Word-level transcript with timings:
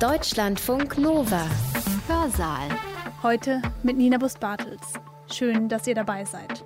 Deutschlandfunk 0.00 0.98
Nova. 0.98 1.46
Hörsaal. 2.08 2.68
Heute 3.22 3.62
mit 3.84 3.96
Nina 3.96 4.18
Bus-Bartels. 4.18 4.94
Schön, 5.32 5.68
dass 5.68 5.86
ihr 5.86 5.94
dabei 5.94 6.24
seid. 6.24 6.64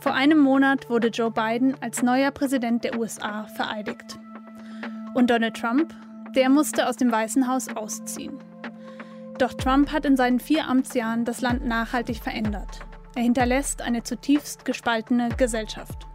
Vor 0.00 0.14
einem 0.14 0.38
Monat 0.38 0.88
wurde 0.88 1.08
Joe 1.08 1.30
Biden 1.30 1.76
als 1.82 2.02
neuer 2.02 2.30
Präsident 2.30 2.82
der 2.82 2.98
USA 2.98 3.44
vereidigt. 3.44 4.18
Und 5.14 5.28
Donald 5.28 5.54
Trump, 5.54 5.94
der 6.34 6.48
musste 6.48 6.88
aus 6.88 6.96
dem 6.96 7.12
Weißen 7.12 7.46
Haus 7.46 7.68
ausziehen. 7.68 8.38
Doch 9.38 9.52
Trump 9.52 9.92
hat 9.92 10.06
in 10.06 10.16
seinen 10.16 10.40
vier 10.40 10.66
Amtsjahren 10.66 11.26
das 11.26 11.42
Land 11.42 11.66
nachhaltig 11.66 12.22
verändert. 12.22 12.80
Er 13.14 13.22
hinterlässt 13.22 13.82
eine 13.82 14.02
zutiefst 14.02 14.64
gespaltene 14.64 15.28
Gesellschaft. 15.36 16.06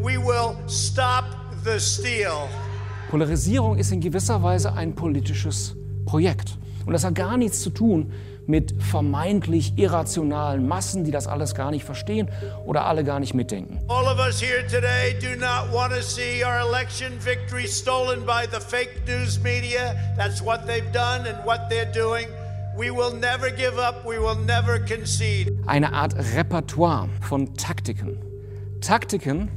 We 0.00 0.16
will 0.16 0.56
stop 0.68 1.24
the 1.64 1.78
steal. 1.78 2.48
Polarisierung 3.12 3.76
ist 3.76 3.92
in 3.92 4.00
gewisser 4.00 4.42
Weise 4.42 4.72
ein 4.72 4.94
politisches 4.94 5.76
Projekt. 6.06 6.56
Und 6.86 6.94
das 6.94 7.04
hat 7.04 7.14
gar 7.14 7.36
nichts 7.36 7.60
zu 7.60 7.68
tun 7.68 8.10
mit 8.46 8.74
vermeintlich 8.82 9.74
irrationalen 9.76 10.66
Massen, 10.66 11.04
die 11.04 11.10
das 11.10 11.26
alles 11.26 11.54
gar 11.54 11.70
nicht 11.72 11.84
verstehen 11.84 12.30
oder 12.64 12.86
alle 12.86 13.04
gar 13.04 13.20
nicht 13.20 13.34
mitdenken. 13.34 13.78
All 13.88 14.06
of 14.06 14.18
us 14.18 14.40
here 14.40 14.66
today 14.66 15.14
do 15.20 15.38
not 15.38 15.70
want 15.70 15.92
to 15.92 16.00
see 16.00 16.42
our 16.42 16.66
election 16.66 17.12
victory 17.20 17.66
stolen 17.68 18.20
by 18.24 18.46
the 18.50 18.58
fake 18.58 19.02
news 19.06 19.38
media. 19.42 19.94
That's 20.16 20.42
what 20.42 20.66
they've 20.66 20.90
done 20.90 21.28
and 21.28 21.36
what 21.44 21.68
they're 21.68 21.92
doing. 21.92 22.28
We 22.78 22.90
will 22.90 23.12
never 23.12 23.50
give 23.50 23.78
up, 23.78 24.06
we 24.06 24.18
will 24.18 24.42
never 24.46 24.78
concede. 24.78 25.52
Eine 25.66 25.92
Art 25.92 26.14
Repertoire 26.34 27.10
von 27.20 27.54
Taktiken. 27.56 28.16
Taktiken, 28.80 29.50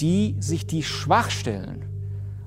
die 0.00 0.34
sich 0.40 0.66
die 0.66 0.82
Schwachstellen 0.82 1.84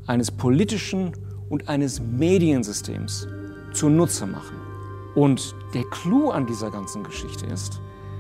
eines 0.10 0.32
politischen 0.32 1.12
und 1.50 1.70
eines 1.70 2.02
Mediensystems 2.02 3.28
zunutze 3.74 4.26
machen. 4.26 4.58
Und 5.14 5.54
der 5.76 5.84
Clou 5.92 6.32
an 6.32 6.48
dieser 6.48 6.72
ganzen 6.72 7.04
Geschichte 7.04 7.46
ist, 7.46 7.80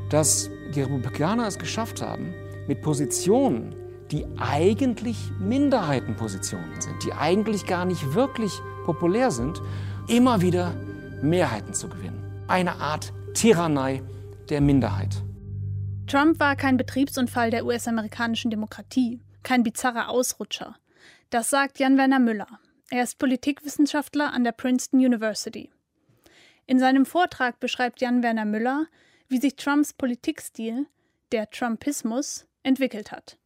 dass 0.09 0.49
die 0.75 0.81
Republikaner 0.81 1.47
es 1.47 1.57
geschafft 1.57 2.01
haben, 2.01 2.33
mit 2.67 2.81
Positionen, 2.81 3.75
die 4.11 4.25
eigentlich 4.37 5.17
Minderheitenpositionen 5.39 6.79
sind, 6.79 7.03
die 7.03 7.13
eigentlich 7.13 7.65
gar 7.65 7.85
nicht 7.85 8.13
wirklich 8.13 8.51
populär 8.85 9.31
sind, 9.31 9.59
immer 10.07 10.41
wieder 10.41 10.75
Mehrheiten 11.23 11.73
zu 11.73 11.89
gewinnen. 11.89 12.23
Eine 12.47 12.75
Art 12.75 13.13
Tyrannei 13.33 14.03
der 14.49 14.61
Minderheit. 14.61 15.23
Trump 16.05 16.39
war 16.39 16.55
kein 16.55 16.77
Betriebsunfall 16.77 17.49
der 17.49 17.65
US-amerikanischen 17.65 18.51
Demokratie, 18.51 19.21
kein 19.43 19.63
bizarrer 19.63 20.09
Ausrutscher. 20.09 20.75
Das 21.29 21.51
sagt 21.51 21.77
Jan-Werner 21.77 22.17
Müller. 22.17 22.59
Er 22.89 23.03
ist 23.03 23.19
Politikwissenschaftler 23.19 24.33
an 24.33 24.43
der 24.43 24.51
Princeton 24.51 24.99
University. 24.99 25.69
In 26.65 26.79
seinem 26.79 27.05
Vortrag 27.05 27.59
beschreibt 27.59 28.01
Jan-Werner 28.01 28.45
Müller, 28.45 28.87
wie 29.27 29.37
sich 29.37 29.55
Trumps 29.55 29.93
Politikstil, 29.93 30.87
der 31.31 31.51
Trumpismus, 31.51 32.47
entwickelt 32.63 33.11
hat. 33.11 33.37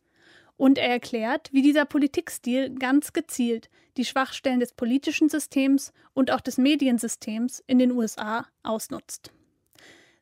Und 0.56 0.78
er 0.78 0.88
erklärt, 0.88 1.52
wie 1.52 1.62
dieser 1.62 1.84
Politikstil 1.84 2.74
ganz 2.74 3.12
gezielt 3.12 3.70
die 3.98 4.06
Schwachstellen 4.06 4.62
des 4.62 4.72
politischen 4.72 5.28
Systems 5.28 5.92
und 6.14 6.32
auch 6.32 6.40
des 6.42 6.58
Mediensystems 6.58 7.62
in 7.68 7.80
den 7.80 7.92
USA 7.92 8.48
ausnutzt. 8.64 9.34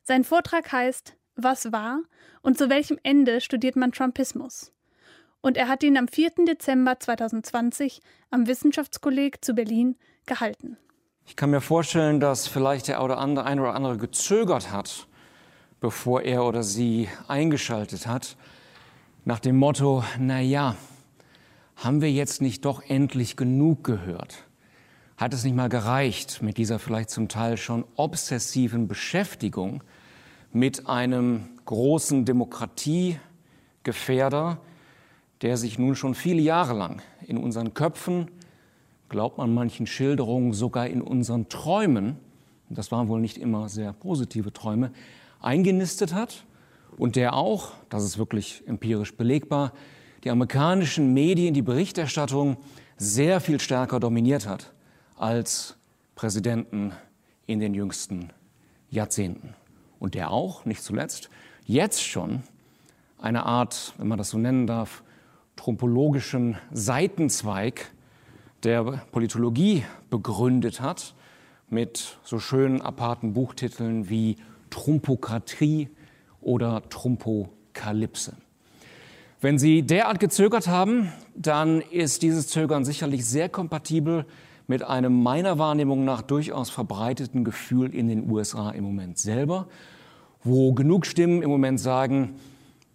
Sein 0.02 0.24
Vortrag 0.24 0.72
heißt 0.72 1.14
Was 1.36 1.70
war 1.70 2.00
und 2.42 2.58
zu 2.58 2.68
welchem 2.70 2.98
Ende 3.04 3.40
studiert 3.40 3.76
man 3.76 3.92
Trumpismus? 3.92 4.71
Und 5.42 5.58
er 5.58 5.68
hat 5.68 5.82
ihn 5.82 5.98
am 5.98 6.08
4. 6.08 6.46
Dezember 6.46 6.98
2020 6.98 8.00
am 8.30 8.46
Wissenschaftskolleg 8.46 9.44
zu 9.44 9.54
Berlin 9.54 9.96
gehalten. 10.24 10.78
Ich 11.26 11.36
kann 11.36 11.50
mir 11.50 11.60
vorstellen, 11.60 12.20
dass 12.20 12.48
vielleicht 12.48 12.88
der 12.88 13.02
oder 13.02 13.18
andere, 13.18 13.44
ein 13.44 13.60
oder 13.60 13.74
andere 13.74 13.98
gezögert 13.98 14.72
hat, 14.72 15.06
bevor 15.80 16.22
er 16.22 16.44
oder 16.44 16.62
sie 16.62 17.08
eingeschaltet 17.28 18.06
hat, 18.06 18.38
nach 19.24 19.40
dem 19.40 19.56
Motto, 19.56 20.02
na 20.18 20.40
ja, 20.40 20.76
haben 21.76 22.00
wir 22.00 22.10
jetzt 22.10 22.40
nicht 22.40 22.64
doch 22.64 22.82
endlich 22.88 23.36
genug 23.36 23.84
gehört? 23.84 24.44
Hat 25.16 25.34
es 25.34 25.44
nicht 25.44 25.54
mal 25.54 25.68
gereicht 25.68 26.42
mit 26.42 26.56
dieser 26.56 26.78
vielleicht 26.78 27.10
zum 27.10 27.28
Teil 27.28 27.56
schon 27.56 27.84
obsessiven 27.96 28.88
Beschäftigung 28.88 29.84
mit 30.52 30.88
einem 30.88 31.48
großen 31.64 32.24
Demokratiegefährder, 32.24 34.58
der 35.42 35.56
sich 35.56 35.78
nun 35.78 35.96
schon 35.96 36.14
viele 36.14 36.40
Jahre 36.40 36.72
lang 36.72 37.02
in 37.26 37.36
unseren 37.36 37.74
Köpfen, 37.74 38.28
glaubt 39.08 39.38
man 39.38 39.52
manchen 39.52 39.86
Schilderungen, 39.86 40.52
sogar 40.52 40.86
in 40.86 41.02
unseren 41.02 41.48
Träumen, 41.48 42.16
das 42.70 42.90
waren 42.90 43.08
wohl 43.08 43.20
nicht 43.20 43.36
immer 43.36 43.68
sehr 43.68 43.92
positive 43.92 44.52
Träume, 44.52 44.92
eingenistet 45.40 46.14
hat 46.14 46.44
und 46.96 47.16
der 47.16 47.34
auch, 47.34 47.72
das 47.90 48.04
ist 48.04 48.18
wirklich 48.18 48.62
empirisch 48.66 49.16
belegbar, 49.16 49.72
die 50.24 50.30
amerikanischen 50.30 51.12
Medien, 51.12 51.52
die 51.52 51.62
Berichterstattung 51.62 52.56
sehr 52.96 53.40
viel 53.40 53.60
stärker 53.60 53.98
dominiert 53.98 54.46
hat 54.46 54.72
als 55.16 55.76
Präsidenten 56.14 56.92
in 57.46 57.58
den 57.58 57.74
jüngsten 57.74 58.30
Jahrzehnten. 58.90 59.54
Und 59.98 60.14
der 60.14 60.30
auch, 60.30 60.64
nicht 60.64 60.82
zuletzt, 60.82 61.28
jetzt 61.64 62.02
schon 62.02 62.44
eine 63.18 63.44
Art, 63.44 63.94
wenn 63.98 64.08
man 64.08 64.18
das 64.18 64.30
so 64.30 64.38
nennen 64.38 64.66
darf, 64.66 65.02
trumpologischen 65.56 66.56
Seitenzweig 66.72 67.92
der 68.64 69.02
Politologie 69.12 69.84
begründet 70.10 70.80
hat, 70.80 71.14
mit 71.68 72.18
so 72.22 72.38
schönen 72.38 72.82
aparten 72.82 73.32
Buchtiteln 73.32 74.08
wie 74.08 74.36
Trumpokratie 74.70 75.88
oder 76.40 76.82
Trumpokalypse. 76.88 78.34
Wenn 79.40 79.58
Sie 79.58 79.82
derart 79.82 80.20
gezögert 80.20 80.68
haben, 80.68 81.12
dann 81.34 81.80
ist 81.80 82.22
dieses 82.22 82.48
Zögern 82.48 82.84
sicherlich 82.84 83.26
sehr 83.26 83.48
kompatibel 83.48 84.24
mit 84.68 84.84
einem 84.84 85.22
meiner 85.22 85.58
Wahrnehmung 85.58 86.04
nach 86.04 86.22
durchaus 86.22 86.70
verbreiteten 86.70 87.42
Gefühl 87.42 87.94
in 87.94 88.08
den 88.08 88.30
USA 88.30 88.70
im 88.70 88.84
Moment 88.84 89.18
selber, 89.18 89.66
wo 90.44 90.72
genug 90.72 91.06
Stimmen 91.06 91.42
im 91.42 91.50
Moment 91.50 91.80
sagen, 91.80 92.36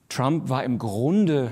Trump 0.07 0.47
war 0.47 0.63
im 0.63 0.78
Grunde 0.78 1.51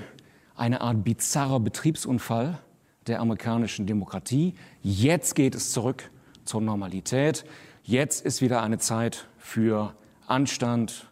eine 0.56 0.82
Art 0.82 1.04
bizarrer 1.04 1.60
Betriebsunfall 1.60 2.60
der 3.08 3.20
amerikanischen 3.20 3.86
Demokratie. 3.86 4.56
Jetzt 4.82 5.36
geht 5.36 5.56
es 5.56 5.72
zurück 5.72 6.10
zur 6.44 6.62
Normalität. 6.62 7.46
Jetzt 7.84 8.26
ist 8.26 8.42
wieder 8.42 8.62
eine 8.64 8.78
Zeit 8.78 9.28
für 9.38 9.94
Anstand 10.28 11.10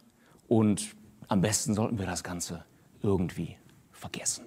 und 0.48 0.94
am 1.28 1.40
besten 1.40 1.74
sollten 1.74 1.98
wir 1.98 2.06
das 2.06 2.24
Ganze 2.24 2.64
irgendwie 3.02 3.56
vergessen. 3.92 4.44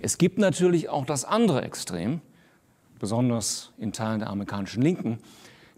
Es 0.00 0.18
gibt 0.18 0.38
natürlich 0.38 0.88
auch 0.88 1.06
das 1.06 1.24
andere 1.24 1.62
Extrem, 1.62 2.20
besonders 2.98 3.72
in 3.78 3.92
Teilen 3.92 4.20
der 4.20 4.30
amerikanischen 4.30 4.82
Linken, 4.82 5.18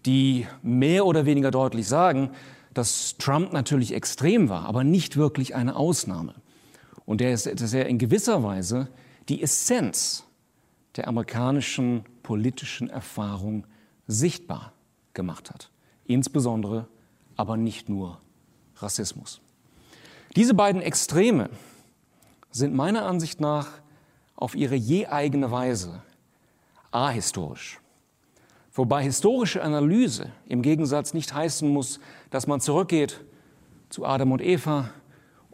die 0.04 0.46
mehr 0.62 1.06
oder 1.06 1.26
weniger 1.26 1.50
deutlich 1.50 1.88
sagen, 1.88 2.30
dass 2.74 3.16
Trump 3.18 3.52
natürlich 3.52 3.94
extrem 3.94 4.48
war, 4.48 4.66
aber 4.66 4.84
nicht 4.84 5.16
wirklich 5.16 5.54
eine 5.54 5.74
Ausnahme 5.74 6.34
und 7.06 7.20
der 7.20 7.32
ist, 7.32 7.46
dass 7.60 7.72
er 7.72 7.86
in 7.86 7.98
gewisser 7.98 8.42
Weise 8.42 8.88
die 9.28 9.42
Essenz 9.42 10.24
der 10.96 11.08
amerikanischen 11.08 12.04
politischen 12.22 12.90
Erfahrung 12.90 13.66
sichtbar 14.06 14.72
gemacht 15.14 15.50
hat. 15.50 15.70
Insbesondere 16.04 16.88
aber 17.36 17.56
nicht 17.56 17.88
nur 17.88 18.20
Rassismus. 18.76 19.40
Diese 20.34 20.54
beiden 20.54 20.82
Extreme 20.82 21.50
sind 22.50 22.74
meiner 22.74 23.06
Ansicht 23.06 23.40
nach 23.40 23.68
auf 24.34 24.54
ihre 24.54 24.74
je 24.74 25.06
eigene 25.06 25.50
Weise 25.50 26.02
ahistorisch. 26.90 27.80
Wobei 28.72 29.02
historische 29.02 29.62
Analyse 29.62 30.30
im 30.46 30.60
Gegensatz 30.60 31.14
nicht 31.14 31.32
heißen 31.32 31.68
muss, 31.68 32.00
dass 32.30 32.46
man 32.46 32.60
zurückgeht 32.60 33.24
zu 33.88 34.04
Adam 34.04 34.32
und 34.32 34.42
Eva, 34.42 34.90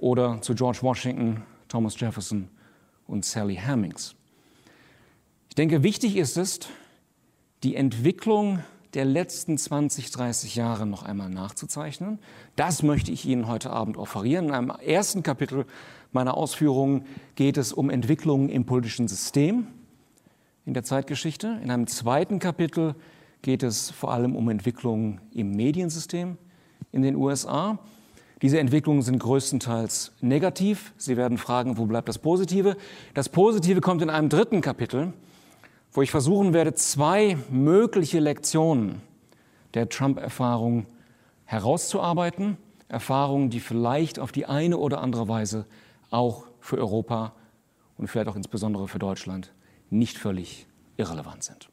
oder 0.03 0.43
zu 0.43 0.57
George 0.57 0.81
Washington, 0.83 1.45
Thomas 1.69 1.99
Jefferson 1.99 2.49
und 3.07 3.25
Sally 3.25 3.55
Hemings. 3.55 4.17
Ich 5.49 5.55
denke, 5.55 5.85
wichtig 5.85 6.17
ist 6.17 6.37
es, 6.37 6.59
die 7.63 7.77
Entwicklung 7.77 8.59
der 8.95 9.05
letzten 9.05 9.57
20, 9.57 10.11
30 10.11 10.57
Jahre 10.57 10.87
noch 10.87 11.05
einmal 11.05 11.31
nachzuzeichnen. 11.31 12.19
Das 12.57 12.83
möchte 12.83 13.13
ich 13.13 13.25
Ihnen 13.27 13.47
heute 13.47 13.71
Abend 13.71 13.97
offerieren. 13.97 14.47
In 14.47 14.51
einem 14.51 14.71
ersten 14.71 15.23
Kapitel 15.23 15.67
meiner 16.11 16.37
Ausführungen 16.37 17.07
geht 17.37 17.57
es 17.57 17.73
um 17.73 17.89
Entwicklungen 17.89 18.49
im 18.49 18.67
politischen 18.67 19.07
System 19.07 19.69
in 20.67 20.75
der 20.75 20.83
Zeitgeschichte. 20.83 21.61
In 21.63 21.71
einem 21.71 21.87
zweiten 21.87 22.41
Kapitel 22.41 22.97
geht 23.41 23.63
es 23.63 23.93
vor 23.93 24.13
allem 24.13 24.35
um 24.35 24.49
Entwicklungen 24.49 25.21
im 25.33 25.53
Mediensystem 25.53 26.39
in 26.91 27.03
den 27.03 27.15
USA. 27.15 27.79
Diese 28.43 28.59
Entwicklungen 28.59 29.03
sind 29.03 29.21
größtenteils 29.21 30.13
negativ. 30.21 30.93
Sie 30.99 31.17
werden 31.17 31.39
fragen, 31.39 31.79
wo 31.79 31.87
bleibt 31.87 32.09
das 32.09 32.19
Positive? 32.19 32.77
Das 33.15 33.29
Positive 33.29 33.81
kommt 33.81 34.03
in 34.03 34.11
einem 34.11 34.29
dritten 34.29 34.61
Kapitel, 34.61 35.13
wo 35.93 36.03
ich 36.03 36.11
versuchen 36.11 36.53
werde, 36.53 36.75
zwei 36.75 37.39
mögliche 37.51 38.19
Lektionen 38.19 39.01
der 39.75 39.89
Trump-Erfahrung 39.89 40.87
herauszuarbeiten. 41.45 42.57
Erfahrungen, 42.89 43.49
die 43.49 43.61
vielleicht 43.61 44.19
auf 44.19 44.33
die 44.33 44.45
eine 44.47 44.77
oder 44.77 45.01
andere 45.01 45.29
Weise 45.29 45.65
auch 46.11 46.45
für 46.61 46.77
Europa 46.79 47.33
und 47.97 48.09
vielleicht 48.09 48.29
auch 48.29 48.37
insbesondere 48.37 48.89
für 48.89 48.99
Deutschland 48.99 49.53
nicht 49.89 50.19
völlig 50.19 50.67
irrelevant 50.97 51.45
sind. 51.45 51.71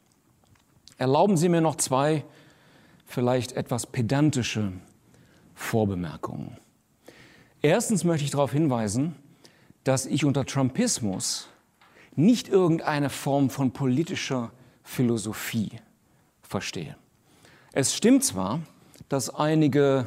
Erlauben 0.96 1.36
Sie 1.36 1.48
mir 1.48 1.60
noch 1.60 1.74
zwei 1.76 2.24
vielleicht 3.06 3.52
etwas 3.52 3.86
pedantische 3.86 4.72
Vorbemerkungen. 5.60 6.56
Erstens 7.62 8.02
möchte 8.02 8.24
ich 8.24 8.30
darauf 8.32 8.50
hinweisen, 8.50 9.14
dass 9.84 10.06
ich 10.06 10.24
unter 10.24 10.46
Trumpismus 10.46 11.48
nicht 12.16 12.48
irgendeine 12.48 13.10
Form 13.10 13.50
von 13.50 13.70
politischer 13.70 14.50
Philosophie 14.82 15.70
verstehe. 16.42 16.96
Es 17.72 17.94
stimmt 17.94 18.24
zwar, 18.24 18.60
dass 19.08 19.32
einige, 19.32 20.06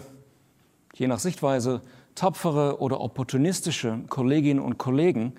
je 0.96 1.08
nach 1.08 1.20
Sichtweise, 1.20 1.82
tapfere 2.16 2.82
oder 2.82 3.00
opportunistische 3.00 4.02
Kolleginnen 4.10 4.60
und 4.60 4.78
Kollegen 4.80 5.34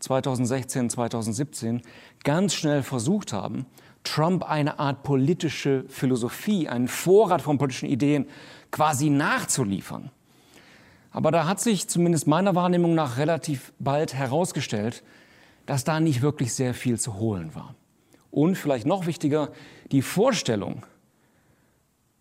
2016, 0.00 0.90
2017 0.90 1.82
ganz 2.24 2.54
schnell 2.54 2.82
versucht 2.82 3.32
haben, 3.32 3.66
Trump 4.02 4.48
eine 4.48 4.78
Art 4.78 5.02
politische 5.02 5.84
Philosophie, 5.88 6.68
einen 6.68 6.88
Vorrat 6.88 7.42
von 7.42 7.58
politischen 7.58 7.88
Ideen 7.88 8.26
quasi 8.70 9.10
nachzuliefern. 9.10 10.10
Aber 11.10 11.30
da 11.30 11.46
hat 11.46 11.60
sich 11.60 11.88
zumindest 11.88 12.26
meiner 12.26 12.54
Wahrnehmung 12.54 12.94
nach 12.94 13.16
relativ 13.16 13.72
bald 13.78 14.14
herausgestellt, 14.14 15.02
dass 15.66 15.84
da 15.84 16.00
nicht 16.00 16.22
wirklich 16.22 16.54
sehr 16.54 16.74
viel 16.74 16.98
zu 16.98 17.14
holen 17.14 17.54
war. 17.54 17.74
Und 18.30 18.56
vielleicht 18.56 18.86
noch 18.86 19.06
wichtiger, 19.06 19.50
die 19.90 20.02
Vorstellung, 20.02 20.86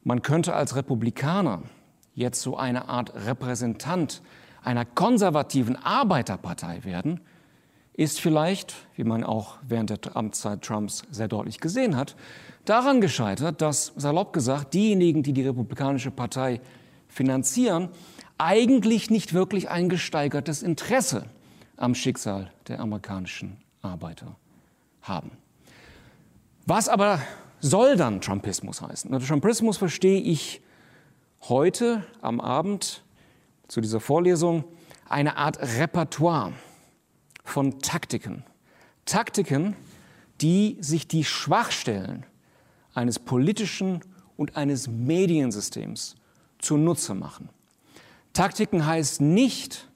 man 0.04 0.22
könnte 0.22 0.56
als 0.56 0.76
Republikaner 0.76 1.62
jetzt 2.16 2.42
so 2.42 2.58
eine 2.58 2.90
Art 2.90 3.14
Repräsentant 3.14 4.22
einer 4.64 4.86
konservativen 4.86 5.76
Arbeiterpartei 5.76 6.84
werden, 6.84 7.22
ist 8.00 8.22
vielleicht, 8.22 8.76
wie 8.96 9.04
man 9.04 9.26
auch 9.26 9.58
während 9.68 9.90
der 9.90 10.16
Amtszeit 10.16 10.62
Trumps 10.62 11.04
sehr 11.12 11.28
deutlich 11.28 11.60
gesehen 11.60 11.98
hat, 11.98 12.16
daran 12.64 13.02
gescheitert, 13.02 13.62
dass, 13.62 13.92
salopp 13.98 14.32
gesagt, 14.32 14.74
diejenigen, 14.74 15.22
die 15.22 15.34
die 15.34 15.46
Republikanische 15.46 16.10
Partei 16.10 16.62
finanzieren, 17.10 17.90
eigentlich 18.38 19.10
nicht 19.10 19.34
wirklich 19.34 19.70
ein 19.70 19.90
gesteigertes 19.90 20.64
Interesse 20.64 21.26
am 21.76 21.94
Schicksal 21.94 22.50
der 22.70 22.80
amerikanischen 22.80 23.58
Arbeiter 23.82 24.38
haben. 25.02 25.32
Was 26.66 26.88
aber 26.88 27.20
soll 27.60 27.98
dann 27.98 28.22
Trumpismus 28.22 28.82
heißen? 28.82 29.12
Unter 29.12 29.28
Trumpismus 29.28 29.76
verstehe 29.76 30.22
ich 30.22 30.62
heute 31.50 32.06
am 32.22 32.40
Abend 32.40 33.04
zu 33.68 33.82
dieser 33.82 34.00
Vorlesung 34.00 34.64
eine 35.10 35.36
Art 35.36 35.60
Repertoire 35.60 36.54
von 37.44 37.80
Taktiken. 37.80 38.44
Taktiken, 39.06 39.76
die 40.42 40.78
sich 40.80 41.08
die 41.08 41.24
Schwachstellen 41.24 42.26
eines 42.94 43.20
politischen 43.20 44.02
und 44.38 44.56
eines 44.56 44.88
Mediensystems 44.88 46.16
zunutze 46.60 47.16
machen. 47.16 47.50
Taktiken 48.34 48.86
heißt 48.86 49.22
nicht, 49.22 49.90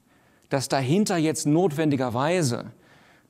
dass 0.48 0.68
dahinter 0.68 1.16
jetzt 1.16 1.46
notwendigerweise 1.46 2.72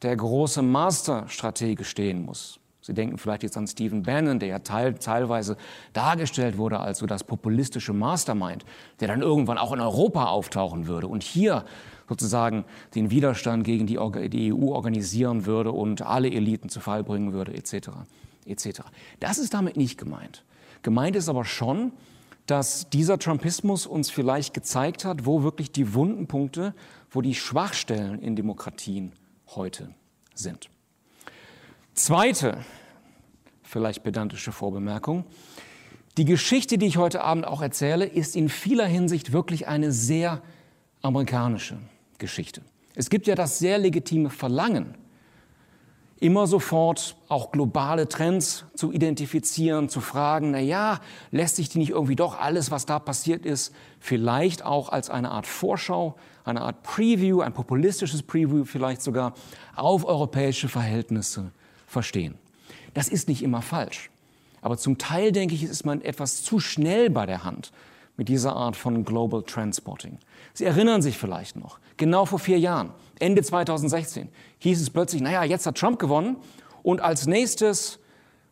der 0.02 0.16
große 0.16 0.62
Masterstratege 0.62 1.84
stehen 1.84 2.24
muss. 2.24 2.60
Sie 2.80 2.92
denken 2.92 3.16
vielleicht 3.16 3.42
jetzt 3.42 3.56
an 3.56 3.66
Stephen 3.66 4.02
Bannon, 4.02 4.38
der 4.38 4.48
ja 4.48 4.58
teil, 4.58 4.92
teilweise 4.94 5.56
dargestellt 5.94 6.58
wurde 6.58 6.80
als 6.80 6.98
so 6.98 7.06
das 7.06 7.24
populistische 7.24 7.94
Mastermind, 7.94 8.66
der 9.00 9.08
dann 9.08 9.22
irgendwann 9.22 9.56
auch 9.56 9.72
in 9.72 9.80
Europa 9.80 10.26
auftauchen 10.26 10.86
würde 10.86 11.08
und 11.08 11.22
hier 11.22 11.64
sozusagen 12.08 12.64
den 12.94 13.10
Widerstand 13.10 13.64
gegen 13.64 13.86
die, 13.86 13.98
EU 13.98 14.72
organisieren 14.72 15.46
würde 15.46 15.72
und 15.72 16.02
alle 16.02 16.30
Eliten 16.30 16.68
zu 16.68 16.80
Fall 16.80 17.04
bringen 17.04 17.32
würde, 17.32 17.54
etc. 17.54 17.90
etc. 18.46 18.82
Das 19.20 19.38
ist 19.38 19.54
damit 19.54 19.76
nicht 19.76 19.98
gemeint. 19.98 20.44
Gemeint 20.82 21.16
ist 21.16 21.28
aber 21.28 21.44
schon, 21.44 21.92
dass 22.46 22.90
dieser 22.90 23.18
Trumpismus 23.18 23.86
uns 23.86 24.10
vielleicht 24.10 24.52
gezeigt 24.52 25.04
hat, 25.04 25.24
wo 25.24 25.42
wirklich 25.42 25.72
die 25.72 25.94
wunden 25.94 26.26
Punkte, 26.26 26.74
wo 27.10 27.22
die 27.22 27.34
Schwachstellen 27.34 28.20
in 28.20 28.36
Demokratien 28.36 29.12
heute 29.54 29.94
sind. 30.34 30.68
Zweite, 31.94 32.58
vielleicht 33.62 34.02
pedantische 34.02 34.52
Vorbemerkung. 34.52 35.24
Die 36.16 36.24
Geschichte, 36.24 36.76
die 36.76 36.86
ich 36.86 36.96
heute 36.96 37.22
Abend 37.22 37.46
auch 37.46 37.62
erzähle, 37.62 38.04
ist 38.04 38.36
in 38.36 38.48
vieler 38.48 38.86
Hinsicht 38.86 39.32
wirklich 39.32 39.66
eine 39.66 39.90
sehr 39.90 40.42
amerikanische 41.02 41.78
Geschichte. 42.18 42.62
Es 42.94 43.10
gibt 43.10 43.26
ja 43.26 43.34
das 43.34 43.58
sehr 43.58 43.78
legitime 43.78 44.30
Verlangen, 44.30 44.94
immer 46.20 46.46
sofort 46.46 47.16
auch 47.28 47.50
globale 47.50 48.08
Trends 48.08 48.64
zu 48.74 48.92
identifizieren, 48.92 49.88
zu 49.88 50.00
fragen, 50.00 50.52
na 50.52 50.60
ja, 50.60 51.00
lässt 51.30 51.56
sich 51.56 51.68
die 51.68 51.78
nicht 51.78 51.90
irgendwie 51.90 52.16
doch 52.16 52.38
alles, 52.38 52.70
was 52.70 52.86
da 52.86 52.98
passiert 52.98 53.44
ist, 53.44 53.74
vielleicht 54.00 54.64
auch 54.64 54.88
als 54.88 55.10
eine 55.10 55.32
Art 55.32 55.46
Vorschau, 55.46 56.16
eine 56.44 56.62
Art 56.62 56.82
Preview, 56.82 57.40
ein 57.40 57.52
populistisches 57.52 58.22
Preview 58.22 58.64
vielleicht 58.64 59.02
sogar 59.02 59.34
auf 59.74 60.04
europäische 60.04 60.68
Verhältnisse 60.68 61.50
verstehen. 61.86 62.36
Das 62.94 63.08
ist 63.08 63.28
nicht 63.28 63.42
immer 63.42 63.60
falsch. 63.60 64.10
Aber 64.62 64.78
zum 64.78 64.96
Teil, 64.96 65.32
denke 65.32 65.54
ich, 65.54 65.64
ist 65.64 65.84
man 65.84 66.00
etwas 66.00 66.42
zu 66.42 66.58
schnell 66.58 67.10
bei 67.10 67.26
der 67.26 67.44
Hand 67.44 67.72
mit 68.16 68.28
dieser 68.28 68.54
Art 68.54 68.76
von 68.76 69.04
Global 69.04 69.42
Transporting. 69.42 70.18
Sie 70.52 70.64
erinnern 70.64 71.02
sich 71.02 71.18
vielleicht 71.18 71.56
noch, 71.56 71.78
genau 71.96 72.24
vor 72.24 72.38
vier 72.38 72.58
Jahren, 72.58 72.90
Ende 73.18 73.42
2016, 73.42 74.28
hieß 74.58 74.80
es 74.80 74.90
plötzlich, 74.90 75.22
naja, 75.22 75.44
jetzt 75.44 75.66
hat 75.66 75.76
Trump 75.76 75.98
gewonnen 75.98 76.36
und 76.82 77.00
als 77.00 77.26
nächstes 77.26 77.98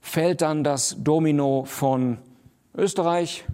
fällt 0.00 0.43
dann 0.43 0.64
das 0.64 0.97
Domino 0.99 1.64
von 1.64 2.19
Österreich, 2.76 3.44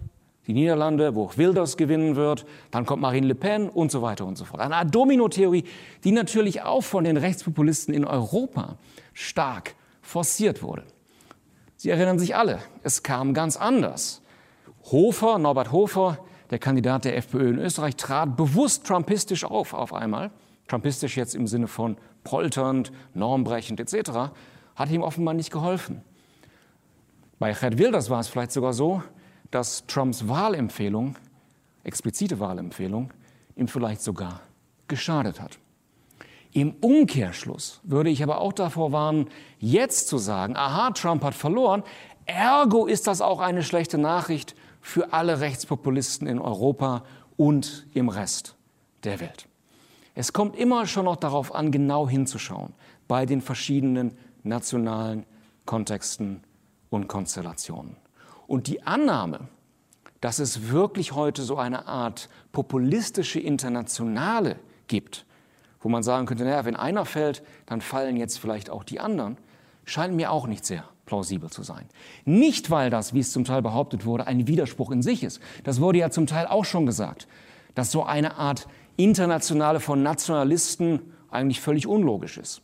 die 0.47 0.53
Niederlande, 0.53 1.13
wo 1.13 1.29
Wilders 1.35 1.77
gewinnen 1.77 2.15
wird, 2.15 2.45
dann 2.71 2.87
kommt 2.87 3.03
Marine 3.03 3.27
Le 3.27 3.35
Pen 3.35 3.69
und 3.69 3.91
so 3.91 4.01
weiter 4.01 4.25
und 4.25 4.35
so 4.35 4.45
fort. 4.45 4.61
Eine 4.61 4.77
Art 4.77 4.95
Domino-Theorie, 4.95 5.63
die 6.03 6.11
natürlich 6.11 6.63
auch 6.63 6.81
von 6.81 7.03
den 7.03 7.17
Rechtspopulisten 7.17 7.93
in 7.93 8.03
Europa 8.03 8.77
stark 9.13 9.75
forciert 10.01 10.63
wurde. 10.63 10.83
Sie 11.75 11.91
erinnern 11.91 12.17
sich 12.17 12.35
alle, 12.35 12.59
es 12.81 13.03
kam 13.03 13.35
ganz 13.35 13.57
anders. 13.57 14.23
Hofer, 14.91 15.37
Norbert 15.37 15.71
Hofer, 15.71 16.19
der 16.49 16.59
Kandidat 16.59 17.05
der 17.05 17.17
FPÖ 17.17 17.49
in 17.49 17.59
Österreich, 17.59 17.95
trat 17.95 18.35
bewusst 18.35 18.85
trumpistisch 18.85 19.43
auf 19.43 19.73
auf 19.73 19.93
einmal. 19.93 20.31
Trumpistisch 20.67 21.17
jetzt 21.17 21.35
im 21.35 21.47
Sinne 21.47 21.67
von 21.67 21.97
polternd, 22.23 22.91
normbrechend 23.13 23.79
etc. 23.79 24.31
Hat 24.75 24.89
ihm 24.89 25.01
offenbar 25.01 25.33
nicht 25.33 25.51
geholfen. 25.51 26.01
Bei 27.37 27.53
Gerd 27.53 27.77
Wilders 27.77 28.09
war 28.09 28.19
es 28.19 28.27
vielleicht 28.27 28.51
sogar 28.51 28.73
so, 28.73 29.03
dass 29.51 29.85
Trumps 29.87 30.27
Wahlempfehlung, 30.27 31.15
explizite 31.83 32.39
Wahlempfehlung, 32.39 33.11
ihm 33.55 33.67
vielleicht 33.67 34.01
sogar 34.01 34.41
geschadet 34.87 35.39
hat. 35.39 35.57
Im 36.51 36.73
Umkehrschluss 36.81 37.79
würde 37.83 38.09
ich 38.09 38.23
aber 38.23 38.39
auch 38.41 38.53
davor 38.53 38.91
warnen, 38.91 39.29
jetzt 39.59 40.07
zu 40.07 40.17
sagen, 40.17 40.55
aha, 40.55 40.91
Trump 40.91 41.23
hat 41.23 41.35
verloren, 41.35 41.83
ergo 42.25 42.87
ist 42.87 43.07
das 43.07 43.21
auch 43.21 43.39
eine 43.39 43.63
schlechte 43.63 43.97
Nachricht 43.97 44.55
für 44.81 45.13
alle 45.13 45.39
Rechtspopulisten 45.39 46.27
in 46.27 46.39
Europa 46.39 47.03
und 47.37 47.87
im 47.93 48.09
Rest 48.09 48.55
der 49.03 49.19
Welt. 49.19 49.47
Es 50.15 50.33
kommt 50.33 50.55
immer 50.55 50.85
schon 50.85 51.05
noch 51.05 51.15
darauf 51.15 51.53
an, 51.55 51.71
genau 51.71 52.09
hinzuschauen 52.09 52.73
bei 53.07 53.25
den 53.25 53.41
verschiedenen 53.41 54.17
nationalen 54.43 55.25
Kontexten 55.65 56.43
und 56.89 57.07
Konstellationen. 57.07 57.95
Und 58.47 58.67
die 58.67 58.83
Annahme, 58.83 59.47
dass 60.21 60.39
es 60.39 60.69
wirklich 60.69 61.13
heute 61.13 61.43
so 61.43 61.57
eine 61.57 61.87
Art 61.87 62.29
populistische 62.51 63.39
Internationale 63.39 64.57
gibt, 64.87 65.25
wo 65.79 65.89
man 65.89 66.03
sagen 66.03 66.25
könnte, 66.25 66.43
naja, 66.43 66.65
wenn 66.65 66.75
einer 66.75 67.05
fällt, 67.05 67.43
dann 67.65 67.79
fallen 67.79 68.17
jetzt 68.17 68.39
vielleicht 68.39 68.69
auch 68.69 68.83
die 68.83 68.99
anderen, 68.99 69.37
scheint 69.85 70.15
mir 70.15 70.31
auch 70.31 70.47
nicht 70.47 70.65
sehr 70.65 70.83
plausibel 71.09 71.49
zu 71.49 71.63
sein. 71.63 71.85
Nicht, 72.23 72.69
weil 72.69 72.89
das, 72.89 73.13
wie 73.13 73.19
es 73.19 73.31
zum 73.31 73.43
Teil 73.43 73.61
behauptet 73.63 74.05
wurde, 74.05 74.27
ein 74.27 74.47
Widerspruch 74.47 74.91
in 74.91 75.01
sich 75.01 75.23
ist. 75.23 75.41
Das 75.63 75.81
wurde 75.81 75.97
ja 75.97 76.11
zum 76.11 76.27
Teil 76.27 76.45
auch 76.45 76.65
schon 76.65 76.85
gesagt, 76.85 77.27
dass 77.73 77.91
so 77.91 78.03
eine 78.03 78.37
Art 78.37 78.67
Internationale 78.95 79.79
von 79.79 80.03
Nationalisten 80.03 81.01
eigentlich 81.31 81.61
völlig 81.61 81.87
unlogisch 81.87 82.37
ist. 82.37 82.61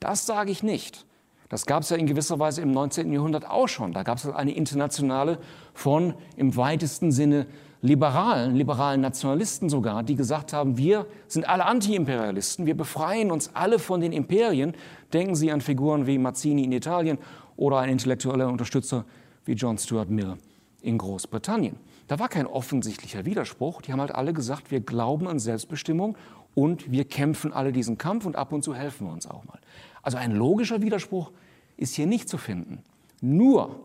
Das 0.00 0.26
sage 0.26 0.50
ich 0.50 0.62
nicht. 0.62 1.04
Das 1.50 1.66
gab 1.66 1.82
es 1.82 1.90
ja 1.90 1.98
in 1.98 2.06
gewisser 2.06 2.38
Weise 2.38 2.62
im 2.62 2.72
19. 2.72 3.12
Jahrhundert 3.12 3.48
auch 3.48 3.68
schon. 3.68 3.92
Da 3.92 4.04
gab 4.04 4.16
es 4.16 4.26
eine 4.26 4.52
Internationale 4.52 5.38
von 5.74 6.14
im 6.36 6.56
weitesten 6.56 7.12
Sinne 7.12 7.46
Liberalen, 7.84 8.54
liberalen 8.54 9.00
Nationalisten 9.00 9.68
sogar, 9.68 10.04
die 10.04 10.14
gesagt 10.14 10.52
haben, 10.52 10.78
wir 10.78 11.04
sind 11.26 11.48
alle 11.48 11.66
Antiimperialisten, 11.66 12.64
wir 12.64 12.76
befreien 12.76 13.32
uns 13.32 13.50
alle 13.54 13.80
von 13.80 14.00
den 14.00 14.12
Imperien. 14.12 14.74
Denken 15.12 15.34
Sie 15.34 15.50
an 15.50 15.60
Figuren 15.60 16.06
wie 16.06 16.16
Mazzini 16.16 16.62
in 16.62 16.70
Italien 16.70 17.18
oder 17.56 17.78
ein 17.78 17.90
intellektueller 17.90 18.48
Unterstützer 18.48 19.04
wie 19.44 19.52
John 19.52 19.78
Stuart 19.78 20.10
Mill 20.10 20.36
in 20.80 20.98
Großbritannien. 20.98 21.76
Da 22.08 22.18
war 22.18 22.28
kein 22.28 22.46
offensichtlicher 22.46 23.24
Widerspruch. 23.24 23.82
Die 23.82 23.92
haben 23.92 24.00
halt 24.00 24.14
alle 24.14 24.32
gesagt, 24.32 24.70
wir 24.70 24.80
glauben 24.80 25.28
an 25.28 25.38
Selbstbestimmung 25.38 26.16
und 26.54 26.90
wir 26.90 27.04
kämpfen 27.04 27.52
alle 27.52 27.72
diesen 27.72 27.98
Kampf 27.98 28.26
und 28.26 28.36
ab 28.36 28.52
und 28.52 28.62
zu 28.62 28.74
helfen 28.74 29.06
wir 29.06 29.12
uns 29.12 29.26
auch 29.26 29.44
mal. 29.44 29.58
Also 30.02 30.18
ein 30.18 30.32
logischer 30.32 30.82
Widerspruch 30.82 31.30
ist 31.76 31.94
hier 31.94 32.06
nicht 32.06 32.28
zu 32.28 32.38
finden. 32.38 32.82
Nur, 33.20 33.80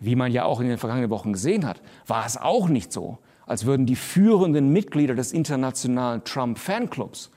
wie 0.00 0.16
man 0.16 0.32
ja 0.32 0.44
auch 0.44 0.60
in 0.60 0.68
den 0.68 0.78
vergangenen 0.78 1.10
Wochen 1.10 1.32
gesehen 1.32 1.66
hat, 1.66 1.80
war 2.06 2.26
es 2.26 2.36
auch 2.36 2.68
nicht 2.68 2.92
so, 2.92 3.18
als 3.46 3.64
würden 3.64 3.86
die 3.86 3.96
führenden 3.96 4.72
Mitglieder 4.72 5.14
des 5.14 5.32
internationalen 5.32 6.24
Trump-Fanclubs, 6.24 7.30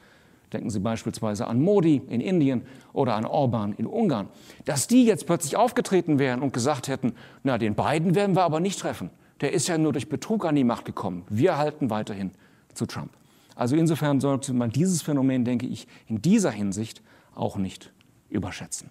denken 0.54 0.70
Sie 0.70 0.80
beispielsweise 0.80 1.48
an 1.48 1.62
Modi 1.62 2.02
in 2.10 2.22
Indien 2.22 2.64
oder 2.94 3.16
an 3.16 3.26
Orban 3.26 3.74
in 3.74 3.86
Ungarn, 3.86 4.30
dass 4.66 4.88
die 4.88 5.06
jetzt 5.06 5.26
plötzlich 5.26 5.56
aufgetreten 5.58 6.20
wären 6.20 6.42
und 6.42 6.54
gesagt 6.54 6.88
hätten, 6.88 7.14
na, 7.44 7.58
den 7.58 7.76
beiden 7.76 8.16
werden 8.16 8.36
wir 8.36 8.44
aber 8.44 8.60
nicht 8.60 8.80
treffen. 8.80 9.10
Der 9.42 9.54
ist 9.54 9.68
ja 9.68 9.78
nur 9.78 9.94
durch 9.94 10.10
Betrug 10.10 10.46
an 10.46 10.56
die 10.56 10.64
Macht 10.64 10.86
gekommen. 10.86 11.24
Wir 11.30 11.58
halten 11.58 11.90
weiterhin 11.90 12.32
zu 12.74 12.86
Trump. 12.86 13.12
Also 13.56 13.76
insofern 13.76 14.20
sollte 14.20 14.54
man 14.54 14.70
dieses 14.70 15.02
Phänomen, 15.02 15.46
denke 15.46 15.66
ich, 15.66 15.88
in 16.08 16.22
dieser 16.22 16.52
Hinsicht 16.52 17.02
auch 17.36 17.58
nicht 17.58 17.92
überschätzen. 18.30 18.90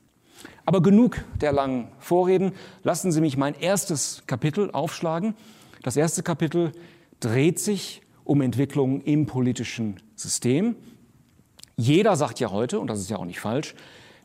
Aber 0.65 0.83
genug 0.83 1.25
der 1.41 1.53
langen 1.53 1.89
Vorreden. 1.99 2.53
Lassen 2.83 3.13
Sie 3.13 3.21
mich 3.21 3.37
mein 3.37 3.55
erstes 3.55 4.23
Kapitel 4.27 4.71
aufschlagen. 4.71 5.35
Das 5.83 5.97
erste 5.97 6.23
Kapitel 6.23 6.73
dreht 7.21 7.59
sich 7.59 8.03
um 8.25 8.41
Entwicklungen 8.43 9.01
im 9.01 9.27
politischen 9.27 9.97
System. 10.15 10.77
Jeder 11.79 12.17
sagt 12.17 12.41
ja 12.41 12.51
heute, 12.51 12.81
und 12.81 12.89
das 12.89 12.99
ist 12.99 13.09
ja 13.09 13.19
auch 13.19 13.25
nicht 13.25 13.39
falsch, 13.39 13.77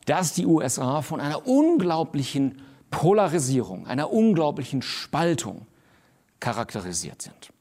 dass 0.06 0.34
die 0.34 0.48
USA 0.48 1.04
von 1.04 1.22
einer 1.22 1.48
unglaublichen 1.48 2.62
Polarisierung, 2.90 3.86
einer 3.86 4.12
unglaublichen 4.12 4.82
Spaltung 4.82 5.68
charakterisiert 6.40 7.22
sind. 7.22 7.52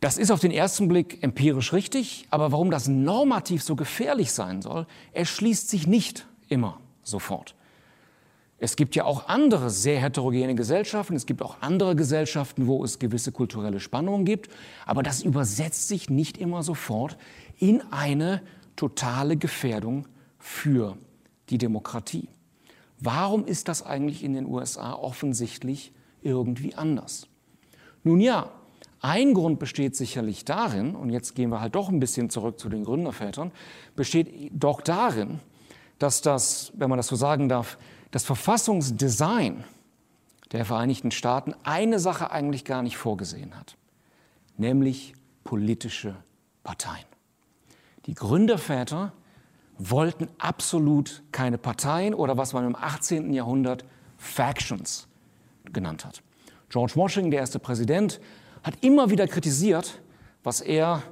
Das 0.00 0.18
ist 0.18 0.30
auf 0.30 0.40
den 0.40 0.50
ersten 0.50 0.86
Blick 0.86 1.22
empirisch 1.22 1.72
richtig, 1.72 2.26
aber 2.28 2.52
warum 2.52 2.70
das 2.70 2.88
normativ 2.88 3.62
so 3.62 3.74
gefährlich 3.74 4.32
sein 4.32 4.60
soll, 4.60 4.86
erschließt 5.12 5.70
sich 5.70 5.86
nicht 5.86 6.26
immer 6.48 6.78
sofort. 7.02 7.54
Es 8.62 8.76
gibt 8.76 8.94
ja 8.94 9.04
auch 9.06 9.26
andere 9.26 9.70
sehr 9.70 10.00
heterogene 10.00 10.54
Gesellschaften, 10.54 11.16
es 11.16 11.26
gibt 11.26 11.42
auch 11.42 11.56
andere 11.62 11.96
Gesellschaften, 11.96 12.68
wo 12.68 12.84
es 12.84 13.00
gewisse 13.00 13.32
kulturelle 13.32 13.80
Spannungen 13.80 14.24
gibt, 14.24 14.52
aber 14.86 15.02
das 15.02 15.20
übersetzt 15.20 15.88
sich 15.88 16.08
nicht 16.08 16.38
immer 16.38 16.62
sofort 16.62 17.18
in 17.58 17.82
eine 17.90 18.40
totale 18.76 19.36
Gefährdung 19.36 20.06
für 20.38 20.96
die 21.50 21.58
Demokratie. 21.58 22.28
Warum 23.00 23.46
ist 23.46 23.66
das 23.66 23.84
eigentlich 23.84 24.22
in 24.22 24.32
den 24.32 24.46
USA 24.46 24.92
offensichtlich 24.92 25.92
irgendwie 26.22 26.76
anders? 26.76 27.26
Nun 28.04 28.20
ja, 28.20 28.48
ein 29.00 29.34
Grund 29.34 29.58
besteht 29.58 29.96
sicherlich 29.96 30.44
darin, 30.44 30.94
und 30.94 31.10
jetzt 31.10 31.34
gehen 31.34 31.50
wir 31.50 31.60
halt 31.60 31.74
doch 31.74 31.88
ein 31.88 31.98
bisschen 31.98 32.30
zurück 32.30 32.60
zu 32.60 32.68
den 32.68 32.84
Gründervätern, 32.84 33.50
besteht 33.96 34.52
doch 34.52 34.82
darin, 34.82 35.40
dass 35.98 36.22
das, 36.22 36.72
wenn 36.76 36.88
man 36.88 36.98
das 36.98 37.08
so 37.08 37.16
sagen 37.16 37.48
darf, 37.48 37.76
das 38.12 38.24
Verfassungsdesign 38.24 39.64
der 40.52 40.64
Vereinigten 40.64 41.10
Staaten 41.10 41.54
eine 41.64 41.98
Sache 41.98 42.30
eigentlich 42.30 42.64
gar 42.64 42.82
nicht 42.82 42.96
vorgesehen 42.96 43.58
hat, 43.58 43.76
nämlich 44.56 45.14
politische 45.42 46.14
Parteien. 46.62 47.06
Die 48.06 48.14
Gründerväter 48.14 49.12
wollten 49.78 50.28
absolut 50.38 51.22
keine 51.32 51.58
Parteien 51.58 52.14
oder 52.14 52.36
was 52.36 52.52
man 52.52 52.66
im 52.66 52.76
18. 52.76 53.32
Jahrhundert 53.32 53.84
Factions 54.18 55.08
genannt 55.72 56.04
hat. 56.04 56.22
George 56.68 56.92
Washington, 56.94 57.30
der 57.30 57.40
erste 57.40 57.58
Präsident, 57.58 58.20
hat 58.62 58.74
immer 58.82 59.10
wieder 59.10 59.26
kritisiert, 59.26 60.00
was 60.44 60.60
er 60.60 61.02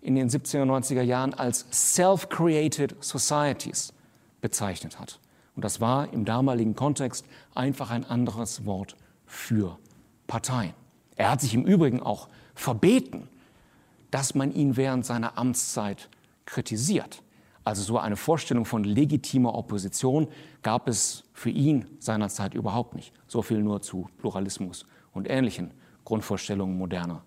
in 0.00 0.14
den 0.14 0.30
70er 0.30 0.62
und 0.62 0.70
90er 0.70 1.02
Jahren 1.02 1.34
als 1.34 1.66
Self-Created 1.70 2.96
Societies 3.00 3.92
bezeichnet 4.40 4.98
hat. 4.98 5.20
Und 5.58 5.64
das 5.64 5.80
war 5.80 6.12
im 6.12 6.24
damaligen 6.24 6.76
Kontext 6.76 7.26
einfach 7.52 7.90
ein 7.90 8.04
anderes 8.04 8.64
Wort 8.64 8.94
für 9.26 9.76
Parteien. 10.28 10.72
Er 11.16 11.32
hat 11.32 11.40
sich 11.40 11.52
im 11.52 11.64
Übrigen 11.64 12.00
auch 12.00 12.28
verbeten, 12.54 13.26
dass 14.12 14.36
man 14.36 14.54
ihn 14.54 14.76
während 14.76 15.04
seiner 15.04 15.36
Amtszeit 15.36 16.10
kritisiert. 16.46 17.24
Also 17.64 17.82
so 17.82 17.98
eine 17.98 18.14
Vorstellung 18.14 18.66
von 18.66 18.84
legitimer 18.84 19.52
Opposition 19.56 20.28
gab 20.62 20.86
es 20.86 21.24
für 21.32 21.50
ihn 21.50 21.86
seinerzeit 21.98 22.54
überhaupt 22.54 22.94
nicht. 22.94 23.12
So 23.26 23.42
viel 23.42 23.58
nur 23.58 23.82
zu 23.82 24.08
Pluralismus 24.18 24.86
und 25.12 25.28
ähnlichen 25.28 25.72
Grundvorstellungen 26.04 26.78
moderner 26.78 27.24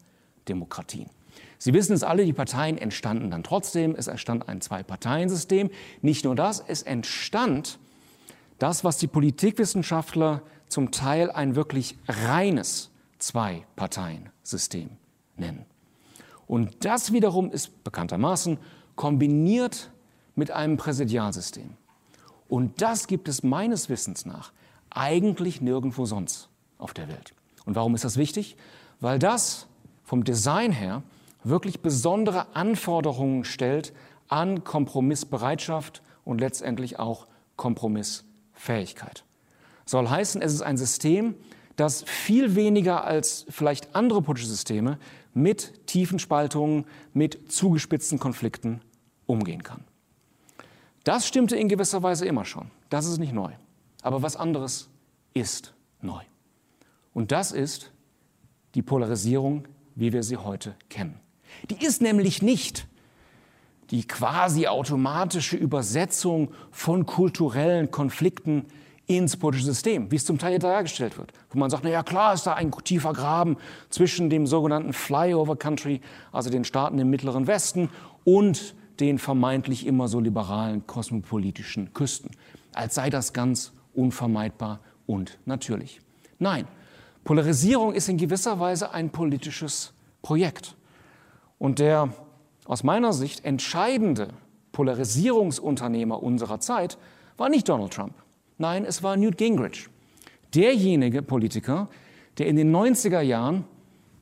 Demokratien. 0.48 1.10
Sie 1.58 1.74
wissen 1.74 1.92
es 1.92 2.04
alle, 2.04 2.24
die 2.24 2.32
Parteien 2.32 2.78
entstanden 2.78 3.30
dann 3.30 3.44
trotzdem. 3.44 3.94
Es 3.94 4.08
entstand 4.08 4.48
ein 4.48 4.62
Zwei-Parteien-System. 4.62 5.70
Nicht 6.02 6.24
nur 6.24 6.36
das, 6.36 6.64
es 6.66 6.82
entstand 6.82 7.78
das, 8.62 8.84
was 8.84 8.98
die 8.98 9.08
Politikwissenschaftler 9.08 10.44
zum 10.68 10.92
Teil 10.92 11.32
ein 11.32 11.56
wirklich 11.56 11.98
reines 12.08 12.92
Zwei-Parteien-System 13.18 14.92
nennen. 15.36 15.66
Und 16.46 16.86
das 16.86 17.12
wiederum 17.12 17.52
ist 17.52 17.84
bekanntermaßen 17.84 18.58
kombiniert 18.96 19.92
mit 20.36 20.52
einem 20.52 20.78
Präsidialsystem. 20.78 21.72
Und 22.48 22.82
das 22.82 23.08
gibt 23.08 23.28
es 23.28 23.42
meines 23.42 23.90
Wissens 23.90 24.26
nach 24.26 24.52
eigentlich 24.90 25.62
nirgendwo 25.62 26.06
sonst 26.06 26.50
auf 26.78 26.94
der 26.94 27.08
Welt. 27.08 27.34
Und 27.66 27.76
warum 27.76 27.96
ist 27.96 28.04
das 28.04 28.18
wichtig? 28.18 28.58
Weil 29.00 29.18
das 29.18 29.68
vom 30.04 30.24
Design 30.24 30.72
her 30.72 31.02
wirklich 31.44 31.82
besondere 31.82 32.56
Anforderungen 32.56 33.44
stellt 33.44 33.94
an 34.28 34.64
Kompromissbereitschaft 34.64 36.04
und 36.26 36.40
letztendlich 36.40 37.00
auch 37.00 37.28
Kompromissfähigkeit. 37.56 38.31
Soll 39.86 40.10
heißen, 40.10 40.42
es 40.42 40.54
ist 40.54 40.62
ein 40.62 40.78
System, 40.78 41.36
das 41.76 42.04
viel 42.04 42.56
weniger 42.56 43.04
als 43.04 43.46
vielleicht 43.50 43.96
andere 43.96 44.22
politische 44.22 44.50
Systeme 44.50 45.00
mit 45.34 45.88
tiefen 45.88 46.20
Spaltungen, 46.20 46.86
mit 47.14 47.52
zugespitzten 47.52 48.20
Konflikten 48.20 48.82
umgehen 49.26 49.64
kann. 49.64 49.84
Das 51.04 51.28
stimmte 51.28 51.56
in 51.56 51.70
gewisser 51.70 52.04
Weise 52.04 52.26
immer 52.26 52.46
schon. 52.46 52.70
Das 52.90 53.06
ist 53.06 53.18
nicht 53.18 53.34
neu. 53.34 53.52
Aber 54.04 54.22
was 54.22 54.36
anderes 54.36 54.90
ist 55.34 55.74
neu. 56.02 56.22
Und 57.14 57.32
das 57.32 57.52
ist 57.52 57.92
die 58.76 58.82
Polarisierung, 58.82 59.68
wie 59.96 60.14
wir 60.14 60.24
sie 60.24 60.38
heute 60.38 60.76
kennen. 60.90 61.20
Die 61.70 61.84
ist 61.84 62.02
nämlich 62.02 62.42
nicht 62.42 62.88
die 63.92 64.08
quasi 64.08 64.68
automatische 64.68 65.58
Übersetzung 65.58 66.50
von 66.72 67.06
kulturellen 67.06 67.92
Konflikten 67.92 68.66
ins 69.06 69.36
politische 69.36 69.66
System, 69.68 70.10
wie 70.10 70.16
es 70.16 70.26
zum 70.26 70.38
Teil 70.38 70.58
dargestellt 70.60 71.18
wird. 71.18 71.34
Wo 71.50 71.60
man 71.60 71.70
sagt, 71.70 71.84
na 71.84 71.90
ja, 71.90 72.02
klar 72.02 72.34
ist 72.34 72.48
da 72.48 72.54
ein 72.54 72.72
tiefer 72.72 73.12
Graben 73.12 73.58
zwischen 73.90 74.30
dem 74.30 74.48
sogenannten 74.48 74.94
Flyover 74.94 75.58
Country, 75.58 76.00
also 76.32 76.50
den 76.50 76.64
Staaten 76.64 76.98
im 77.00 77.10
Mittleren 77.10 77.48
Westen, 77.48 77.90
und 78.24 78.76
den 79.00 79.20
vermeintlich 79.20 79.86
immer 79.86 80.08
so 80.08 80.20
liberalen 80.20 80.88
kosmopolitischen 80.88 81.94
Küsten. 81.94 82.32
Als 82.74 82.96
sei 82.96 83.10
das 83.10 83.34
ganz 83.34 83.74
unvermeidbar 83.94 84.80
und 85.06 85.40
natürlich. 85.46 86.00
Nein, 86.40 86.68
Polarisierung 87.24 87.94
ist 87.94 88.08
in 88.08 88.18
gewisser 88.18 88.60
Weise 88.60 88.94
ein 88.94 89.10
politisches 89.10 89.94
Projekt. 90.22 90.76
Und 91.58 91.80
der 91.80 92.14
aus 92.66 92.84
meiner 92.84 93.14
Sicht 93.14 93.46
entscheidende 93.46 94.30
Polarisierungsunternehmer 94.72 96.22
unserer 96.22 96.60
Zeit 96.60 96.98
war 97.38 97.50
nicht 97.50 97.68
Donald 97.68 97.94
Trump. 97.94 98.14
Nein, 98.58 98.86
es 98.86 99.04
war 99.04 99.18
Newt 99.18 99.38
Gingrich. 99.38 99.90
Derjenige 100.54 101.22
Politiker, 101.22 101.90
der 102.38 102.48
in 102.48 102.56
den 102.56 102.76
90er 102.76 103.22
Jahren, 103.22 103.66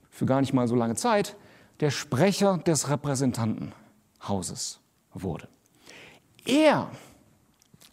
für 0.10 0.25
gar 0.25 0.41
nicht 0.41 0.53
mal 0.53 0.67
so 0.67 0.75
lange 0.75 0.96
Zeit, 0.96 1.36
der 1.79 1.91
Sprecher 1.91 2.58
des 2.58 2.89
Repräsentantenhauses 2.89 4.79
wurde. 5.13 5.48
Er 6.46 6.89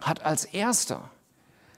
hat 0.00 0.24
als 0.24 0.44
erster 0.44 1.10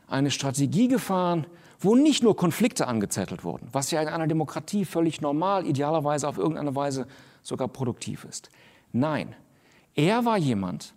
eine 0.07 0.31
Strategie 0.31 0.89
gefahren, 0.89 1.47
wo 1.81 1.95
nicht 1.95 2.23
nur 2.23 2.37
Konflikte 2.37 2.87
angezettelt 2.87 3.45
wurden, 3.45 3.69
was 3.73 3.91
ja 3.91 4.01
in 4.03 4.09
einer 4.09 4.27
Demokratie 4.27 4.85
völlig 4.85 5.21
normal, 5.21 5.67
idealerweise 5.67 6.29
auf 6.29 6.39
irgendeine 6.39 6.75
Weise 6.75 7.07
sogar 7.43 7.69
produktiv 7.69 8.25
ist. 8.25 8.51
Nein, 8.93 9.35
er 9.95 10.25
war 10.25 10.39
jemand, 10.39 10.95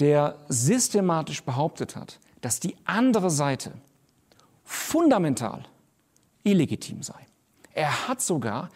der 0.00 0.38
systematisch 0.48 1.42
behauptet 1.42 1.96
hat, 1.96 2.18
dass 2.40 2.60
die 2.60 2.76
andere 2.84 3.30
Seite 3.30 3.72
fundamental 4.64 5.64
illegitim 6.42 7.02
sei. 7.02 7.26
Er 7.72 8.08
hat 8.08 8.20
sogar 8.20 8.70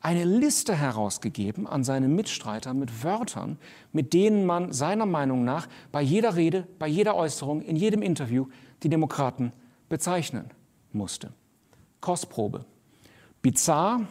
eine 0.00 0.24
Liste 0.24 0.74
herausgegeben 0.74 1.66
an 1.66 1.84
seine 1.84 2.08
Mitstreiter 2.08 2.74
mit 2.74 3.04
Wörtern, 3.04 3.58
mit 3.92 4.12
denen 4.12 4.44
man 4.44 4.72
seiner 4.72 5.06
Meinung 5.06 5.44
nach 5.44 5.68
bei 5.92 6.02
jeder 6.02 6.34
Rede, 6.34 6.66
bei 6.78 6.88
jeder 6.88 7.14
Äußerung, 7.14 7.62
in 7.62 7.76
jedem 7.76 8.02
Interview 8.02 8.46
die 8.82 8.88
Demokraten 8.88 9.52
bezeichnen 9.88 10.50
musste. 10.92 11.32
Kostprobe. 12.00 12.64
Bizarr, 13.42 14.06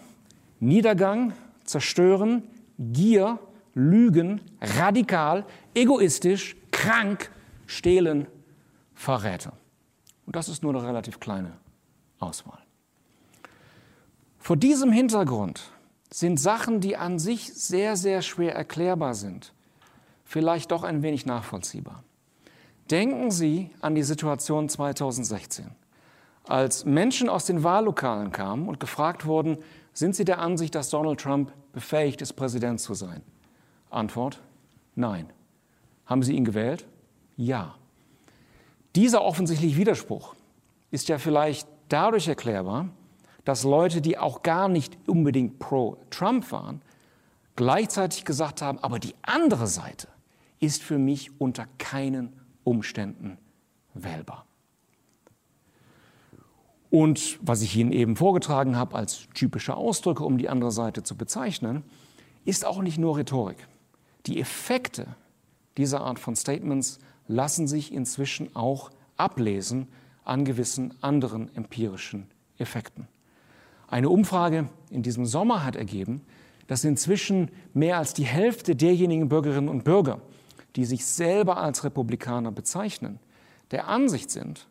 Niedergang, 0.59 1.33
Zerstören, 1.71 2.43
Gier, 2.77 3.39
Lügen, 3.73 4.41
radikal, 4.61 5.45
egoistisch, 5.73 6.55
krank, 6.71 7.31
stehlen, 7.65 8.27
Verräter. 8.93 9.53
Und 10.25 10.35
das 10.35 10.49
ist 10.49 10.61
nur 10.61 10.75
eine 10.75 10.85
relativ 10.85 11.19
kleine 11.19 11.53
Auswahl. 12.19 12.59
Vor 14.37 14.57
diesem 14.57 14.91
Hintergrund 14.91 15.71
sind 16.11 16.39
Sachen, 16.39 16.81
die 16.81 16.97
an 16.97 17.19
sich 17.19 17.53
sehr, 17.53 17.95
sehr 17.95 18.21
schwer 18.21 18.53
erklärbar 18.53 19.13
sind, 19.13 19.53
vielleicht 20.25 20.71
doch 20.71 20.83
ein 20.83 21.03
wenig 21.03 21.25
nachvollziehbar. 21.25 22.03
Denken 22.89 23.31
Sie 23.31 23.69
an 23.79 23.95
die 23.95 24.03
Situation 24.03 24.67
2016, 24.67 25.71
als 26.43 26.83
Menschen 26.83 27.29
aus 27.29 27.45
den 27.45 27.63
Wahllokalen 27.63 28.31
kamen 28.31 28.67
und 28.67 28.79
gefragt 28.79 29.25
wurden, 29.25 29.57
sind 29.93 30.15
Sie 30.15 30.25
der 30.25 30.39
Ansicht, 30.39 30.75
dass 30.75 30.89
Donald 30.89 31.19
Trump 31.19 31.51
befähigt 31.73 32.21
ist, 32.21 32.33
Präsident 32.33 32.79
zu 32.79 32.93
sein? 32.93 33.21
Antwort, 33.89 34.41
nein. 34.95 35.27
Haben 36.05 36.23
Sie 36.23 36.35
ihn 36.35 36.45
gewählt? 36.45 36.85
Ja. 37.37 37.75
Dieser 38.95 39.23
offensichtliche 39.23 39.77
Widerspruch 39.77 40.35
ist 40.91 41.07
ja 41.09 41.17
vielleicht 41.17 41.67
dadurch 41.89 42.27
erklärbar, 42.27 42.89
dass 43.45 43.63
Leute, 43.63 44.01
die 44.01 44.17
auch 44.17 44.43
gar 44.43 44.67
nicht 44.67 44.97
unbedingt 45.07 45.59
pro 45.59 45.97
Trump 46.09 46.51
waren, 46.51 46.81
gleichzeitig 47.55 48.25
gesagt 48.25 48.61
haben, 48.61 48.79
aber 48.79 48.99
die 48.99 49.15
andere 49.21 49.67
Seite 49.67 50.07
ist 50.59 50.83
für 50.83 50.97
mich 50.97 51.31
unter 51.39 51.65
keinen 51.77 52.33
Umständen 52.63 53.37
wählbar. 53.93 54.45
Und 56.91 57.39
was 57.41 57.61
ich 57.61 57.75
Ihnen 57.77 57.93
eben 57.93 58.17
vorgetragen 58.17 58.75
habe 58.75 58.95
als 58.95 59.29
typische 59.33 59.75
Ausdrücke, 59.75 60.25
um 60.25 60.37
die 60.37 60.49
andere 60.49 60.73
Seite 60.73 61.03
zu 61.03 61.15
bezeichnen, 61.15 61.83
ist 62.43 62.65
auch 62.65 62.81
nicht 62.81 62.97
nur 62.97 63.17
Rhetorik. 63.17 63.65
Die 64.25 64.39
Effekte 64.39 65.07
dieser 65.77 66.01
Art 66.01 66.19
von 66.19 66.35
Statements 66.35 66.99
lassen 67.27 67.65
sich 67.65 67.93
inzwischen 67.93 68.53
auch 68.57 68.91
ablesen 69.15 69.87
an 70.25 70.43
gewissen 70.43 70.93
anderen 71.01 71.55
empirischen 71.55 72.27
Effekten. 72.57 73.07
Eine 73.87 74.09
Umfrage 74.09 74.67
in 74.89 75.01
diesem 75.01 75.25
Sommer 75.25 75.63
hat 75.63 75.77
ergeben, 75.77 76.21
dass 76.67 76.83
inzwischen 76.83 77.51
mehr 77.73 77.99
als 77.99 78.13
die 78.13 78.25
Hälfte 78.25 78.75
derjenigen 78.75 79.29
Bürgerinnen 79.29 79.69
und 79.69 79.85
Bürger, 79.85 80.19
die 80.75 80.83
sich 80.83 81.05
selber 81.05 81.55
als 81.55 81.85
Republikaner 81.85 82.51
bezeichnen, 82.51 83.19
der 83.71 83.87
Ansicht 83.87 84.29
sind, 84.29 84.67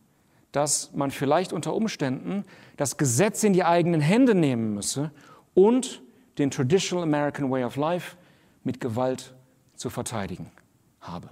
dass 0.52 0.92
man 0.94 1.10
vielleicht 1.10 1.52
unter 1.52 1.74
Umständen 1.74 2.44
das 2.76 2.96
Gesetz 2.96 3.44
in 3.44 3.52
die 3.52 3.64
eigenen 3.64 4.00
Hände 4.00 4.34
nehmen 4.34 4.74
müsse 4.74 5.10
und 5.54 6.02
den 6.38 6.50
Traditional 6.50 7.04
American 7.04 7.50
Way 7.50 7.64
of 7.64 7.76
Life 7.76 8.16
mit 8.64 8.80
Gewalt 8.80 9.34
zu 9.76 9.90
verteidigen 9.90 10.50
habe. 11.00 11.30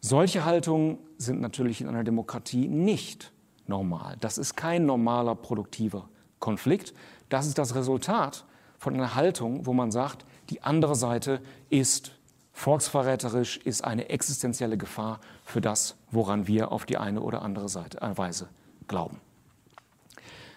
Solche 0.00 0.44
Haltungen 0.44 0.98
sind 1.16 1.40
natürlich 1.40 1.80
in 1.80 1.88
einer 1.88 2.04
Demokratie 2.04 2.68
nicht 2.68 3.32
normal. 3.66 4.16
Das 4.20 4.36
ist 4.36 4.56
kein 4.56 4.84
normaler 4.84 5.34
produktiver 5.34 6.08
Konflikt. 6.38 6.92
Das 7.30 7.46
ist 7.46 7.56
das 7.56 7.74
Resultat 7.74 8.44
von 8.78 8.94
einer 8.94 9.14
Haltung, 9.14 9.64
wo 9.64 9.72
man 9.72 9.90
sagt, 9.90 10.26
die 10.50 10.62
andere 10.62 10.94
Seite 10.94 11.40
ist 11.70 12.12
volksverräterisch, 12.52 13.56
ist 13.56 13.82
eine 13.82 14.10
existenzielle 14.10 14.76
Gefahr 14.76 15.20
für 15.44 15.60
das, 15.60 15.96
woran 16.10 16.46
wir 16.46 16.72
auf 16.72 16.86
die 16.86 16.96
eine 16.96 17.20
oder 17.20 17.42
andere 17.42 17.68
Seite, 17.68 18.00
äh, 18.00 18.16
Weise 18.16 18.48
glauben. 18.88 19.20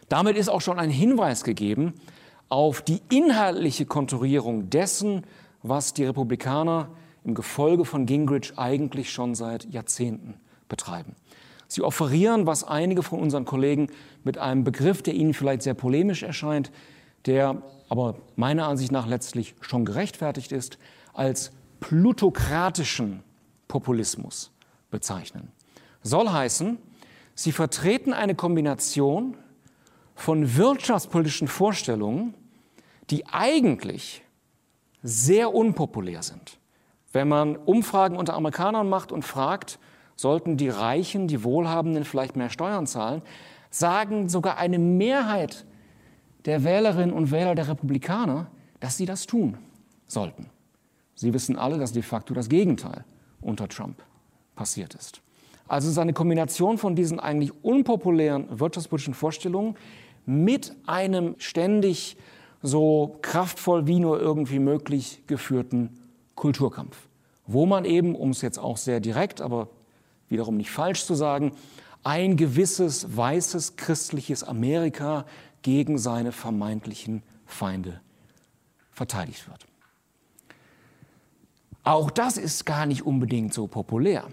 Damit 0.09 0.37
ist 0.37 0.49
auch 0.49 0.61
schon 0.61 0.79
ein 0.79 0.89
Hinweis 0.89 1.43
gegeben 1.43 1.93
auf 2.49 2.81
die 2.81 3.01
inhaltliche 3.09 3.85
Konturierung 3.85 4.69
dessen, 4.69 5.23
was 5.63 5.93
die 5.93 6.05
Republikaner 6.05 6.89
im 7.25 7.35
Gefolge 7.35 7.83
von 7.83 8.05
Gingrich 8.05 8.57
eigentlich 8.57 9.11
schon 9.11 9.35
seit 9.35 9.65
Jahrzehnten 9.65 10.35
betreiben. 10.69 11.15
Sie 11.67 11.81
offerieren, 11.81 12.45
was 12.45 12.63
einige 12.63 13.03
von 13.03 13.19
unseren 13.19 13.43
Kollegen 13.43 13.89
mit 14.23 14.37
einem 14.37 14.63
Begriff, 14.63 15.01
der 15.01 15.13
ihnen 15.13 15.33
vielleicht 15.33 15.63
sehr 15.63 15.73
polemisch 15.73 16.23
erscheint, 16.23 16.71
der 17.25 17.61
aber 17.89 18.15
meiner 18.37 18.67
Ansicht 18.67 18.93
nach 18.93 19.07
letztlich 19.07 19.55
schon 19.59 19.83
gerechtfertigt 19.83 20.53
ist, 20.53 20.77
als 21.13 21.51
plutokratischen 21.81 23.23
Populismus 23.67 24.51
bezeichnen. 24.89 25.51
Soll 26.01 26.29
heißen, 26.29 26.77
sie 27.35 27.51
vertreten 27.51 28.13
eine 28.13 28.35
Kombination 28.35 29.37
von 30.15 30.55
wirtschaftspolitischen 30.55 31.47
Vorstellungen, 31.47 32.33
die 33.09 33.25
eigentlich 33.27 34.23
sehr 35.03 35.53
unpopulär 35.53 36.23
sind. 36.23 36.59
Wenn 37.13 37.27
man 37.27 37.55
Umfragen 37.55 38.17
unter 38.17 38.33
Amerikanern 38.33 38.89
macht 38.89 39.11
und 39.11 39.23
fragt, 39.23 39.79
sollten 40.15 40.57
die 40.57 40.69
Reichen, 40.69 41.27
die 41.27 41.43
Wohlhabenden 41.43 42.03
vielleicht 42.03 42.35
mehr 42.35 42.49
Steuern 42.49 42.87
zahlen, 42.87 43.21
sagen 43.69 44.29
sogar 44.29 44.57
eine 44.57 44.79
Mehrheit 44.79 45.65
der 46.45 46.63
Wählerinnen 46.63 47.13
und 47.13 47.31
Wähler 47.31 47.55
der 47.55 47.67
Republikaner, 47.67 48.47
dass 48.79 48.97
sie 48.97 49.05
das 49.05 49.25
tun 49.25 49.57
sollten. 50.07 50.49
Sie 51.15 51.33
wissen 51.33 51.57
alle, 51.57 51.77
dass 51.77 51.91
de 51.91 52.01
facto 52.01 52.33
das 52.33 52.49
Gegenteil 52.49 53.03
unter 53.41 53.67
Trump 53.67 54.03
passiert 54.57 54.93
ist. 54.95 55.21
Also 55.69 55.87
es 55.87 55.93
ist 55.93 55.97
eine 55.97 56.13
Kombination 56.13 56.77
von 56.77 56.95
diesen 56.95 57.21
eigentlich 57.21 57.63
unpopulären 57.63 58.59
wirtschaftspolitischen 58.59 59.13
Vorstellungen 59.13 59.75
mit 60.25 60.75
einem 60.85 61.35
ständig 61.37 62.17
so 62.61 63.17
kraftvoll 63.21 63.87
wie 63.87 63.99
nur 63.99 64.19
irgendwie 64.19 64.59
möglich 64.59 65.23
geführten 65.27 65.97
Kulturkampf, 66.35 66.97
wo 67.45 67.65
man 67.65 67.85
eben, 67.85 68.15
um 68.15 68.31
es 68.31 68.41
jetzt 68.41 68.57
auch 68.57 68.77
sehr 68.77 68.99
direkt, 68.99 69.41
aber 69.41 69.69
wiederum 70.27 70.57
nicht 70.57 70.71
falsch 70.71 71.05
zu 71.05 71.15
sagen, 71.15 71.53
ein 72.03 72.37
gewisses 72.37 73.15
weißes 73.15 73.75
christliches 73.75 74.43
Amerika 74.43 75.25
gegen 75.61 75.97
seine 75.97 76.31
vermeintlichen 76.31 77.23
Feinde 77.45 78.01
verteidigt 78.91 79.47
wird. 79.49 79.65
Auch 81.83 82.11
das 82.11 82.37
ist 82.37 82.65
gar 82.65 82.85
nicht 82.85 83.05
unbedingt 83.05 83.53
so 83.53 83.67
populär. 83.67 84.25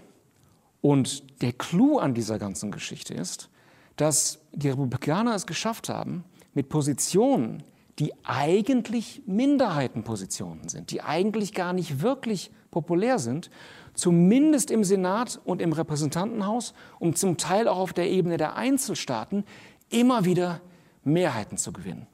Und 0.85 1.41
der 1.41 1.51
Clou 1.51 1.97
an 1.97 2.13
dieser 2.13 2.37
ganzen 2.37 2.69
Geschichte 2.69 3.15
ist, 3.15 3.49
dass 3.95 4.37
die 4.51 4.69
Republikaner 4.69 5.33
es 5.33 5.47
geschafft 5.47 5.89
haben, 5.89 6.23
mit 6.53 6.69
Positionen, 6.69 7.63
die 7.97 8.13
eigentlich 8.23 9.23
Minderheitenpositionen 9.25 10.69
sind, 10.69 10.91
die 10.91 11.01
eigentlich 11.01 11.55
gar 11.55 11.73
nicht 11.73 12.03
wirklich 12.03 12.51
populär 12.69 13.17
sind, 13.17 13.49
zumindest 13.95 14.69
im 14.69 14.83
Senat 14.83 15.41
und 15.43 15.59
im 15.59 15.73
Repräsentantenhaus 15.73 16.75
und 16.99 17.17
zum 17.17 17.37
Teil 17.37 17.67
auch 17.67 17.79
auf 17.79 17.93
der 17.93 18.11
Ebene 18.11 18.37
der 18.37 18.55
Einzelstaaten 18.55 19.43
immer 19.89 20.23
wieder 20.23 20.61
Mehrheiten 21.03 21.57
zu 21.57 21.73
gewinnen. 21.73 22.05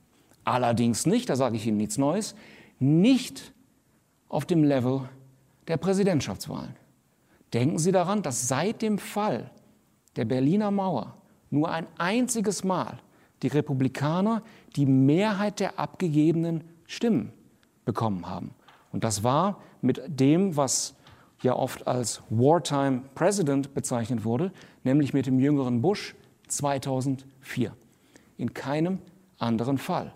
Allerdings 0.45 1.05
nicht, 1.05 1.29
da 1.29 1.35
sage 1.35 1.57
ich 1.57 1.67
Ihnen 1.67 1.75
nichts 1.75 1.97
Neues, 1.97 2.35
nicht 2.79 3.51
auf 4.29 4.45
dem 4.45 4.63
Level 4.63 5.09
der 5.67 5.75
Präsidentschaftswahlen. 5.75 6.79
Denken 7.53 7.79
Sie 7.79 7.91
daran, 7.91 8.21
dass 8.21 8.47
seit 8.47 8.81
dem 8.81 8.97
Fall 8.97 9.51
der 10.15 10.25
Berliner 10.25 10.71
Mauer 10.71 11.17
nur 11.49 11.69
ein 11.69 11.87
einziges 11.97 12.63
Mal 12.63 12.99
die 13.43 13.47
Republikaner 13.47 14.43
die 14.75 14.85
Mehrheit 14.85 15.59
der 15.59 15.79
abgegebenen 15.79 16.63
Stimmen 16.85 17.33
bekommen 17.85 18.27
haben. 18.29 18.51
Und 18.91 19.03
das 19.03 19.23
war 19.23 19.61
mit 19.81 20.01
dem, 20.07 20.55
was 20.55 20.95
ja 21.41 21.55
oft 21.55 21.87
als 21.87 22.21
Wartime 22.29 23.01
President 23.15 23.73
bezeichnet 23.73 24.23
wurde, 24.23 24.51
nämlich 24.83 25.13
mit 25.13 25.25
dem 25.25 25.39
jüngeren 25.39 25.81
Bush 25.81 26.15
2004. 26.47 27.75
In 28.37 28.53
keinem 28.53 28.99
anderen 29.39 29.77
Fall. 29.77 30.13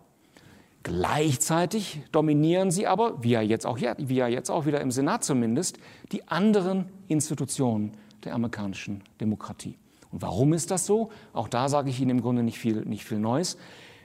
Gleichzeitig 0.86 2.02
dominieren 2.12 2.69
sie 2.69 2.86
aber, 2.86 3.24
wie 3.24 3.32
ja 3.32 3.41
jetzt 3.41 3.65
auch, 3.65 3.80
wie 3.80 4.15
ja 4.15 4.28
jetzt 4.28 4.52
auch 4.52 4.67
wieder 4.67 4.82
im 4.82 4.91
Senat 4.91 5.24
zumindest, 5.24 5.80
die 6.12 6.28
anderen 6.28 6.89
Institutionen 7.08 7.93
der 8.24 8.36
amerikanischen 8.36 9.02
Demokratie. 9.19 9.80
Und 10.12 10.21
warum 10.21 10.54
ist 10.54 10.69
das 10.69 10.86
so? 10.86 11.10
Auch 11.34 11.48
da 11.48 11.69
sage 11.69 11.89
ich 11.89 12.00
Ihnen 12.00 12.12
im 12.12 12.21
Grunde 12.21 12.43
nicht 12.43 12.60
viel, 12.60 12.86
nicht 12.86 13.04
viel 13.04 13.17
Neues. 13.17 13.58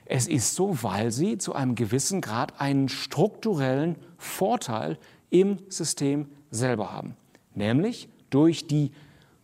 Es 0.07 0.27
ist 0.27 0.55
so, 0.55 0.83
weil 0.83 1.11
sie 1.11 1.37
zu 1.37 1.55
einem 1.55 1.75
gewissen 1.75 2.23
Grad 2.23 2.59
einen 2.62 2.88
strukturellen 2.88 3.97
Vorteil 4.16 4.97
im 5.29 5.59
System 5.69 6.31
selber 6.51 6.95
haben, 6.95 7.14
nämlich 7.55 8.09
durch 8.31 8.66
die 8.66 8.90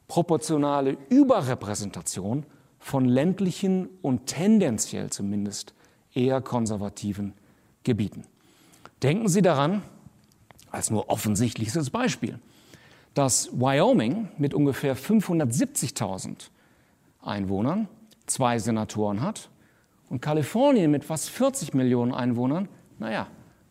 proportionale 0.08 0.96
Überrepräsentation 1.10 2.46
von 2.78 3.04
ländlichen 3.04 3.90
und 4.00 4.24
tendenziell 4.24 5.10
zumindest 5.10 5.74
eher 6.16 6.40
konservativen 6.40 7.34
Gebieten. 7.84 8.24
Denken 9.02 9.28
Sie 9.28 9.42
daran, 9.42 9.82
als 10.70 10.90
nur 10.90 11.08
offensichtlichstes 11.08 11.90
Beispiel, 11.90 12.38
dass 13.14 13.50
Wyoming 13.52 14.28
mit 14.38 14.54
ungefähr 14.54 14.96
570.000 14.96 16.50
Einwohnern 17.22 17.88
zwei 18.26 18.58
Senatoren 18.58 19.20
hat 19.20 19.48
und 20.10 20.20
Kalifornien 20.20 20.90
mit 20.90 21.04
fast 21.04 21.30
40 21.30 21.74
Millionen 21.74 22.12
Einwohnern, 22.12 22.68
naja, 22.98 23.28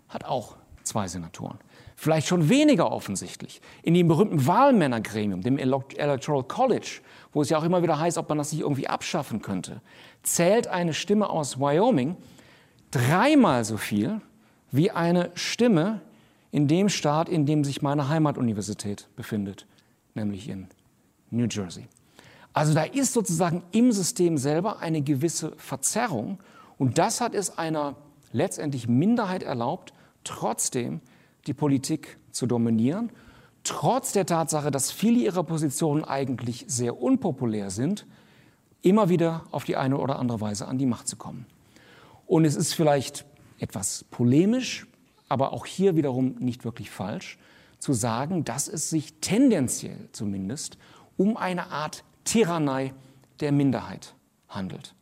hat 0.09 0.25
auch 0.25 0.55
zwei 0.83 1.07
Senatoren. 1.07 1.59
Vielleicht 1.95 2.27
schon 2.27 2.49
weniger 2.49 2.91
offensichtlich. 2.91 3.61
In 3.81 3.93
dem 3.93 4.07
berühmten 4.07 4.45
Wahlmännergremium, 4.45 5.41
dem 5.41 5.57
Electoral 5.57 6.43
College, 6.43 7.01
wo 7.31 7.41
es 7.41 7.49
ja 7.49 7.57
auch 7.57 7.63
immer 7.63 7.81
wieder 7.83 7.99
heißt, 7.99 8.17
ob 8.17 8.27
man 8.29 8.37
das 8.37 8.51
nicht 8.51 8.61
irgendwie 8.61 8.87
abschaffen 8.87 9.41
könnte, 9.41 9.81
zählt 10.23 10.67
eine 10.67 10.93
Stimme 10.93 11.29
aus 11.29 11.59
Wyoming 11.59 12.17
dreimal 12.95 13.65
so 13.65 13.75
viel 13.75 14.21
wie 14.71 14.89
eine 14.89 15.31
Stimme 15.35 16.01
in 16.51 16.67
dem 16.67 16.87
Staat, 16.87 17.27
in 17.27 17.45
dem 17.45 17.65
sich 17.65 17.81
meine 17.81 18.07
Heimatuniversität 18.07 19.09
befindet, 19.17 19.67
nämlich 20.13 20.47
in 20.47 20.67
New 21.29 21.47
Jersey. 21.49 21.87
Also 22.53 22.73
da 22.73 22.83
ist 22.83 23.11
sozusagen 23.11 23.63
im 23.71 23.91
System 23.91 24.37
selber 24.37 24.79
eine 24.79 25.01
gewisse 25.01 25.51
Verzerrung 25.57 26.39
und 26.77 26.97
das 26.97 27.19
hat 27.19 27.35
es 27.35 27.57
einer 27.57 27.97
letztendlich 28.31 28.87
Minderheit 28.87 29.43
erlaubt, 29.43 29.93
trotzdem 30.23 31.01
die 31.47 31.53
Politik 31.53 32.17
zu 32.31 32.47
dominieren, 32.47 33.11
trotz 33.63 34.13
der 34.13 34.25
Tatsache, 34.25 34.71
dass 34.71 34.91
viele 34.91 35.19
ihrer 35.19 35.43
Positionen 35.43 36.05
eigentlich 36.05 36.63
sehr 36.69 37.01
unpopulär 37.01 37.71
sind, 37.71 38.05
immer 38.81 39.09
wieder 39.09 39.43
auf 39.51 39.65
die 39.65 39.75
eine 39.75 39.97
oder 39.97 40.17
andere 40.17 40.39
Weise 40.39 40.67
an 40.67 40.77
die 40.77 40.85
Macht 40.85 41.09
zu 41.09 41.17
kommen. 41.17 41.45
Und 42.25 42.45
es 42.45 42.55
ist 42.55 42.73
vielleicht 42.73 43.25
etwas 43.59 44.05
polemisch, 44.11 44.87
aber 45.29 45.53
auch 45.53 45.65
hier 45.65 45.95
wiederum 45.95 46.35
nicht 46.39 46.65
wirklich 46.65 46.91
falsch, 46.91 47.37
zu 47.79 47.93
sagen, 47.93 48.43
dass 48.43 48.67
es 48.67 48.89
sich 48.89 49.13
tendenziell 49.21 50.09
zumindest 50.11 50.77
um 51.17 51.37
eine 51.37 51.71
Art 51.71 52.03
Tyrannei 52.23 52.93
der 53.39 53.51
Minderheit 53.51 54.15
handelt. 54.49 54.95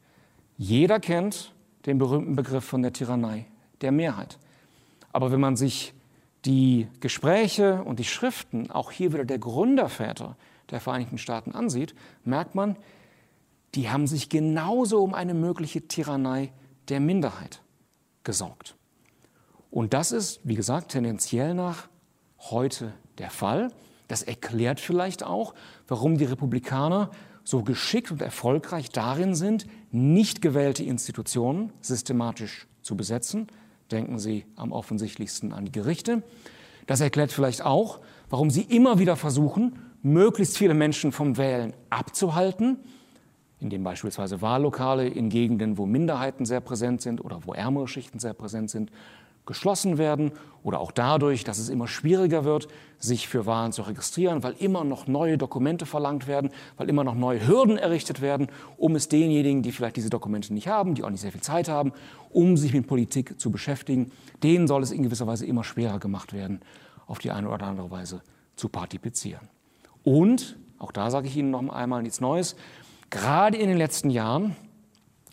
Jeder 0.57 0.99
kennt 0.99 1.53
den 1.85 1.97
berühmten 1.97 2.35
Begriff 2.35 2.63
von 2.63 2.81
der 2.81 2.93
Tyrannei 2.93 3.45
der 3.81 3.91
Mehrheit. 3.91 4.37
Aber 5.11 5.31
wenn 5.31 5.39
man 5.39 5.55
sich 5.55 5.93
die 6.45 6.87
Gespräche 6.99 7.83
und 7.83 7.99
die 7.99 8.03
Schriften 8.03 8.69
auch 8.71 8.91
hier 8.91 9.13
wieder 9.13 9.25
der 9.25 9.39
Gründerväter 9.39 10.35
der 10.71 10.79
Vereinigten 10.79 11.17
Staaten 11.17 11.53
ansieht, 11.53 11.95
merkt 12.23 12.55
man, 12.55 12.75
die 13.75 13.89
haben 13.89 14.07
sich 14.07 14.29
genauso 14.29 15.03
um 15.03 15.13
eine 15.13 15.33
mögliche 15.33 15.87
Tyrannei 15.87 16.51
der 16.89 16.99
Minderheit 16.99 17.61
gesorgt. 18.23 18.75
Und 19.71 19.93
das 19.93 20.11
ist, 20.11 20.39
wie 20.43 20.55
gesagt, 20.55 20.91
tendenziell 20.91 21.53
nach 21.53 21.87
heute 22.39 22.93
der 23.17 23.29
Fall. 23.29 23.71
Das 24.07 24.21
erklärt 24.21 24.79
vielleicht 24.79 25.23
auch, 25.23 25.53
warum 25.87 26.17
die 26.17 26.25
Republikaner 26.25 27.09
so 27.43 27.63
geschickt 27.63 28.11
und 28.11 28.21
erfolgreich 28.21 28.89
darin 28.89 29.35
sind, 29.35 29.65
nicht 29.91 30.41
gewählte 30.41 30.83
Institutionen 30.83 31.73
systematisch 31.81 32.67
zu 32.81 32.95
besetzen. 32.95 33.47
Denken 33.91 34.19
Sie 34.19 34.45
am 34.55 34.71
offensichtlichsten 34.71 35.53
an 35.53 35.65
die 35.65 35.71
Gerichte. 35.71 36.23
Das 36.85 37.01
erklärt 37.01 37.31
vielleicht 37.31 37.63
auch, 37.63 37.99
warum 38.29 38.49
sie 38.49 38.63
immer 38.63 38.99
wieder 38.99 39.15
versuchen, 39.15 39.79
möglichst 40.01 40.57
viele 40.57 40.73
Menschen 40.73 41.11
vom 41.11 41.37
Wählen 41.37 41.73
abzuhalten, 41.89 42.79
indem 43.63 43.83
beispielsweise 43.83 44.41
Wahllokale 44.41 45.07
in 45.07 45.29
Gegenden, 45.29 45.77
wo 45.77 45.85
Minderheiten 45.85 46.45
sehr 46.45 46.61
präsent 46.61 47.01
sind 47.01 47.23
oder 47.23 47.39
wo 47.45 47.53
ärmere 47.53 47.87
Schichten 47.87 48.19
sehr 48.19 48.33
präsent 48.33 48.69
sind, 48.69 48.91
geschlossen 49.45 49.97
werden 49.97 50.31
oder 50.63 50.79
auch 50.79 50.91
dadurch, 50.91 51.43
dass 51.43 51.57
es 51.57 51.69
immer 51.69 51.87
schwieriger 51.87 52.45
wird, 52.45 52.67
sich 52.97 53.27
für 53.27 53.45
Wahlen 53.45 53.73
zu 53.73 53.81
registrieren, 53.81 54.41
weil 54.41 54.53
immer 54.59 54.83
noch 54.83 55.07
neue 55.07 55.37
Dokumente 55.37 55.85
verlangt 55.85 56.27
werden, 56.27 56.49
weil 56.77 56.87
immer 56.87 57.03
noch 57.03 57.15
neue 57.15 57.45
Hürden 57.45 57.77
errichtet 57.77 58.21
werden, 58.21 58.47
um 58.77 58.95
es 58.95 59.09
denjenigen, 59.09 59.61
die 59.61 59.73
vielleicht 59.73 59.97
diese 59.97 60.09
Dokumente 60.09 60.53
nicht 60.53 60.67
haben, 60.67 60.95
die 60.95 61.03
auch 61.03 61.09
nicht 61.09 61.21
sehr 61.21 61.31
viel 61.31 61.41
Zeit 61.41 61.67
haben, 61.67 61.91
um 62.29 62.55
sich 62.55 62.73
mit 62.73 62.87
Politik 62.87 63.39
zu 63.39 63.51
beschäftigen, 63.51 64.11
denen 64.43 64.67
soll 64.67 64.81
es 64.81 64.91
in 64.91 65.03
gewisser 65.03 65.27
Weise 65.27 65.45
immer 65.45 65.63
schwerer 65.63 65.99
gemacht 65.99 66.31
werden, 66.31 66.61
auf 67.05 67.19
die 67.19 67.31
eine 67.31 67.49
oder 67.49 67.65
andere 67.65 67.91
Weise 67.91 68.21
zu 68.55 68.69
partizipieren. 68.69 69.49
Und, 70.03 70.57
auch 70.79 70.91
da 70.91 71.11
sage 71.11 71.27
ich 71.27 71.35
Ihnen 71.35 71.51
noch 71.51 71.67
einmal 71.69 72.01
nichts 72.01 72.21
Neues, 72.21 72.55
gerade 73.13 73.57
in 73.57 73.69
den 73.69 73.77
letzten 73.77 74.09
Jahren 74.09 74.55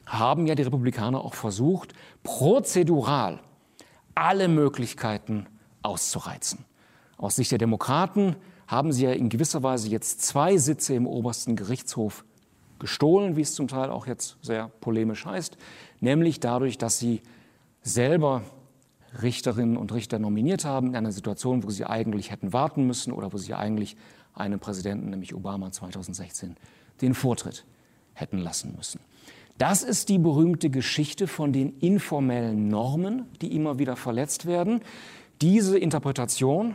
haben 0.04 0.46
ja 0.46 0.54
die 0.54 0.64
Republikaner 0.64 1.24
auch 1.24 1.34
versucht, 1.34 1.94
prozedural 2.22 3.40
alle 4.14 4.48
Möglichkeiten 4.48 5.46
auszureizen. 5.82 6.66
Aus 7.16 7.36
Sicht 7.36 7.50
der 7.52 7.58
Demokraten 7.58 8.36
haben 8.66 8.92
sie 8.92 9.04
ja 9.04 9.12
in 9.12 9.30
gewisser 9.30 9.62
Weise 9.62 9.88
jetzt 9.88 10.20
zwei 10.20 10.58
Sitze 10.58 10.94
im 10.94 11.06
obersten 11.06 11.56
Gerichtshof 11.56 12.24
gestohlen, 12.78 13.36
wie 13.36 13.42
es 13.42 13.54
zum 13.54 13.66
Teil 13.66 13.90
auch 13.90 14.06
jetzt 14.06 14.36
sehr 14.42 14.68
polemisch 14.80 15.24
heißt, 15.24 15.56
nämlich 16.00 16.38
dadurch, 16.38 16.76
dass 16.76 16.98
sie 16.98 17.22
selber 17.82 18.42
Richterinnen 19.22 19.78
und 19.78 19.92
Richter 19.92 20.18
nominiert 20.18 20.66
haben 20.66 20.88
in 20.88 20.96
einer 20.96 21.12
Situation, 21.12 21.64
wo 21.64 21.70
sie 21.70 21.86
eigentlich 21.86 22.30
hätten 22.30 22.52
warten 22.52 22.86
müssen 22.86 23.12
oder 23.12 23.32
wo 23.32 23.38
sie 23.38 23.54
eigentlich 23.54 23.96
einem 24.34 24.60
Präsidenten, 24.60 25.10
nämlich 25.10 25.34
Obama 25.34 25.72
2016, 25.72 26.56
den 27.02 27.14
Vortritt 27.14 27.64
hätten 28.14 28.38
lassen 28.38 28.74
müssen. 28.76 29.00
Das 29.58 29.82
ist 29.82 30.08
die 30.08 30.18
berühmte 30.18 30.70
Geschichte 30.70 31.26
von 31.26 31.52
den 31.52 31.78
informellen 31.80 32.68
Normen, 32.68 33.26
die 33.42 33.54
immer 33.54 33.78
wieder 33.78 33.94
verletzt 33.96 34.46
werden. 34.46 34.80
Diese 35.42 35.78
Interpretation, 35.78 36.74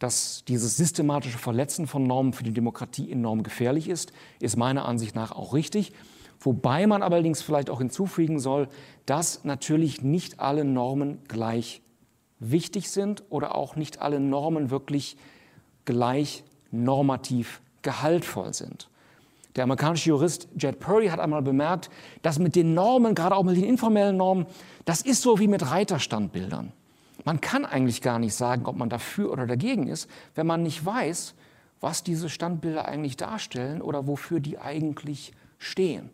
dass 0.00 0.44
dieses 0.48 0.76
systematische 0.76 1.38
Verletzen 1.38 1.86
von 1.86 2.06
Normen 2.06 2.32
für 2.32 2.42
die 2.42 2.52
Demokratie 2.52 3.10
enorm 3.10 3.44
gefährlich 3.44 3.88
ist, 3.88 4.12
ist 4.40 4.56
meiner 4.56 4.86
Ansicht 4.86 5.14
nach 5.14 5.30
auch 5.30 5.54
richtig. 5.54 5.92
Wobei 6.40 6.86
man 6.86 7.02
allerdings 7.02 7.40
vielleicht 7.40 7.70
auch 7.70 7.78
hinzufügen 7.78 8.40
soll, 8.40 8.68
dass 9.06 9.44
natürlich 9.44 10.02
nicht 10.02 10.40
alle 10.40 10.64
Normen 10.64 11.20
gleich 11.28 11.82
wichtig 12.38 12.90
sind 12.90 13.22
oder 13.30 13.54
auch 13.54 13.76
nicht 13.76 14.02
alle 14.02 14.20
Normen 14.20 14.70
wirklich 14.70 15.16
gleich 15.84 16.44
normativ 16.70 17.62
gehaltvoll 17.82 18.52
sind. 18.54 18.88
Der 19.56 19.64
amerikanische 19.64 20.08
Jurist 20.08 20.48
Jed 20.58 20.80
Perry 20.80 21.08
hat 21.08 21.20
einmal 21.20 21.42
bemerkt, 21.42 21.88
dass 22.22 22.38
mit 22.38 22.56
den 22.56 22.74
Normen, 22.74 23.14
gerade 23.14 23.36
auch 23.36 23.44
mit 23.44 23.56
den 23.56 23.64
informellen 23.64 24.16
Normen, 24.16 24.46
das 24.84 25.00
ist 25.00 25.22
so 25.22 25.38
wie 25.38 25.46
mit 25.46 25.70
Reiterstandbildern. 25.70 26.72
Man 27.24 27.40
kann 27.40 27.64
eigentlich 27.64 28.02
gar 28.02 28.18
nicht 28.18 28.34
sagen, 28.34 28.66
ob 28.66 28.76
man 28.76 28.90
dafür 28.90 29.32
oder 29.32 29.46
dagegen 29.46 29.86
ist, 29.86 30.10
wenn 30.34 30.46
man 30.46 30.62
nicht 30.62 30.84
weiß, 30.84 31.34
was 31.80 32.02
diese 32.02 32.28
Standbilder 32.28 32.86
eigentlich 32.86 33.16
darstellen 33.16 33.80
oder 33.80 34.06
wofür 34.06 34.40
die 34.40 34.58
eigentlich 34.58 35.32
stehen. 35.58 36.10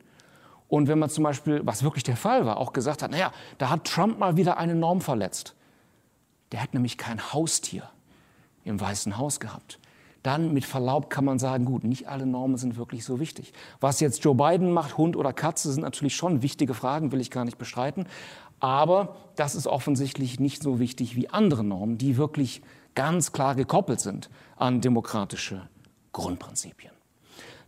Und 0.68 0.86
wenn 0.86 0.98
man 0.98 1.10
zum 1.10 1.24
Beispiel, 1.24 1.62
was 1.64 1.82
wirklich 1.82 2.04
der 2.04 2.16
Fall 2.16 2.44
war, 2.44 2.58
auch 2.58 2.72
gesagt 2.72 3.02
hat, 3.02 3.10
naja, 3.10 3.32
da 3.58 3.70
hat 3.70 3.86
Trump 3.86 4.18
mal 4.18 4.36
wieder 4.36 4.58
eine 4.58 4.74
Norm 4.74 5.00
verletzt. 5.00 5.54
Der 6.52 6.62
hat 6.62 6.74
nämlich 6.74 6.98
kein 6.98 7.32
Haustier 7.32 7.88
im 8.64 8.80
Weißen 8.80 9.16
Haus 9.16 9.40
gehabt 9.40 9.80
dann 10.22 10.52
mit 10.52 10.64
Verlaub 10.64 11.08
kann 11.08 11.24
man 11.24 11.38
sagen, 11.38 11.64
gut, 11.64 11.84
nicht 11.84 12.08
alle 12.08 12.26
Normen 12.26 12.58
sind 12.58 12.76
wirklich 12.76 13.04
so 13.04 13.20
wichtig. 13.20 13.52
Was 13.80 14.00
jetzt 14.00 14.22
Joe 14.22 14.34
Biden 14.34 14.72
macht, 14.72 14.98
Hund 14.98 15.16
oder 15.16 15.32
Katze, 15.32 15.72
sind 15.72 15.82
natürlich 15.82 16.14
schon 16.14 16.42
wichtige 16.42 16.74
Fragen, 16.74 17.12
will 17.12 17.20
ich 17.20 17.30
gar 17.30 17.44
nicht 17.44 17.58
bestreiten. 17.58 18.06
Aber 18.60 19.16
das 19.36 19.54
ist 19.54 19.66
offensichtlich 19.66 20.38
nicht 20.38 20.62
so 20.62 20.78
wichtig 20.78 21.16
wie 21.16 21.30
andere 21.30 21.64
Normen, 21.64 21.96
die 21.96 22.18
wirklich 22.18 22.60
ganz 22.94 23.32
klar 23.32 23.54
gekoppelt 23.54 24.00
sind 24.00 24.28
an 24.56 24.82
demokratische 24.82 25.68
Grundprinzipien. 26.12 26.92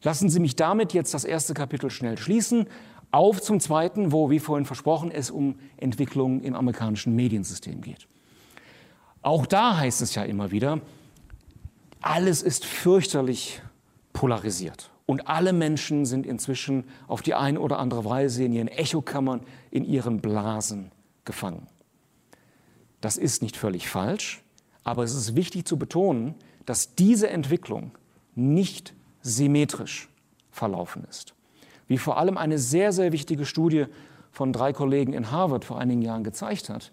Lassen 0.03 0.29
Sie 0.29 0.41
mich 0.41 0.57
damit 0.57 0.93
jetzt 0.93 1.15
das 1.15 1.25
erste 1.25 1.55
Kapitel 1.55 1.91
schnell 1.91 2.19
schließen. 2.19 2.67
Auf 3.13 3.41
zum 3.41 3.61
zweiten, 3.61 4.11
wo, 4.11 4.31
wie 4.31 4.41
vorhin 4.41 4.67
versprochen, 4.67 5.11
es 5.11 5.31
um 5.31 5.59
Entwicklungen 5.77 6.43
im 6.43 6.55
amerikanischen 6.55 7.15
Mediensystem 7.15 7.81
geht. 7.81 8.09
Auch 9.23 9.47
da 9.47 9.77
heißt 9.77 10.03
es 10.03 10.15
ja 10.15 10.25
immer 10.25 10.51
wieder, 10.51 10.81
alles 12.03 12.43
ist 12.43 12.65
fürchterlich 12.65 13.63
polarisiert. 14.13 14.91
Und 15.07 15.29
alle 15.29 15.53
Menschen 15.53 16.07
sind 16.07 16.27
inzwischen 16.27 16.85
auf 17.09 17.23
die 17.23 17.35
eine 17.35 17.61
oder 17.61 17.79
andere 17.79 18.05
Weise 18.05 18.45
in 18.45 18.53
ihren 18.53 18.69
Echokammern, 18.69 19.41
in 19.71 19.85
ihren 19.85 20.21
Blasen 20.21 20.93
gefangen. 21.25 21.67
Das 23.01 23.17
ist 23.17 23.43
nicht 23.43 23.57
völlig 23.57 23.89
falsch, 23.89 24.43
aber 24.85 25.03
es 25.03 25.15
ist 25.15 25.35
wichtig 25.35 25.67
zu 25.67 25.77
betonen, 25.77 26.35
dass 26.67 26.95
diese 26.95 27.29
Entwicklung 27.29 27.93
nicht 28.35 28.95
symmetrisch 29.23 30.09
verlaufen 30.51 31.05
ist. 31.09 31.35
Wie 31.89 31.99
vor 31.99 32.17
allem 32.17 32.39
eine 32.39 32.59
sehr, 32.59 32.93
sehr 32.93 33.13
wichtige 33.13 33.45
Studie 33.45 33.87
von 34.31 34.53
drei 34.53 34.73
Kollegen 34.73 35.13
in 35.13 35.31
Harvard 35.31 35.65
vor 35.65 35.79
einigen 35.79 36.03
Jahren 36.03 36.25
gezeigt 36.25 36.69
hat, 36.69 36.93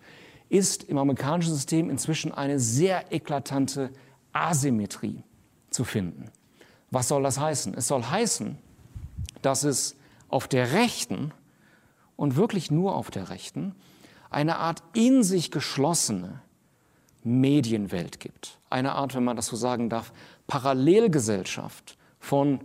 ist 0.49 0.83
im 0.83 0.97
amerikanischen 0.97 1.53
System 1.53 1.89
inzwischen 1.89 2.33
eine 2.33 2.59
sehr 2.59 3.13
eklatante 3.13 3.91
Asymmetrie 4.33 5.23
zu 5.69 5.83
finden. 5.83 6.31
Was 6.91 7.07
soll 7.07 7.23
das 7.23 7.39
heißen? 7.39 7.73
Es 7.75 7.87
soll 7.87 8.03
heißen, 8.03 8.57
dass 9.41 9.63
es 9.63 9.95
auf 10.27 10.47
der 10.47 10.73
rechten 10.73 11.31
und 12.15 12.35
wirklich 12.35 12.71
nur 12.71 12.95
auf 12.95 13.11
der 13.11 13.29
rechten 13.29 13.75
eine 14.29 14.57
Art 14.57 14.83
in 14.93 15.23
sich 15.23 15.51
geschlossene 15.51 16.41
Medienwelt 17.23 18.19
gibt. 18.19 18.59
Eine 18.69 18.93
Art, 18.93 19.15
wenn 19.15 19.23
man 19.23 19.35
das 19.35 19.47
so 19.47 19.55
sagen 19.55 19.89
darf, 19.89 20.13
Parallelgesellschaft 20.47 21.97
von 22.19 22.59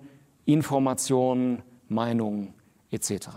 Informationen, 0.44 1.62
Meinungen 1.88 2.54
etc. 2.90 3.28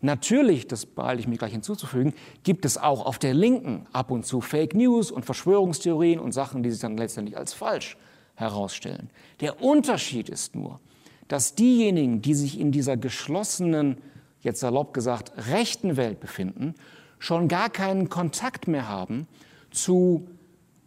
Natürlich, 0.00 0.68
das 0.68 0.86
behalte 0.86 1.20
ich 1.20 1.28
mir 1.28 1.38
gleich 1.38 1.52
hinzuzufügen, 1.52 2.14
gibt 2.44 2.64
es 2.64 2.78
auch 2.78 3.04
auf 3.04 3.18
der 3.18 3.34
Linken 3.34 3.86
ab 3.92 4.10
und 4.10 4.24
zu 4.24 4.40
Fake 4.40 4.74
News 4.74 5.10
und 5.10 5.24
Verschwörungstheorien 5.24 6.20
und 6.20 6.32
Sachen, 6.32 6.62
die 6.62 6.70
sich 6.70 6.80
dann 6.80 6.96
letztendlich 6.96 7.36
als 7.36 7.52
falsch 7.52 7.96
herausstellen. 8.36 9.10
Der 9.40 9.62
Unterschied 9.62 10.28
ist 10.28 10.54
nur, 10.54 10.80
dass 11.26 11.56
diejenigen, 11.56 12.22
die 12.22 12.34
sich 12.34 12.60
in 12.60 12.70
dieser 12.70 12.96
geschlossenen, 12.96 13.98
jetzt 14.40 14.60
salopp 14.60 14.94
gesagt, 14.94 15.32
rechten 15.50 15.96
Welt 15.96 16.20
befinden, 16.20 16.74
schon 17.18 17.48
gar 17.48 17.68
keinen 17.68 18.08
Kontakt 18.08 18.68
mehr 18.68 18.88
haben 18.88 19.26
zu, 19.72 20.28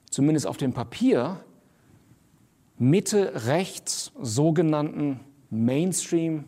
zumindest 0.09 0.47
auf 0.47 0.55
dem 0.55 0.71
Papier, 0.71 1.43
Mitte 2.77 3.45
rechts 3.47 4.11
sogenannten 4.19 5.19
Mainstream 5.49 6.45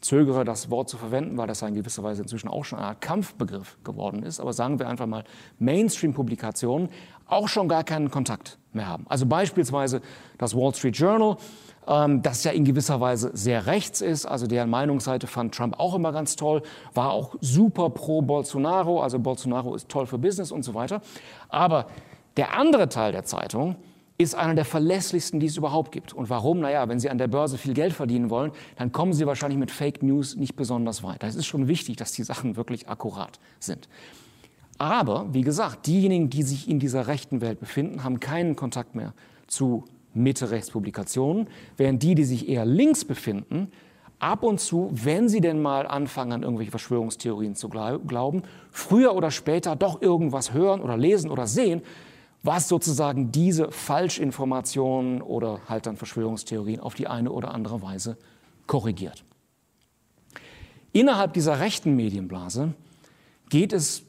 zögere, 0.00 0.44
das 0.44 0.70
Wort 0.70 0.88
zu 0.88 0.96
verwenden, 0.96 1.36
weil 1.36 1.46
das 1.46 1.62
in 1.62 1.74
gewisser 1.74 2.02
Weise 2.02 2.22
inzwischen 2.22 2.48
auch 2.48 2.64
schon 2.64 2.78
Art 2.78 3.00
Kampfbegriff 3.00 3.78
geworden 3.84 4.22
ist. 4.22 4.40
Aber 4.40 4.52
sagen 4.52 4.78
wir 4.78 4.88
einfach 4.88 5.06
mal 5.06 5.24
Mainstream-Publikationen 5.58 6.88
auch 7.26 7.48
schon 7.48 7.68
gar 7.68 7.84
keinen 7.84 8.10
Kontakt 8.10 8.58
mehr 8.72 8.88
haben. 8.88 9.04
Also 9.08 9.26
beispielsweise 9.26 10.00
das 10.38 10.54
Wall 10.54 10.74
Street 10.74 10.96
Journal, 10.96 11.36
ähm, 11.86 12.22
das 12.22 12.44
ja 12.44 12.52
in 12.52 12.64
gewisser 12.64 13.00
Weise 13.00 13.30
sehr 13.34 13.66
rechts 13.66 14.00
ist. 14.00 14.26
Also 14.26 14.46
deren 14.46 14.70
Meinungsseite 14.70 15.26
fand 15.26 15.54
Trump 15.54 15.78
auch 15.78 15.94
immer 15.94 16.12
ganz 16.12 16.36
toll, 16.36 16.62
war 16.94 17.10
auch 17.10 17.34
super 17.40 17.90
pro 17.90 18.22
Bolsonaro. 18.22 19.02
Also 19.02 19.18
Bolsonaro 19.18 19.74
ist 19.74 19.88
toll 19.88 20.06
für 20.06 20.18
Business 20.18 20.52
und 20.52 20.62
so 20.64 20.74
weiter. 20.74 21.00
Aber 21.48 21.86
der 22.36 22.56
andere 22.56 22.88
Teil 22.88 23.12
der 23.12 23.24
Zeitung, 23.24 23.76
ist 24.18 24.34
einer 24.34 24.54
der 24.54 24.64
verlässlichsten, 24.64 25.40
die 25.40 25.46
es 25.46 25.56
überhaupt 25.56 25.92
gibt. 25.92 26.12
Und 26.12 26.30
warum? 26.30 26.60
Naja, 26.60 26.88
wenn 26.88 26.98
Sie 26.98 27.10
an 27.10 27.18
der 27.18 27.28
Börse 27.28 27.58
viel 27.58 27.74
Geld 27.74 27.92
verdienen 27.92 28.30
wollen, 28.30 28.52
dann 28.76 28.92
kommen 28.92 29.12
Sie 29.12 29.26
wahrscheinlich 29.26 29.58
mit 29.58 29.70
Fake 29.70 30.02
News 30.02 30.36
nicht 30.36 30.56
besonders 30.56 31.02
weit. 31.02 31.22
Es 31.22 31.36
ist 31.36 31.46
schon 31.46 31.68
wichtig, 31.68 31.96
dass 31.96 32.12
die 32.12 32.22
Sachen 32.22 32.56
wirklich 32.56 32.88
akkurat 32.88 33.38
sind. 33.58 33.88
Aber, 34.78 35.32
wie 35.32 35.42
gesagt, 35.42 35.86
diejenigen, 35.86 36.30
die 36.30 36.42
sich 36.42 36.68
in 36.68 36.78
dieser 36.78 37.06
rechten 37.06 37.40
Welt 37.40 37.60
befinden, 37.60 38.04
haben 38.04 38.20
keinen 38.20 38.56
Kontakt 38.56 38.94
mehr 38.94 39.14
zu 39.46 39.84
Mitte-Rechts-Publikationen, 40.14 41.48
während 41.76 42.02
die, 42.02 42.14
die 42.14 42.24
sich 42.24 42.48
eher 42.48 42.64
links 42.64 43.04
befinden, 43.04 43.70
ab 44.18 44.42
und 44.42 44.60
zu, 44.60 44.90
wenn 44.92 45.28
sie 45.28 45.40
denn 45.40 45.60
mal 45.60 45.86
anfangen, 45.86 46.32
an 46.32 46.42
irgendwelche 46.42 46.70
Verschwörungstheorien 46.70 47.54
zu 47.54 47.68
glauben, 47.68 48.42
früher 48.70 49.14
oder 49.14 49.30
später 49.30 49.76
doch 49.76 50.00
irgendwas 50.00 50.54
hören 50.54 50.80
oder 50.80 50.96
lesen 50.96 51.30
oder 51.30 51.46
sehen, 51.46 51.82
was 52.46 52.68
sozusagen 52.68 53.32
diese 53.32 53.70
Falschinformationen 53.70 55.20
oder 55.20 55.60
halt 55.68 55.86
dann 55.86 55.96
Verschwörungstheorien 55.96 56.80
auf 56.80 56.94
die 56.94 57.08
eine 57.08 57.32
oder 57.32 57.52
andere 57.52 57.82
Weise 57.82 58.16
korrigiert. 58.66 59.24
Innerhalb 60.92 61.34
dieser 61.34 61.60
rechten 61.60 61.94
Medienblase 61.94 62.72
geht 63.48 63.72
es, 63.72 64.02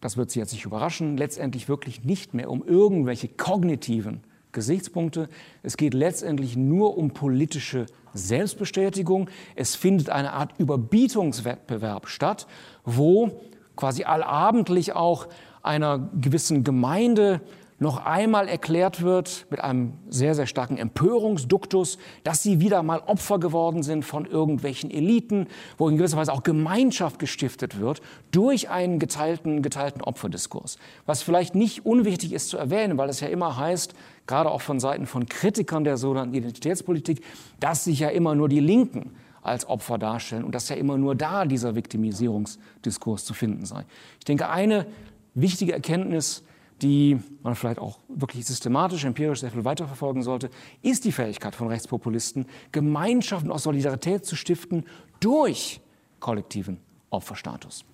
das 0.00 0.16
wird 0.16 0.30
Sie 0.30 0.38
jetzt 0.38 0.52
nicht 0.52 0.64
überraschen, 0.64 1.16
letztendlich 1.16 1.68
wirklich 1.68 2.04
nicht 2.04 2.34
mehr 2.34 2.50
um 2.50 2.62
irgendwelche 2.62 3.28
kognitiven 3.28 4.20
Gesichtspunkte. 4.52 5.28
Es 5.62 5.76
geht 5.76 5.94
letztendlich 5.94 6.56
nur 6.56 6.98
um 6.98 7.12
politische 7.12 7.86
Selbstbestätigung. 8.14 9.28
Es 9.54 9.76
findet 9.76 10.10
eine 10.10 10.32
Art 10.32 10.52
Überbietungswettbewerb 10.58 12.08
statt, 12.08 12.46
wo 12.84 13.40
quasi 13.76 14.04
allabendlich 14.04 14.94
auch 14.94 15.28
einer 15.62 16.10
gewissen 16.20 16.64
Gemeinde 16.64 17.40
noch 17.78 18.06
einmal 18.06 18.48
erklärt 18.48 19.02
wird 19.02 19.46
mit 19.50 19.60
einem 19.60 19.92
sehr, 20.08 20.34
sehr 20.34 20.46
starken 20.46 20.78
Empörungsduktus, 20.78 21.98
dass 22.24 22.42
sie 22.42 22.60
wieder 22.60 22.82
mal 22.82 23.00
Opfer 23.00 23.38
geworden 23.38 23.82
sind 23.82 24.04
von 24.04 24.24
irgendwelchen 24.24 24.90
Eliten, 24.90 25.46
wo 25.76 25.88
in 25.88 25.98
gewisser 25.98 26.16
Weise 26.16 26.32
auch 26.32 26.42
Gemeinschaft 26.42 27.18
gestiftet 27.18 27.78
wird 27.78 28.00
durch 28.30 28.70
einen 28.70 28.98
geteilten, 28.98 29.60
geteilten 29.60 30.00
Opferdiskurs. 30.00 30.78
Was 31.04 31.22
vielleicht 31.22 31.54
nicht 31.54 31.84
unwichtig 31.84 32.32
ist 32.32 32.48
zu 32.48 32.56
erwähnen, 32.56 32.96
weil 32.96 33.10
es 33.10 33.20
ja 33.20 33.28
immer 33.28 33.58
heißt, 33.58 33.94
gerade 34.26 34.50
auch 34.50 34.62
von 34.62 34.80
Seiten 34.80 35.06
von 35.06 35.26
Kritikern 35.26 35.84
der 35.84 35.98
sogenannten 35.98 36.34
Identitätspolitik, 36.34 37.22
dass 37.60 37.84
sich 37.84 38.00
ja 38.00 38.08
immer 38.08 38.34
nur 38.34 38.48
die 38.48 38.60
Linken 38.60 39.14
als 39.42 39.68
Opfer 39.68 39.98
darstellen 39.98 40.44
und 40.44 40.54
dass 40.54 40.68
ja 40.70 40.76
immer 40.76 40.96
nur 40.96 41.14
da 41.14 41.44
dieser 41.44 41.74
Viktimisierungsdiskurs 41.74 43.24
zu 43.24 43.34
finden 43.34 43.64
sei. 43.64 43.84
Ich 44.18 44.24
denke, 44.24 44.48
eine 44.48 44.86
wichtige 45.34 45.72
Erkenntnis 45.72 46.42
die 46.82 47.18
man 47.42 47.54
vielleicht 47.54 47.78
auch 47.78 47.98
wirklich 48.08 48.44
systematisch, 48.44 49.04
empirisch 49.04 49.40
sehr 49.40 49.50
viel 49.50 49.64
weiterverfolgen 49.64 50.22
sollte, 50.22 50.50
ist 50.82 51.04
die 51.04 51.12
Fähigkeit 51.12 51.54
von 51.54 51.68
Rechtspopulisten, 51.68 52.46
Gemeinschaften 52.72 53.50
aus 53.50 53.62
Solidarität 53.62 54.26
zu 54.26 54.36
stiften 54.36 54.84
durch 55.20 55.80
kollektiven 56.20 56.78
Opferstatus. 57.10 57.84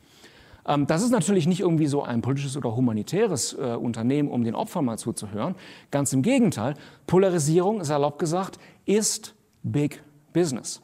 Ähm, 0.66 0.86
das 0.86 1.02
ist 1.02 1.10
natürlich 1.10 1.46
nicht 1.46 1.60
irgendwie 1.60 1.86
so 1.86 2.02
ein 2.02 2.22
politisches 2.22 2.56
oder 2.56 2.74
humanitäres 2.74 3.52
äh, 3.54 3.74
Unternehmen, 3.74 4.30
um 4.30 4.44
den 4.44 4.54
Opfern 4.54 4.84
mal 4.84 4.98
zuzuhören. 4.98 5.54
Ganz 5.90 6.12
im 6.12 6.22
Gegenteil, 6.22 6.74
Polarisierung, 7.06 7.84
salopp 7.84 8.18
gesagt, 8.18 8.58
ist 8.84 9.34
Big 9.62 10.02
Business. 10.32 10.80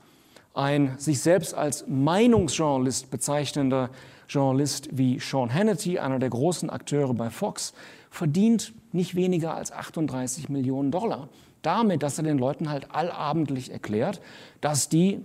Ein 0.54 0.98
sich 0.98 1.20
selbst 1.20 1.54
als 1.54 1.86
Meinungsjournalist 1.86 3.10
bezeichnender 3.10 3.90
Journalist 4.28 4.88
wie 4.92 5.18
Sean 5.18 5.52
Hannity, 5.52 5.98
einer 5.98 6.18
der 6.18 6.30
großen 6.30 6.70
Akteure 6.70 7.14
bei 7.14 7.30
Fox, 7.30 7.72
verdient 8.10 8.74
nicht 8.92 9.14
weniger 9.14 9.54
als 9.54 9.72
38 9.72 10.48
Millionen 10.48 10.90
Dollar. 10.90 11.28
Damit, 11.62 12.02
dass 12.02 12.18
er 12.18 12.24
den 12.24 12.38
Leuten 12.38 12.70
halt 12.70 12.94
allabendlich 12.94 13.72
erklärt, 13.72 14.20
dass 14.60 14.88
die 14.88 15.24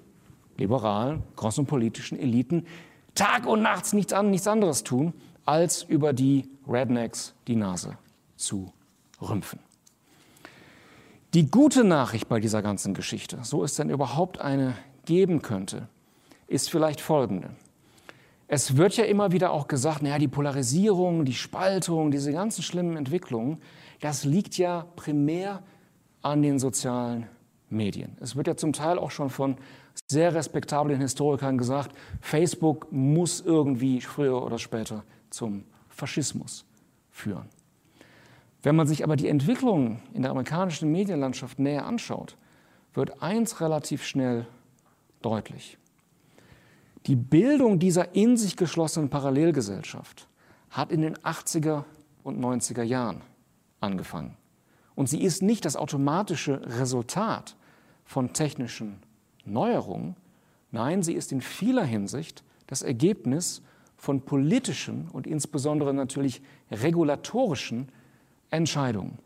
liberalen, 0.58 1.24
kosmopolitischen 1.36 2.18
Eliten 2.20 2.66
Tag 3.16 3.46
und 3.46 3.62
nachts 3.62 3.94
nichts, 3.94 4.12
an, 4.13 4.32
nichts 4.32 4.48
anderes 4.48 4.84
tun, 4.84 5.13
als 5.46 5.84
über 5.84 6.13
die 6.13 6.50
Rednecks 6.68 7.34
die 7.48 7.56
Nase 7.56 7.98
zu 8.38 8.74
rümpfen. 9.22 9.60
Die 11.34 11.50
gute 11.50 11.84
Nachricht 11.84 12.28
bei 12.30 12.39
dieser 12.39 12.62
ganzen 12.62 12.94
Geschichte, 12.94 13.39
so 13.44 13.63
es 13.63 13.76
denn 13.76 13.89
überhaupt 13.89 14.39
eine 14.39 14.76
geben 15.06 15.42
könnte, 15.42 15.88
ist 16.48 16.70
vielleicht 16.70 17.02
folgende. 17.02 17.50
Es 18.56 18.78
wird 18.78 18.98
ja 18.98 19.06
immer 19.06 19.32
wieder 19.32 19.50
auch 19.52 19.68
gesagt, 19.68 20.04
naja, 20.04 20.20
die 20.20 20.28
Polarisierung, 20.28 21.26
die 21.26 21.34
Spaltung, 21.34 22.12
diese 22.12 22.32
ganzen 22.32 22.62
schlimmen 22.62 22.98
Entwicklungen, 22.98 23.58
das 24.00 24.26
liegt 24.26 24.60
ja 24.60 24.86
primär 24.96 25.63
an 26.22 26.44
den 26.44 26.60
sozialen 26.60 27.26
Medien. 27.72 28.16
Es 28.22 28.36
wird 28.36 28.46
ja 28.46 28.56
zum 28.56 28.72
Teil 28.72 29.00
auch 29.00 29.10
schon 29.10 29.32
von 29.32 29.58
sehr 30.08 30.36
respektablen 30.36 31.02
Historikern 31.02 31.58
gesagt, 31.58 31.98
Facebook 32.22 32.92
muss 32.92 33.42
irgendwie 33.42 34.02
früher 34.02 34.44
oder 34.44 34.60
später 34.60 35.04
zum 35.32 35.63
Faschismus 35.89 36.63
führen. 37.10 37.50
Wenn 38.62 38.76
man 38.76 38.86
sich 38.86 39.04
aber 39.04 39.16
die 39.16 39.30
Entwicklung 39.30 40.00
in 40.13 40.22
der 40.22 40.30
amerikanischen 40.30 40.92
Medienlandschaft 40.92 41.58
näher 41.58 41.88
anschaut, 41.88 42.38
wird 42.94 43.20
eins 43.24 43.62
relativ 43.62 44.06
schnell 44.06 44.46
deutlich. 45.24 45.80
Die 47.06 47.16
Bildung 47.18 47.80
dieser 47.80 48.16
in 48.16 48.38
sich 48.38 48.56
geschlossenen 48.56 49.10
Parallelgesellschaft 49.10 50.28
hat 50.70 50.92
in 50.92 51.02
den 51.02 51.18
80er 51.18 51.84
und 52.24 52.39
90er 52.39 52.84
Jahren 52.84 53.22
angefangen. 53.82 54.38
Und 54.96 55.10
sie 55.10 55.22
ist 55.22 55.42
nicht 55.42 55.66
das 55.66 55.76
automatische 55.76 56.62
Resultat 56.80 57.56
von 58.06 58.32
technischen 58.34 59.00
Neuerungen, 59.46 60.16
nein, 60.72 61.04
sie 61.04 61.13
ist 61.13 61.32
in 61.32 61.42
vieler 61.42 61.84
Hinsicht 61.84 62.44
das 62.68 62.82
Ergebnis 62.82 63.62
von 63.98 64.22
politischen 64.22 65.10
und 65.12 65.28
insbesondere 65.28 65.94
natürlich 65.94 66.42
regulatorischen 66.72 67.89
Entscheidungen. 68.50 69.18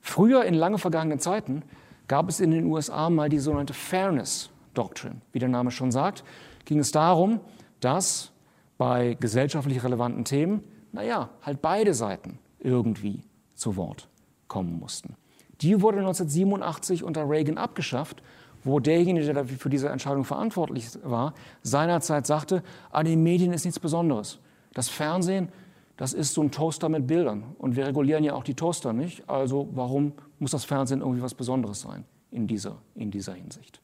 Früher 0.00 0.44
in 0.44 0.54
lange 0.54 0.78
vergangenen 0.78 1.18
Zeiten 1.18 1.62
gab 2.06 2.28
es 2.28 2.40
in 2.40 2.52
den 2.52 2.66
USA 2.66 3.10
mal 3.10 3.28
die 3.28 3.38
sogenannte 3.38 3.74
Fairness 3.74 4.50
Doctrine, 4.74 5.16
wie 5.32 5.38
der 5.40 5.48
Name 5.48 5.70
schon 5.70 5.90
sagt 5.90 6.22
ging 6.64 6.78
es 6.78 6.92
darum, 6.92 7.40
dass 7.80 8.32
bei 8.78 9.14
gesellschaftlich 9.20 9.82
relevanten 9.84 10.24
Themen, 10.24 10.62
naja, 10.92 11.30
halt 11.42 11.60
beide 11.60 11.94
Seiten 11.94 12.38
irgendwie 12.58 13.22
zu 13.54 13.76
Wort 13.76 14.08
kommen 14.48 14.78
mussten. 14.78 15.16
Die 15.60 15.82
wurde 15.82 15.98
1987 15.98 17.04
unter 17.04 17.28
Reagan 17.28 17.58
abgeschafft, 17.58 18.22
wo 18.64 18.80
derjenige, 18.80 19.32
der 19.32 19.46
für 19.46 19.70
diese 19.70 19.88
Entscheidung 19.88 20.24
verantwortlich 20.24 20.88
war, 21.02 21.34
seinerzeit 21.62 22.26
sagte, 22.26 22.62
an 22.90 23.06
den 23.06 23.22
Medien 23.22 23.52
ist 23.52 23.64
nichts 23.64 23.78
Besonderes. 23.78 24.38
Das 24.74 24.88
Fernsehen, 24.88 25.50
das 25.96 26.12
ist 26.12 26.34
so 26.34 26.42
ein 26.42 26.50
Toaster 26.50 26.88
mit 26.88 27.06
Bildern. 27.06 27.54
Und 27.58 27.76
wir 27.76 27.86
regulieren 27.86 28.24
ja 28.24 28.34
auch 28.34 28.44
die 28.44 28.54
Toaster 28.54 28.92
nicht. 28.92 29.28
Also 29.28 29.68
warum 29.72 30.12
muss 30.38 30.50
das 30.50 30.64
Fernsehen 30.64 31.00
irgendwie 31.00 31.22
was 31.22 31.34
Besonderes 31.34 31.80
sein 31.80 32.04
in 32.30 32.46
dieser, 32.46 32.78
in 32.94 33.10
dieser 33.10 33.34
Hinsicht? 33.34 33.80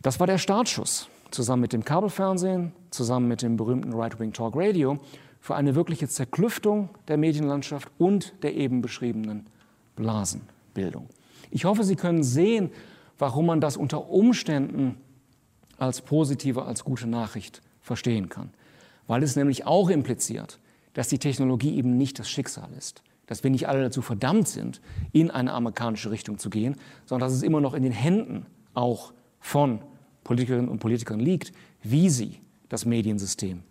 Das 0.00 0.18
war 0.18 0.26
der 0.26 0.38
Startschuss 0.38 1.08
zusammen 1.34 1.62
mit 1.62 1.72
dem 1.72 1.84
Kabelfernsehen, 1.84 2.72
zusammen 2.90 3.28
mit 3.28 3.42
dem 3.42 3.56
berühmten 3.56 3.92
Right-Wing 3.92 4.32
Talk 4.32 4.54
Radio, 4.56 4.98
für 5.40 5.56
eine 5.56 5.74
wirkliche 5.74 6.08
Zerklüftung 6.08 6.90
der 7.08 7.16
Medienlandschaft 7.16 7.90
und 7.98 8.32
der 8.42 8.54
eben 8.54 8.80
beschriebenen 8.80 9.46
Blasenbildung. 9.96 11.08
Ich 11.50 11.64
hoffe, 11.64 11.84
Sie 11.84 11.96
können 11.96 12.22
sehen, 12.22 12.70
warum 13.18 13.46
man 13.46 13.60
das 13.60 13.76
unter 13.76 14.08
Umständen 14.08 14.96
als 15.78 16.00
positive, 16.00 16.64
als 16.64 16.84
gute 16.84 17.08
Nachricht 17.08 17.60
verstehen 17.80 18.28
kann. 18.28 18.50
Weil 19.06 19.22
es 19.22 19.36
nämlich 19.36 19.66
auch 19.66 19.90
impliziert, 19.90 20.60
dass 20.94 21.08
die 21.08 21.18
Technologie 21.18 21.76
eben 21.76 21.96
nicht 21.96 22.18
das 22.18 22.30
Schicksal 22.30 22.70
ist. 22.78 23.02
Dass 23.26 23.42
wir 23.42 23.50
nicht 23.50 23.68
alle 23.68 23.82
dazu 23.82 24.02
verdammt 24.02 24.46
sind, 24.46 24.80
in 25.12 25.30
eine 25.30 25.52
amerikanische 25.52 26.10
Richtung 26.10 26.38
zu 26.38 26.50
gehen, 26.50 26.76
sondern 27.06 27.28
dass 27.28 27.36
es 27.36 27.42
immer 27.42 27.60
noch 27.60 27.74
in 27.74 27.82
den 27.82 27.92
Händen 27.92 28.46
auch 28.74 29.12
von 29.40 29.80
Politikerinnen 30.24 30.68
und 30.68 30.78
Politikern 30.78 31.20
liegt, 31.20 31.52
wie 31.82 32.08
sie 32.10 32.40
das 32.68 32.84
Mediensystem 32.84 33.62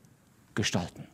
gestalten. 0.55 1.07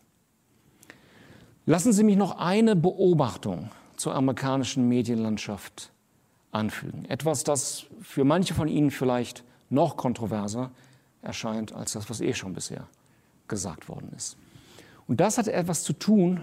Lassen 1.65 1.91
Sie 1.91 2.04
mich 2.04 2.15
noch 2.15 2.38
eine 2.38 2.76
Beobachtung 2.76 3.69
zur 3.97 4.15
amerikanischen 4.15 4.88
Medienlandschaft 4.88 5.91
anfügen. 6.52 7.06
Etwas, 7.06 7.43
das 7.43 7.86
für 8.02 8.23
manche 8.23 8.54
von 8.54 8.67
Ihnen 8.67 8.89
vielleicht 8.91 9.43
noch 9.69 9.97
kontroverser 9.97 10.71
erscheint 11.21 11.73
als 11.73 11.91
das, 11.93 12.10
was 12.10 12.21
eh 12.21 12.34
schon 12.34 12.54
bisher 12.54 12.88
gesagt 13.47 13.89
worden 13.89 14.12
ist. 14.15 14.38
Und 15.08 15.19
das 15.19 15.38
hat 15.38 15.47
etwas 15.47 15.84
zu 15.84 15.93
tun 15.93 16.41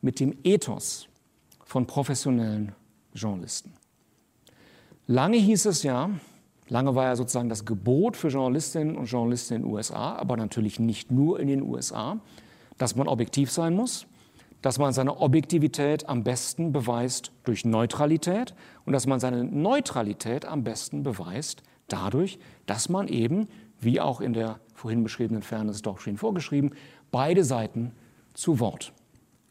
mit 0.00 0.20
dem 0.20 0.36
Ethos 0.42 1.08
von 1.64 1.86
professionellen 1.86 2.72
Journalisten. 3.14 3.72
Lange 5.06 5.36
hieß 5.36 5.66
es 5.66 5.82
ja, 5.82 6.10
lange 6.68 6.94
war 6.94 7.04
ja 7.04 7.16
sozusagen 7.16 7.48
das 7.48 7.64
Gebot 7.64 8.16
für 8.16 8.28
Journalistinnen 8.28 8.96
und 8.96 9.06
Journalisten 9.06 9.54
in 9.54 9.62
den 9.62 9.72
USA, 9.72 10.16
aber 10.16 10.36
natürlich 10.36 10.80
nicht 10.80 11.10
nur 11.10 11.40
in 11.40 11.48
den 11.48 11.62
USA, 11.62 12.18
dass 12.78 12.96
man 12.96 13.08
objektiv 13.08 13.50
sein 13.50 13.74
muss, 13.74 14.06
dass 14.62 14.78
man 14.78 14.92
seine 14.92 15.18
Objektivität 15.18 16.08
am 16.08 16.24
besten 16.24 16.72
beweist 16.72 17.32
durch 17.44 17.64
Neutralität 17.64 18.54
und 18.84 18.92
dass 18.92 19.06
man 19.06 19.20
seine 19.20 19.44
Neutralität 19.44 20.44
am 20.44 20.64
besten 20.64 21.02
beweist 21.02 21.62
dadurch, 21.88 22.38
dass 22.66 22.88
man 22.88 23.08
eben, 23.08 23.48
wie 23.80 24.00
auch 24.00 24.20
in 24.20 24.32
der 24.32 24.58
vorhin 24.74 25.02
beschriebenen 25.02 25.42
Fairness 25.42 25.82
Doctrine 25.82 26.18
vorgeschrieben, 26.18 26.72
beide 27.10 27.44
Seiten 27.44 27.92
zu 28.34 28.58
Wort 28.60 28.92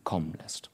kommen 0.04 0.34
lässt. 0.42 0.70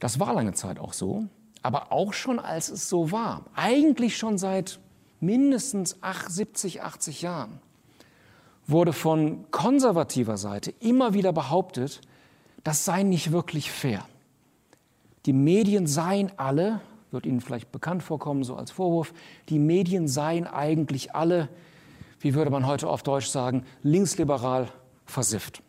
Das 0.00 0.18
war 0.18 0.34
lange 0.34 0.52
Zeit 0.52 0.78
auch 0.78 0.92
so, 0.92 1.24
aber 1.64 1.92
auch 1.92 2.12
schon 2.12 2.38
als 2.38 2.68
es 2.68 2.90
so 2.90 3.10
war, 3.10 3.46
eigentlich 3.56 4.18
schon 4.18 4.36
seit 4.36 4.80
mindestens 5.20 5.96
70, 6.28 6.82
80 6.82 7.22
Jahren, 7.22 7.58
wurde 8.66 8.92
von 8.92 9.50
konservativer 9.50 10.36
Seite 10.36 10.74
immer 10.80 11.14
wieder 11.14 11.32
behauptet, 11.32 12.02
das 12.64 12.84
sei 12.84 13.02
nicht 13.02 13.32
wirklich 13.32 13.70
fair. 13.70 14.04
Die 15.24 15.32
Medien 15.32 15.86
seien 15.86 16.30
alle, 16.36 16.80
wird 17.10 17.24
Ihnen 17.24 17.40
vielleicht 17.40 17.72
bekannt 17.72 18.02
vorkommen, 18.02 18.44
so 18.44 18.56
als 18.56 18.70
Vorwurf, 18.70 19.14
die 19.48 19.58
Medien 19.58 20.06
seien 20.06 20.46
eigentlich 20.46 21.14
alle, 21.14 21.48
wie 22.20 22.34
würde 22.34 22.50
man 22.50 22.66
heute 22.66 22.88
auf 22.88 23.02
Deutsch 23.02 23.28
sagen, 23.28 23.64
linksliberal 23.82 24.68
versifft. 25.06 25.62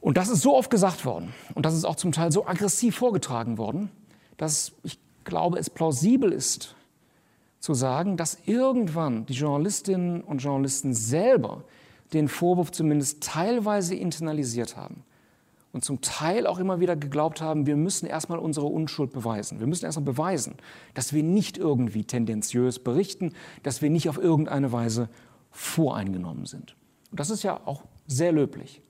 Und 0.00 0.16
das 0.16 0.28
ist 0.28 0.42
so 0.42 0.56
oft 0.56 0.70
gesagt 0.70 1.04
worden 1.04 1.32
und 1.54 1.64
das 1.64 1.74
ist 1.74 1.84
auch 1.84 1.96
zum 1.96 2.10
Teil 2.10 2.32
so 2.32 2.44
aggressiv 2.44 2.96
vorgetragen 2.96 3.56
worden, 3.56 3.88
dass 4.36 4.72
ich 4.82 4.98
glaube, 5.24 5.58
es 5.58 5.70
plausibel 5.70 6.32
ist 6.32 6.74
zu 7.60 7.74
sagen, 7.74 8.16
dass 8.16 8.38
irgendwann 8.46 9.26
die 9.26 9.32
Journalistinnen 9.32 10.20
und 10.20 10.38
Journalisten 10.38 10.94
selber 10.94 11.64
den 12.12 12.28
Vorwurf 12.28 12.70
zumindest 12.70 13.22
teilweise 13.22 13.94
internalisiert 13.94 14.76
haben 14.76 15.02
und 15.76 15.84
zum 15.84 16.00
Teil 16.00 16.46
auch 16.46 16.58
immer 16.58 16.80
wieder 16.80 16.96
geglaubt 16.96 17.42
haben, 17.42 17.66
wir 17.66 17.76
müssen 17.76 18.06
erstmal 18.06 18.38
unsere 18.38 18.64
Unschuld 18.64 19.12
beweisen. 19.12 19.60
Wir 19.60 19.66
müssen 19.66 19.84
erstmal 19.84 20.04
beweisen, 20.04 20.54
dass 20.94 21.12
wir 21.12 21.22
nicht 21.22 21.58
irgendwie 21.58 22.04
tendenziös 22.04 22.78
berichten, 22.78 23.34
dass 23.62 23.82
wir 23.82 23.90
nicht 23.90 24.08
auf 24.08 24.16
irgendeine 24.16 24.72
Weise 24.72 25.10
voreingenommen 25.50 26.46
sind. 26.46 26.76
Und 27.10 27.20
das 27.20 27.28
ist 27.28 27.42
ja 27.42 27.60
auch 27.66 27.82
sehr 28.06 28.32
löblich. 28.32 28.80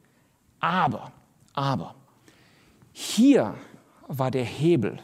Aber, 0.61 1.11
aber, 1.55 1.97
hier 2.93 3.55
war 4.07 4.31
der 4.31 4.45
Hebel. 4.45 5.01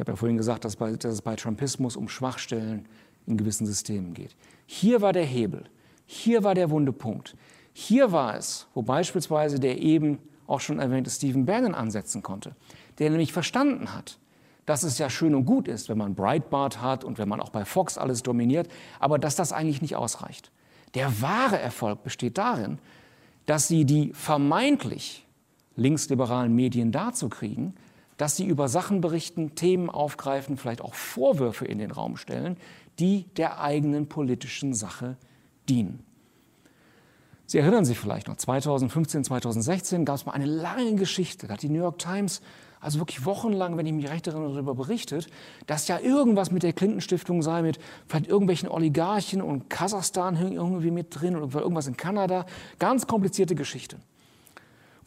Ich 0.00 0.02
habe 0.02 0.12
ja 0.12 0.16
vorhin 0.16 0.38
gesagt, 0.38 0.64
dass, 0.64 0.76
bei, 0.76 0.92
dass 0.92 1.12
es 1.12 1.20
bei 1.20 1.36
Trumpismus 1.36 1.94
um 1.94 2.08
Schwachstellen 2.08 2.88
in 3.26 3.36
gewissen 3.36 3.66
Systemen 3.66 4.14
geht. 4.14 4.34
Hier 4.64 5.02
war 5.02 5.12
der 5.12 5.26
Hebel. 5.26 5.64
Hier 6.06 6.42
war 6.42 6.54
der 6.54 6.70
wunde 6.70 6.90
Punkt. 6.90 7.36
Hier 7.74 8.10
war 8.10 8.34
es, 8.34 8.66
wo 8.72 8.80
beispielsweise 8.80 9.60
der 9.60 9.78
eben 9.82 10.18
auch 10.46 10.60
schon 10.60 10.78
erwähnte 10.78 11.10
Stephen 11.10 11.44
Bannon 11.44 11.74
ansetzen 11.74 12.22
konnte, 12.22 12.56
der 12.98 13.10
nämlich 13.10 13.34
verstanden 13.34 13.94
hat, 13.94 14.18
dass 14.64 14.84
es 14.84 14.96
ja 14.96 15.10
schön 15.10 15.34
und 15.34 15.44
gut 15.44 15.68
ist, 15.68 15.90
wenn 15.90 15.98
man 15.98 16.14
Breitbart 16.14 16.80
hat 16.80 17.04
und 17.04 17.18
wenn 17.18 17.28
man 17.28 17.42
auch 17.42 17.50
bei 17.50 17.66
Fox 17.66 17.98
alles 17.98 18.22
dominiert, 18.22 18.68
aber 19.00 19.18
dass 19.18 19.36
das 19.36 19.52
eigentlich 19.52 19.82
nicht 19.82 19.96
ausreicht. 19.96 20.50
Der 20.94 21.20
wahre 21.20 21.58
Erfolg 21.58 22.04
besteht 22.04 22.38
darin, 22.38 22.78
dass 23.44 23.68
sie 23.68 23.84
die 23.84 24.14
vermeintlich 24.14 25.26
linksliberalen 25.76 26.54
Medien 26.54 26.90
dazu 26.90 27.28
kriegen, 27.28 27.74
dass 28.20 28.36
sie 28.36 28.44
über 28.44 28.68
Sachen 28.68 29.00
berichten, 29.00 29.54
Themen 29.54 29.88
aufgreifen, 29.88 30.58
vielleicht 30.58 30.82
auch 30.82 30.92
Vorwürfe 30.92 31.64
in 31.64 31.78
den 31.78 31.90
Raum 31.90 32.18
stellen, 32.18 32.58
die 32.98 33.24
der 33.38 33.62
eigenen 33.62 34.10
politischen 34.10 34.74
Sache 34.74 35.16
dienen. 35.70 36.04
Sie 37.46 37.56
erinnern 37.56 37.86
sich 37.86 37.98
vielleicht 37.98 38.28
noch, 38.28 38.36
2015, 38.36 39.24
2016 39.24 40.04
gab 40.04 40.16
es 40.16 40.26
mal 40.26 40.32
eine 40.32 40.44
lange 40.44 40.96
Geschichte, 40.96 41.46
da 41.46 41.54
hat 41.54 41.62
die 41.62 41.70
New 41.70 41.80
York 41.80 41.98
Times 41.98 42.42
also 42.78 42.98
wirklich 42.98 43.24
wochenlang, 43.24 43.78
wenn 43.78 43.86
ich 43.86 43.92
mich 43.94 44.10
recht 44.10 44.26
erinnere, 44.26 44.52
darüber 44.52 44.74
berichtet, 44.74 45.28
dass 45.66 45.88
ja 45.88 45.98
irgendwas 45.98 46.50
mit 46.50 46.62
der 46.62 46.74
Clinton-Stiftung 46.74 47.42
sei, 47.42 47.62
mit 47.62 47.78
vielleicht 48.06 48.26
irgendwelchen 48.26 48.68
Oligarchen 48.68 49.40
und 49.40 49.70
Kasachstan 49.70 50.36
irgendwie 50.36 50.90
mit 50.90 51.08
drin 51.18 51.36
oder 51.36 51.60
irgendwas 51.60 51.86
in 51.86 51.96
Kanada. 51.96 52.44
Ganz 52.78 53.06
komplizierte 53.06 53.54
Geschichte. 53.54 53.96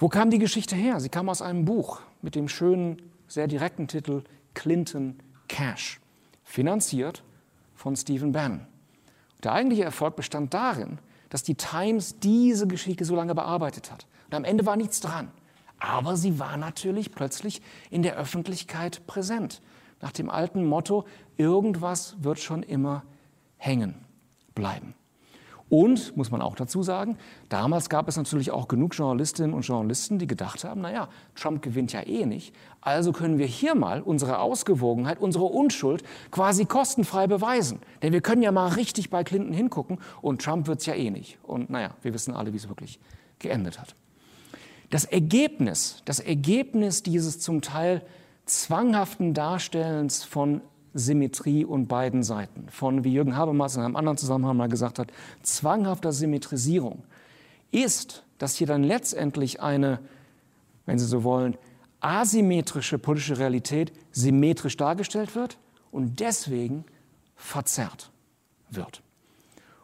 Wo 0.03 0.09
kam 0.09 0.31
die 0.31 0.37
Geschichte 0.37 0.75
her? 0.75 0.99
Sie 0.99 1.07
kam 1.07 1.29
aus 1.29 1.41
einem 1.41 1.63
Buch 1.63 2.01
mit 2.21 2.35
dem 2.35 2.49
schönen, 2.49 3.01
sehr 3.29 3.47
direkten 3.47 3.87
Titel 3.87 4.25
Clinton 4.53 5.17
Cash, 5.47 6.01
finanziert 6.43 7.23
von 7.73 7.95
Stephen 7.95 8.33
Bannon. 8.33 8.67
Der 9.45 9.53
eigentliche 9.53 9.85
Erfolg 9.85 10.17
bestand 10.17 10.53
darin, 10.53 10.99
dass 11.29 11.43
die 11.43 11.55
Times 11.55 12.19
diese 12.19 12.67
Geschichte 12.67 13.05
so 13.05 13.15
lange 13.15 13.33
bearbeitet 13.33 13.93
hat. 13.93 14.05
Und 14.25 14.35
am 14.35 14.43
Ende 14.43 14.65
war 14.65 14.75
nichts 14.75 14.99
dran. 14.99 15.31
Aber 15.79 16.17
sie 16.17 16.37
war 16.37 16.57
natürlich 16.57 17.13
plötzlich 17.13 17.61
in 17.89 18.03
der 18.03 18.17
Öffentlichkeit 18.17 19.07
präsent. 19.07 19.61
Nach 20.01 20.11
dem 20.11 20.29
alten 20.29 20.65
Motto, 20.65 21.05
irgendwas 21.37 22.17
wird 22.19 22.39
schon 22.39 22.61
immer 22.61 23.03
hängen 23.55 23.95
bleiben. 24.53 24.95
Und, 25.73 26.15
muss 26.15 26.29
man 26.29 26.43
auch 26.43 26.55
dazu 26.55 26.83
sagen, 26.83 27.17
damals 27.49 27.89
gab 27.89 28.07
es 28.07 28.15
natürlich 28.15 28.51
auch 28.51 28.67
genug 28.67 28.95
Journalistinnen 28.95 29.55
und 29.55 29.63
Journalisten, 29.63 30.19
die 30.19 30.27
gedacht 30.27 30.63
haben, 30.63 30.81
naja, 30.81 31.09
Trump 31.33 31.63
gewinnt 31.63 31.93
ja 31.93 32.05
eh 32.05 32.27
nicht, 32.27 32.53
also 32.79 33.11
können 33.11 33.39
wir 33.39 33.47
hier 33.47 33.73
mal 33.73 34.03
unsere 34.03 34.37
Ausgewogenheit, 34.37 35.19
unsere 35.19 35.45
Unschuld 35.45 36.03
quasi 36.29 36.65
kostenfrei 36.65 37.25
beweisen. 37.25 37.79
Denn 38.03 38.13
wir 38.13 38.21
können 38.21 38.43
ja 38.43 38.51
mal 38.51 38.67
richtig 38.67 39.09
bei 39.09 39.23
Clinton 39.23 39.51
hingucken 39.51 39.97
und 40.21 40.43
Trump 40.43 40.67
wird 40.67 40.81
es 40.81 40.85
ja 40.85 40.93
eh 40.93 41.09
nicht. 41.09 41.39
Und 41.41 41.71
naja, 41.71 41.95
wir 42.03 42.13
wissen 42.13 42.35
alle, 42.35 42.53
wie 42.53 42.57
es 42.57 42.69
wirklich 42.69 42.99
geendet 43.39 43.81
hat. 43.81 43.95
Das 44.91 45.05
Ergebnis, 45.05 46.03
das 46.05 46.19
Ergebnis 46.19 47.01
dieses 47.01 47.39
zum 47.39 47.61
Teil 47.61 48.03
zwanghaften 48.45 49.33
Darstellens 49.33 50.23
von 50.23 50.61
Symmetrie 50.93 51.65
und 51.65 51.87
beiden 51.87 52.23
Seiten, 52.23 52.67
von, 52.69 53.03
wie 53.03 53.13
Jürgen 53.13 53.35
Habermas 53.35 53.75
in 53.75 53.81
einem 53.81 53.95
anderen 53.95 54.17
Zusammenhang 54.17 54.57
mal 54.57 54.69
gesagt 54.69 54.99
hat, 54.99 55.11
zwanghafter 55.41 56.11
Symmetrisierung, 56.11 57.03
ist, 57.71 58.23
dass 58.37 58.55
hier 58.55 58.67
dann 58.67 58.83
letztendlich 58.83 59.61
eine, 59.61 59.99
wenn 60.85 60.99
Sie 60.99 61.05
so 61.05 61.23
wollen, 61.23 61.57
asymmetrische 61.99 62.99
politische 62.99 63.39
Realität 63.39 63.93
symmetrisch 64.11 64.77
dargestellt 64.77 65.35
wird 65.35 65.57
und 65.91 66.19
deswegen 66.19 66.83
verzerrt 67.35 68.11
wird. 68.69 69.01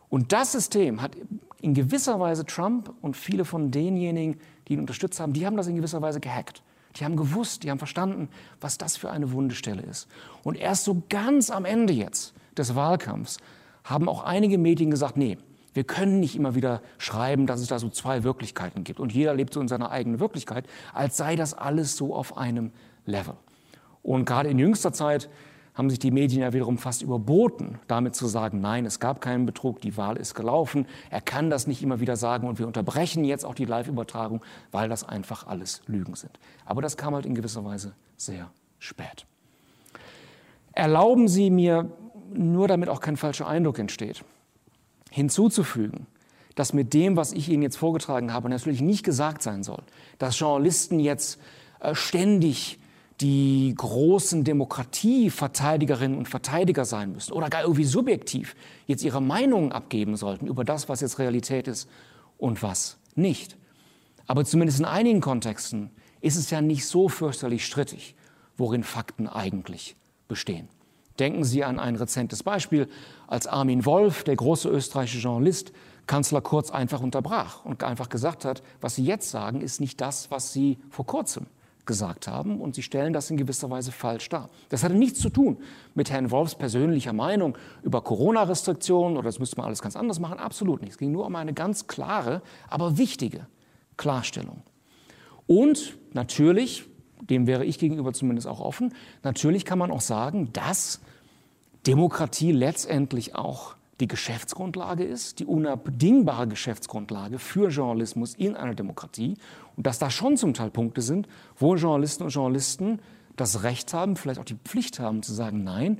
Und 0.10 0.32
das 0.34 0.52
System 0.52 1.02
hat 1.02 1.16
in 1.62 1.74
gewisser 1.74 2.20
Weise 2.20 2.46
Trump 2.46 2.94
und 3.02 3.16
viele 3.16 3.46
von 3.46 3.72
denjenigen, 3.72 4.40
die 4.68 4.74
ihn 4.74 4.80
unterstützt 4.80 5.20
haben, 5.20 5.34
die 5.34 5.46
haben 5.46 5.58
das 5.58 5.68
in 5.68 5.76
gewisser 5.76 6.02
Weise 6.02 6.20
gehackt. 6.20 6.62
Die 6.96 7.06
haben 7.06 7.16
gewusst, 7.16 7.64
die 7.64 7.72
haben 7.72 7.78
verstanden, 7.78 8.30
was 8.62 8.78
das 8.78 8.98
für 8.98 9.12
eine 9.12 9.32
Wundestelle 9.32 9.84
ist. 9.84 10.08
Und 10.44 10.56
erst 10.56 10.86
so 10.86 11.04
ganz 11.10 11.50
am 11.50 11.66
Ende 11.66 11.94
jetzt 11.94 12.34
des 12.58 12.76
Wahlkampfs 12.76 13.38
haben 13.84 14.10
auch 14.10 14.24
einige 14.24 14.58
Medien 14.58 14.92
gesagt, 14.92 15.18
nee, 15.18 15.38
wir 15.74 15.84
können 15.84 16.20
nicht 16.20 16.36
immer 16.36 16.56
wieder 16.56 16.82
schreiben, 16.98 17.46
dass 17.46 17.62
es 17.62 17.68
da 17.68 17.80
so 17.80 17.90
zwei 17.90 18.24
Wirklichkeiten 18.24 18.84
gibt 18.84 19.00
und 19.00 19.14
jeder 19.14 19.34
lebt 19.34 19.54
so 19.54 19.62
in 19.62 19.68
seiner 19.68 19.92
eigenen 19.92 20.20
Wirklichkeit, 20.20 20.66
als 20.94 21.18
sei 21.18 21.36
das 21.36 21.54
alles 21.54 21.96
so 21.96 22.16
auf 22.16 22.38
einem 22.38 22.72
Level. 23.06 23.36
Und 24.02 24.26
gerade 24.26 24.50
in 24.50 24.58
jüngster 24.60 24.94
Zeit 24.94 25.30
haben 25.74 25.90
sich 25.90 26.00
die 26.00 26.12
Medien 26.12 26.42
ja 26.42 26.54
wiederum 26.54 26.78
fast 26.78 27.02
überboten, 27.02 27.80
damit 27.88 28.16
zu 28.16 28.28
sagen, 28.28 28.60
nein, 28.60 28.86
es 28.86 29.00
gab 29.00 29.22
keinen 29.22 29.46
Betrug, 29.46 29.82
die 29.82 29.96
Wahl 29.98 30.18
ist 30.18 30.36
gelaufen. 30.36 30.86
Er 31.10 31.22
kann 31.22 31.50
das 31.50 31.68
nicht 31.68 31.82
immer 31.82 32.00
wieder 32.00 32.18
sagen 32.18 32.48
und 32.48 32.60
wir 32.60 32.68
unterbrechen 32.68 33.24
jetzt 33.24 33.46
auch 33.46 33.56
die 33.56 33.66
Live-Übertragung, 33.66 34.42
weil 34.72 34.90
das 34.90 35.08
einfach 35.08 35.48
alles 35.48 35.82
Lügen 35.88 36.16
sind. 36.16 36.40
Aber 36.66 36.82
das 36.82 36.98
kam 36.98 37.16
halt 37.16 37.26
in 37.26 37.36
gewisser 37.36 37.64
Weise 37.64 37.94
sehr 38.18 38.50
spät. 38.80 39.26
Erlauben 40.74 41.28
Sie 41.28 41.50
mir 41.50 41.90
nur 42.34 42.68
damit 42.68 42.90
auch 42.90 43.00
kein 43.00 43.18
falscher 43.18 43.48
Eindruck 43.48 43.80
entsteht, 43.80 44.24
hinzuzufügen, 45.10 46.08
dass 46.56 46.74
mit 46.74 46.94
dem, 46.94 47.16
was 47.16 47.32
ich 47.32 47.50
Ihnen 47.50 47.64
jetzt 47.64 47.78
vorgetragen 47.78 48.34
habe, 48.34 48.50
natürlich 48.50 48.82
nicht 48.82 49.04
gesagt 49.04 49.42
sein 49.42 49.64
soll, 49.64 49.82
dass 50.18 50.38
Journalisten 50.38 51.00
jetzt 51.00 51.40
äh, 51.80 51.96
ständig 51.96 52.79
die 53.22 53.74
großen 53.76 54.44
Demokratieverteidigerinnen 54.46 56.18
und 56.18 56.30
Verteidiger 56.30 56.86
sein 56.86 57.12
müssen 57.12 57.34
oder 57.34 57.50
gar 57.50 57.64
irgendwie 57.64 57.84
subjektiv 57.84 58.56
jetzt 58.88 59.04
ihre 59.04 59.22
Meinungen 59.22 59.72
abgeben 59.72 60.16
sollten 60.16 60.48
über 60.48 60.64
das, 60.64 60.88
was 60.88 61.02
jetzt 61.02 61.20
Realität 61.20 61.68
ist 61.68 61.90
und 62.38 62.64
was 62.64 62.98
nicht. 63.16 63.58
Aber 64.26 64.46
zumindest 64.46 64.80
in 64.80 64.86
einigen 64.86 65.20
Kontexten 65.22 65.92
ist 66.22 66.38
es 66.38 66.50
ja 66.50 66.62
nicht 66.62 66.86
so 66.86 67.10
fürchterlich 67.10 67.66
strittig, 67.66 68.16
worin 68.58 68.84
Fakten 68.84 69.28
eigentlich 69.28 69.96
bestehen. 70.28 70.70
Denken 71.18 71.44
Sie 71.44 71.66
an 71.66 71.80
ein 71.80 71.98
rezentes 71.98 72.44
Beispiel, 72.44 72.88
als 73.28 73.48
Armin 73.48 73.86
Wolf, 73.86 74.24
der 74.24 74.38
große 74.38 74.70
österreichische 74.70 75.20
Journalist, 75.20 75.74
Kanzler 76.08 76.42
Kurz 76.42 76.72
einfach 76.72 77.02
unterbrach 77.02 77.66
und 77.66 77.84
einfach 77.84 78.08
gesagt 78.08 78.46
hat, 78.46 78.64
was 78.80 78.96
Sie 78.96 79.04
jetzt 79.04 79.30
sagen, 79.30 79.60
ist 79.60 79.82
nicht 79.82 80.00
das, 80.00 80.32
was 80.32 80.54
Sie 80.54 80.78
vor 80.90 81.06
kurzem 81.06 81.48
gesagt 81.90 82.28
haben 82.28 82.62
und 82.62 82.76
Sie 82.76 82.84
stellen 82.84 83.14
das 83.14 83.32
in 83.32 83.36
gewisser 83.36 83.70
Weise 83.72 83.92
falsch 83.92 84.30
dar. 84.30 84.50
Das 84.70 84.84
hatte 84.84 84.94
nichts 84.94 85.20
zu 85.20 85.30
tun 85.30 85.58
mit 85.96 86.12
Herrn 86.12 86.30
Wolfs 86.30 86.54
persönlicher 86.54 87.14
Meinung 87.14 87.58
über 87.82 88.02
Corona-Restriktionen 88.04 89.18
oder 89.18 89.26
das 89.26 89.40
müsste 89.40 89.58
man 89.58 89.66
alles 89.66 89.82
ganz 89.82 89.96
anders 89.96 90.20
machen. 90.20 90.38
Absolut 90.38 90.82
nicht. 90.82 90.92
Es 90.92 90.98
ging 91.00 91.12
nur 91.12 91.26
um 91.26 91.36
eine 91.36 91.54
ganz 91.54 91.88
klare, 91.88 92.44
aber 92.70 93.00
wichtige 93.00 93.48
Klarstellung. 93.98 94.62
Und 95.48 95.98
natürlich, 96.14 96.86
dem 97.22 97.48
wäre 97.48 97.66
ich 97.66 97.80
gegenüber 97.80 98.14
zumindest 98.14 98.48
auch 98.48 98.60
offen, 98.60 98.94
natürlich 99.24 99.66
kann 99.66 99.80
man 99.80 99.90
auch 99.90 100.02
sagen, 100.02 100.54
dass 100.54 101.02
Demokratie 101.88 102.52
letztendlich 102.52 103.34
auch 103.34 103.76
die 104.00 104.08
Geschäftsgrundlage 104.08 105.04
ist, 105.04 105.40
die 105.40 105.46
unabdingbare 105.46 106.48
Geschäftsgrundlage 106.48 107.38
für 107.40 107.70
Journalismus 107.70 108.34
in 108.34 108.56
einer 108.56 108.76
Demokratie 108.76 109.36
und 109.76 109.86
dass 109.86 110.00
da 110.00 110.10
schon 110.10 110.38
zum 110.38 110.54
Teil 110.54 110.70
Punkte 110.70 111.02
sind, 111.02 111.28
wo 111.58 111.76
Journalisten 111.76 112.24
und 112.24 112.30
Journalisten 112.30 113.00
das 113.36 113.64
Recht 113.64 113.94
haben, 113.94 114.16
vielleicht 114.16 114.40
auch 114.40 114.46
die 114.46 114.56
Pflicht 114.56 115.00
haben 115.00 115.24
zu 115.24 115.34
sagen, 115.34 115.64
nein, 115.64 116.00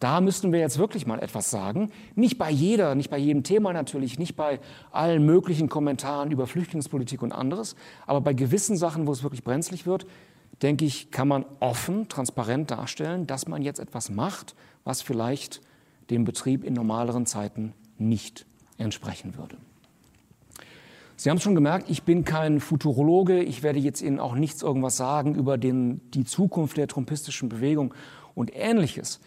da 0.00 0.20
müssten 0.20 0.52
wir 0.52 0.60
jetzt 0.60 0.78
wirklich 0.78 1.06
mal 1.06 1.18
etwas 1.18 1.50
sagen. 1.50 1.90
Nicht 2.14 2.36
bei 2.36 2.50
jeder, 2.50 2.94
nicht 2.94 3.10
bei 3.10 3.18
jedem 3.18 3.42
Thema 3.42 3.72
natürlich, 3.72 4.18
nicht 4.18 4.36
bei 4.36 4.60
allen 4.90 5.24
möglichen 5.24 5.68
Kommentaren 5.68 6.30
über 6.30 6.46
Flüchtlingspolitik 6.46 7.22
und 7.22 7.32
anderes, 7.32 7.76
aber 8.06 8.20
bei 8.20 8.34
gewissen 8.34 8.76
Sachen, 8.76 9.06
wo 9.06 9.12
es 9.12 9.22
wirklich 9.22 9.44
brenzlig 9.44 9.86
wird, 9.86 10.06
denke 10.62 10.84
ich, 10.84 11.10
kann 11.10 11.28
man 11.28 11.44
offen, 11.60 12.08
transparent 12.08 12.70
darstellen, 12.70 13.26
dass 13.26 13.48
man 13.48 13.62
jetzt 13.62 13.80
etwas 13.80 14.10
macht, 14.10 14.54
was 14.84 15.02
vielleicht 15.02 15.62
dem 16.10 16.24
Betrieb 16.24 16.64
in 16.64 16.74
normaleren 16.74 17.26
Zeiten 17.26 17.72
nicht 17.98 18.46
entsprechen 18.78 19.36
würde. 19.36 19.56
Sie 21.16 21.30
haben 21.30 21.36
es 21.36 21.42
schon 21.42 21.54
gemerkt, 21.54 21.88
ich 21.88 22.02
bin 22.02 22.24
kein 22.24 22.60
Futurologe. 22.60 23.42
Ich 23.42 23.62
werde 23.62 23.78
jetzt 23.78 24.02
Ihnen 24.02 24.18
auch 24.18 24.34
nichts 24.34 24.62
irgendwas 24.62 24.96
sagen 24.96 25.34
über 25.34 25.58
den, 25.58 26.00
die 26.10 26.24
Zukunft 26.24 26.76
der 26.76 26.88
trumpistischen 26.88 27.48
Bewegung 27.48 27.94
und 28.34 28.54
Ähnliches. 28.54 29.20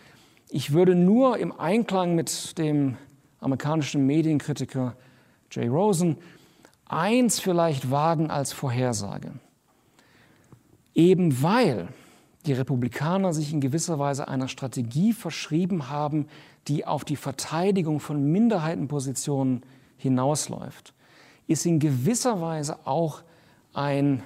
Ich 0.49 0.73
würde 0.73 0.95
nur 0.95 1.37
im 1.37 1.57
Einklang 1.57 2.15
mit 2.15 2.57
dem 2.57 2.97
amerikanischen 3.39 4.05
Medienkritiker 4.05 4.95
Jay 5.51 5.67
Rosen 5.67 6.17
eins 6.85 7.39
vielleicht 7.39 7.89
wagen 7.89 8.29
als 8.29 8.51
Vorhersage. 8.51 9.31
Eben 10.93 11.41
weil 11.41 11.87
die 12.47 12.53
Republikaner 12.53 13.33
sich 13.33 13.51
in 13.51 13.61
gewisser 13.61 13.99
Weise 13.99 14.27
einer 14.27 14.47
Strategie 14.47 15.13
verschrieben 15.13 15.89
haben, 15.89 16.27
die 16.67 16.85
auf 16.85 17.05
die 17.05 17.15
Verteidigung 17.15 17.99
von 17.99 18.31
Minderheitenpositionen 18.31 19.61
hinausläuft, 19.97 20.93
ist 21.47 21.65
in 21.65 21.79
gewisser 21.79 22.41
Weise 22.41 22.85
auch 22.85 23.23
ein 23.73 24.23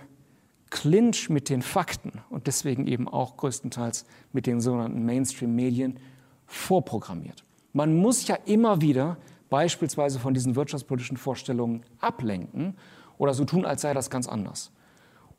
Clinch 0.69 1.30
mit 1.30 1.49
den 1.49 1.61
Fakten 1.61 2.22
und 2.30 2.47
deswegen 2.47 2.88
eben 2.88 3.07
auch 3.07 3.38
größtenteils 3.38 4.05
mit 4.32 4.47
den 4.47 4.61
sogenannten 4.61 5.05
Mainstream-Medien 5.05 5.99
vorprogrammiert. 6.45 7.43
Man 7.74 7.95
muss 7.97 8.28
ja 8.28 8.36
immer 8.45 8.82
wieder 8.82 9.17
beispielsweise 9.49 10.19
von 10.19 10.34
diesen 10.34 10.55
wirtschaftspolitischen 10.55 11.17
Vorstellungen 11.17 11.84
ablenken 11.99 12.76
oder 13.17 13.34
so 13.34 13.45
tun, 13.45 13.65
als 13.65 13.82
sei 13.82 13.93
das 13.93 14.09
ganz 14.09 14.28
anders. 14.28 14.72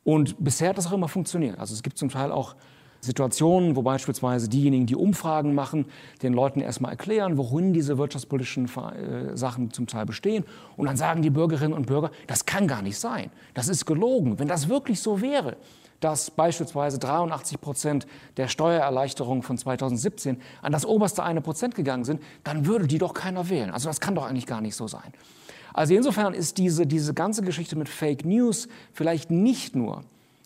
Und 0.04 0.36
bisher 0.42 0.70
hat 0.70 0.78
das 0.78 0.86
auch 0.86 0.92
immer 0.92 1.08
funktioniert. 1.08 1.58
Also 1.58 1.74
es 1.74 1.82
gibt 1.82 1.98
zum 1.98 2.08
Teil 2.08 2.32
auch 2.32 2.56
Situationen, 3.00 3.74
wo 3.74 3.82
beispielsweise 3.82 4.48
diejenigen, 4.48 4.86
die 4.86 4.94
Umfragen 4.94 5.54
machen, 5.54 5.86
den 6.22 6.32
Leuten 6.32 6.60
erstmal 6.60 6.92
erklären, 6.92 7.36
worin 7.36 7.72
diese 7.72 7.98
wirtschaftspolitischen 7.98 8.66
äh, 8.66 9.36
Sachen 9.36 9.72
zum 9.72 9.88
Teil 9.88 10.06
bestehen. 10.06 10.44
Und 10.76 10.86
dann 10.86 10.96
sagen 10.96 11.20
die 11.20 11.30
Bürgerinnen 11.30 11.72
und 11.72 11.86
Bürger, 11.86 12.12
das 12.28 12.46
kann 12.46 12.68
gar 12.68 12.80
nicht 12.80 12.98
sein. 12.98 13.30
Das 13.54 13.68
ist 13.68 13.86
gelogen. 13.86 14.38
Wenn 14.38 14.46
das 14.46 14.68
wirklich 14.68 15.00
so 15.00 15.20
wäre, 15.20 15.56
dass 15.98 16.30
beispielsweise 16.30 17.00
83 17.00 17.60
Prozent 17.60 18.06
der 18.36 18.46
Steuererleichterung 18.46 19.42
von 19.42 19.58
2017 19.58 20.40
an 20.60 20.72
das 20.72 20.86
oberste 20.86 21.24
eine 21.24 21.40
Prozent 21.40 21.74
gegangen 21.74 22.04
sind, 22.04 22.22
dann 22.44 22.66
würde 22.66 22.86
die 22.86 22.98
doch 22.98 23.14
keiner 23.14 23.48
wählen. 23.48 23.70
Also 23.70 23.88
das 23.88 24.00
kann 24.00 24.14
doch 24.14 24.26
eigentlich 24.26 24.46
gar 24.46 24.60
nicht 24.60 24.76
so 24.76 24.86
sein. 24.86 25.12
Also 25.74 25.94
insofern 25.94 26.34
ist 26.34 26.58
diese, 26.58 26.86
diese 26.86 27.14
ganze 27.14 27.42
Geschichte 27.42 27.76
mit 27.76 27.88
Fake 27.88 28.24
News 28.24 28.68
vielleicht 28.92 29.30
nicht 29.30 29.74
nur 29.74 30.02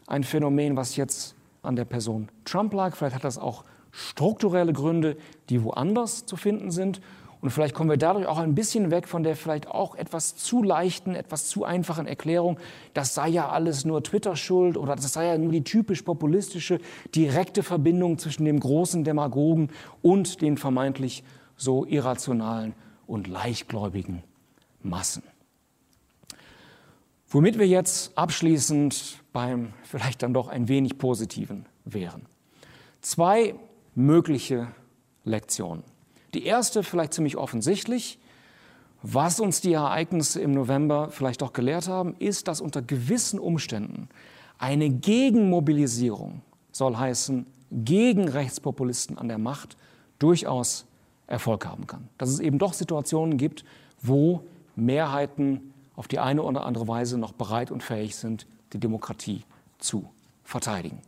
ein 0.07 0.25
Phänomen, 0.25 0.77
was 0.77 0.97
jetzt 0.97 1.35
an 1.63 1.77
der 1.77 1.85
Person 1.85 2.29
Trump 2.45 2.73
lag. 2.73 2.95
Vielleicht 2.95 3.17
hat 3.17 3.25
das 3.25 3.39
auch 3.39 3.65
strukturelle 3.91 4.73
Gründe, 4.73 5.17
die 5.49 5.63
woanders 5.63 6.27
zu 6.27 6.37
finden 6.37 6.71
sind. 6.71 7.01
Und 7.41 7.51
vielleicht 7.51 7.75
kommen 7.75 7.91
wir 7.91 7.97
dadurch 7.97 8.27
auch 8.27 8.39
ein 8.39 8.55
bisschen 8.55 8.91
weg 8.91 9.07
von 9.07 9.23
der 9.23 9.37
vielleicht 9.37 9.69
auch 9.69 9.95
etwas 9.95 10.37
zu 10.37 10.63
leichten, 10.63 11.15
etwas 11.15 11.49
zu 11.49 11.65
einfachen 11.65 12.07
Erklärung, 12.07 12.59
das 12.95 13.15
sei 13.15 13.29
ja 13.29 13.51
alles 13.51 13.85
nur 13.85 14.03
Twitter-Schuld 14.03 14.77
oder 14.77 14.97
das 14.97 15.13
sei 15.13 15.27
ja 15.27 15.39
nur 15.39 15.53
die 15.53 15.63
typisch 15.63 16.03
populistische, 16.03 16.81
direkte 17.15 17.63
Verbindung 17.63 18.19
zwischen 18.19 18.47
dem 18.47 18.59
großen 18.59 19.05
Demagogen 19.05 19.71
und 20.03 20.41
den 20.41 20.57
vermeintlich 20.57 21.25
so 21.57 21.85
irrationalen 21.85 22.75
und 23.07 23.29
leichtgläubigen 23.29 24.23
Massen. 24.89 25.23
Womit 27.29 27.59
wir 27.59 27.67
jetzt 27.67 28.17
abschließend 28.17 29.21
beim 29.33 29.73
vielleicht 29.83 30.23
dann 30.23 30.33
doch 30.33 30.49
ein 30.49 30.69
wenig 30.69 30.97
positiven 30.97 31.67
wären. 31.85 32.23
Zwei 33.01 33.55
mögliche 33.95 34.69
Lektionen. 35.25 35.85
Die 36.35 36.45
erste 36.45 36.83
vielleicht 36.83 37.15
ziemlich 37.15 37.37
offensichtlich. 37.37 38.19
Was 39.03 39.41
uns 39.41 39.61
die 39.61 39.73
Ereignisse 39.73 40.41
im 40.41 40.53
November 40.53 41.11
vielleicht 41.11 41.43
doch 41.43 41.53
gelehrt 41.53 41.89
haben, 41.89 42.15
ist, 42.19 42.49
dass 42.49 42.61
unter 42.61 42.83
gewissen 42.83 43.39
Umständen 43.39 44.09
eine 44.59 44.89
Gegenmobilisierung, 44.89 46.43
soll 46.73 46.97
heißen, 46.97 47.47
gegen 47.71 48.29
Rechtspopulisten 48.29 49.19
an 49.19 49.29
der 49.29 49.39
Macht, 49.39 49.77
durchaus 50.19 50.87
Erfolg 51.27 51.67
haben 51.67 51.87
kann. 51.87 52.09
Dass 52.19 52.31
es 52.31 52.41
eben 52.41 52.59
doch 52.59 52.73
Situationen 52.73 53.37
gibt, 53.37 53.65
wo 54.01 54.43
Mehrheiten 54.77 55.73
auf 55.97 56.07
die 56.09 56.19
eine 56.19 56.43
oder 56.43 56.65
andere 56.65 56.87
Weise 56.87 57.19
noch 57.19 57.33
bereit 57.33 57.71
und 57.71 57.83
fähig 57.83 58.17
sind, 58.17 58.47
die 58.73 58.79
Demokratie 58.79 59.43
zu 59.79 60.09
verteidigen. 60.45 61.01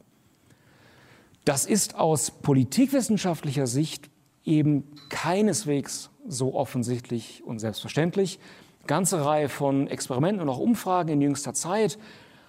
Das 1.45 1.65
ist 1.67 1.95
aus 1.95 2.31
politikwissenschaftlicher 2.31 3.67
Sicht 3.67 4.11
eben 4.45 4.85
keineswegs 5.09 6.11
so 6.27 6.55
offensichtlich 6.55 7.43
und 7.45 7.59
selbstverständlich. 7.59 8.39
Eine 8.81 8.87
ganze 8.87 9.25
Reihe 9.25 9.49
von 9.49 9.87
Experimenten 9.89 10.43
und 10.43 10.49
auch 10.49 10.59
Umfragen 10.59 11.11
in 11.11 11.21
jüngster 11.21 11.55
Zeit 11.55 11.99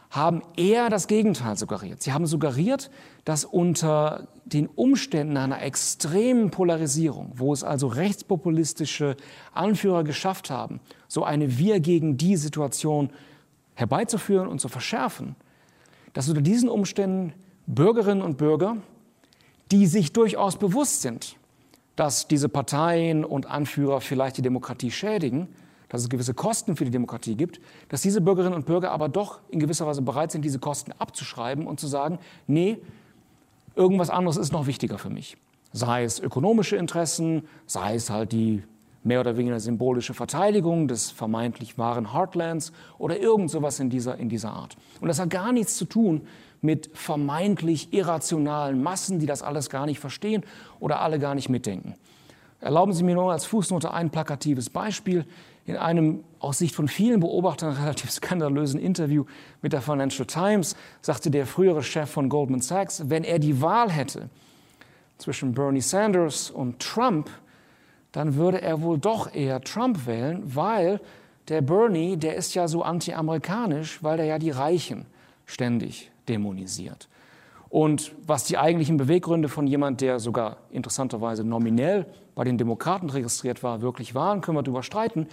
haben 0.10 0.42
eher 0.58 0.90
das 0.90 1.08
Gegenteil 1.08 1.58
suggeriert. 1.58 2.02
Sie 2.02 2.14
haben 2.14 2.26
suggeriert, 2.26 2.90
dass 3.26 3.46
unter 3.46 4.28
den 4.54 4.68
Umständen 4.68 5.38
einer 5.38 5.62
extremen 5.62 6.52
Polarisierung, 6.52 7.32
wo 7.36 7.54
es 7.54 7.64
also 7.64 7.88
rechtspopulistische 7.88 9.16
Anführer 9.54 10.04
geschafft 10.04 10.50
haben, 10.50 10.80
so 11.08 11.24
eine 11.24 11.58
Wir 11.58 11.80
gegen 11.80 12.18
die 12.18 12.36
Situation 12.36 13.10
herbeizuführen 13.76 14.48
und 14.48 14.60
zu 14.60 14.68
verschärfen, 14.68 15.36
dass 16.14 16.28
unter 16.28 16.42
diesen 16.42 16.70
Umständen 16.70 17.34
Bürgerinnen 17.68 18.22
und 18.22 18.38
Bürger, 18.38 18.78
die 19.72 19.86
sich 19.86 20.12
durchaus 20.12 20.58
bewusst 20.58 21.02
sind, 21.02 21.36
dass 21.96 22.28
diese 22.28 22.50
Parteien 22.50 23.24
und 23.24 23.46
Anführer 23.46 24.02
vielleicht 24.02 24.38
die 24.38 24.42
Demokratie 24.42 24.90
schädigen, 24.90 25.48
dass 25.90 26.02
es 26.02 26.10
gewisse 26.10 26.34
Kosten 26.34 26.76
für 26.76 26.86
die 26.86 26.92
Demokratie 26.92 27.36
gibt, 27.36 27.60
dass 27.90 28.02
diese 28.02 28.22
Bürgerinnen 28.22 28.54
und 28.54 28.66
Bürger 28.66 28.92
aber 28.92 29.10
doch 29.10 29.40
in 29.50 29.60
gewisser 29.60 29.86
Weise 29.86 30.02
bereit 30.02 30.32
sind, 30.32 30.44
diese 30.44 30.60
Kosten 30.60 30.92
abzuschreiben 30.98 31.68
und 31.68 31.80
zu 31.80 31.88
sagen, 31.88 32.20
nee, 32.48 32.78
irgendwas 33.80 34.10
anderes 34.10 34.38
ist 34.38 34.52
noch 34.52 34.68
wichtiger 34.68 34.98
für 34.98 35.10
mich. 35.10 35.38
Sei 35.72 36.04
es 36.04 36.20
ökonomische 36.20 36.76
Interessen, 36.76 37.48
sei 37.66 37.96
es 37.96 38.10
halt 38.10 38.34
die 38.34 38.64
mehr 39.04 39.22
oder 39.22 39.38
weniger 39.38 39.60
symbolische 39.60 40.14
Verteidigung 40.14 40.90
des 40.90 41.10
vermeintlich 41.10 41.78
wahren 41.78 42.12
Heartlands 42.14 42.74
oder 42.98 43.18
irgend 43.18 43.50
sowas 43.50 43.80
in 43.80 43.90
dieser, 43.90 44.18
in 44.18 44.28
dieser 44.28 44.52
Art. 44.52 44.76
Und 45.00 45.08
das 45.08 45.20
hat 45.20 45.30
gar 45.30 45.54
nichts 45.54 45.78
zu 45.78 45.86
tun 45.86 46.28
mit 46.62 46.90
vermeintlich 46.94 47.94
irrationalen 47.94 48.84
Massen, 48.84 49.20
die 49.20 49.26
das 49.26 49.42
alles 49.42 49.70
gar 49.70 49.86
nicht 49.86 50.00
verstehen 50.00 50.44
oder 50.82 51.00
alle 51.00 51.18
gar 51.18 51.34
nicht 51.34 51.48
mitdenken, 51.48 51.96
Erlauben 52.62 52.92
Sie 52.92 53.04
mir 53.04 53.16
nur 53.16 53.32
als 53.32 53.46
Fußnote 53.46 53.94
ein 53.94 54.10
plakatives 54.10 54.70
Beispiel. 54.70 55.26
In 55.70 55.78
einem 55.78 56.24
aus 56.40 56.58
Sicht 56.58 56.74
von 56.74 56.88
vielen 56.88 57.20
Beobachtern 57.20 57.74
relativ 57.80 58.10
skandalösen 58.10 58.80
Interview 58.80 59.26
mit 59.62 59.72
der 59.72 59.84
Financial 59.84 60.26
Times 60.26 60.76
sagte 61.00 61.30
der 61.30 61.46
frühere 61.46 61.84
Chef 61.84 62.10
von 62.10 62.28
Goldman 62.28 62.62
Sachs, 62.62 63.04
wenn 63.08 63.24
er 63.24 63.38
die 63.38 63.62
Wahl 63.62 63.92
hätte 63.92 64.30
zwischen 65.20 65.54
Bernie 65.54 65.82
Sanders 65.82 66.50
und 66.50 66.80
Trump, 66.80 67.30
dann 68.14 68.34
würde 68.34 68.64
er 68.64 68.82
wohl 68.82 68.98
doch 68.98 69.32
eher 69.32 69.62
Trump 69.62 70.08
wählen, 70.08 70.42
weil 70.44 71.02
der 71.50 71.62
Bernie, 71.62 72.18
der 72.18 72.36
ist 72.36 72.56
ja 72.56 72.68
so 72.68 72.82
anti-amerikanisch, 72.82 74.02
weil 74.02 74.20
er 74.22 74.26
ja 74.26 74.40
die 74.40 74.50
Reichen 74.50 75.06
ständig 75.46 76.10
dämonisiert. 76.28 77.08
Und 77.70 78.16
was 78.26 78.46
die 78.46 78.58
eigentlichen 78.58 78.98
Beweggründe 78.98 79.50
von 79.50 79.68
jemand, 79.68 80.02
der 80.02 80.20
sogar 80.20 80.58
interessanterweise 80.72 81.44
nominell 81.44 82.08
bei 82.34 82.44
den 82.44 82.58
Demokraten 82.58 83.12
registriert 83.12 83.62
war, 83.62 83.82
wirklich 83.82 84.16
waren, 84.16 84.42
können 84.42 84.58
wir 84.58 84.64
darüber 84.64 84.82
streiten. 84.82 85.28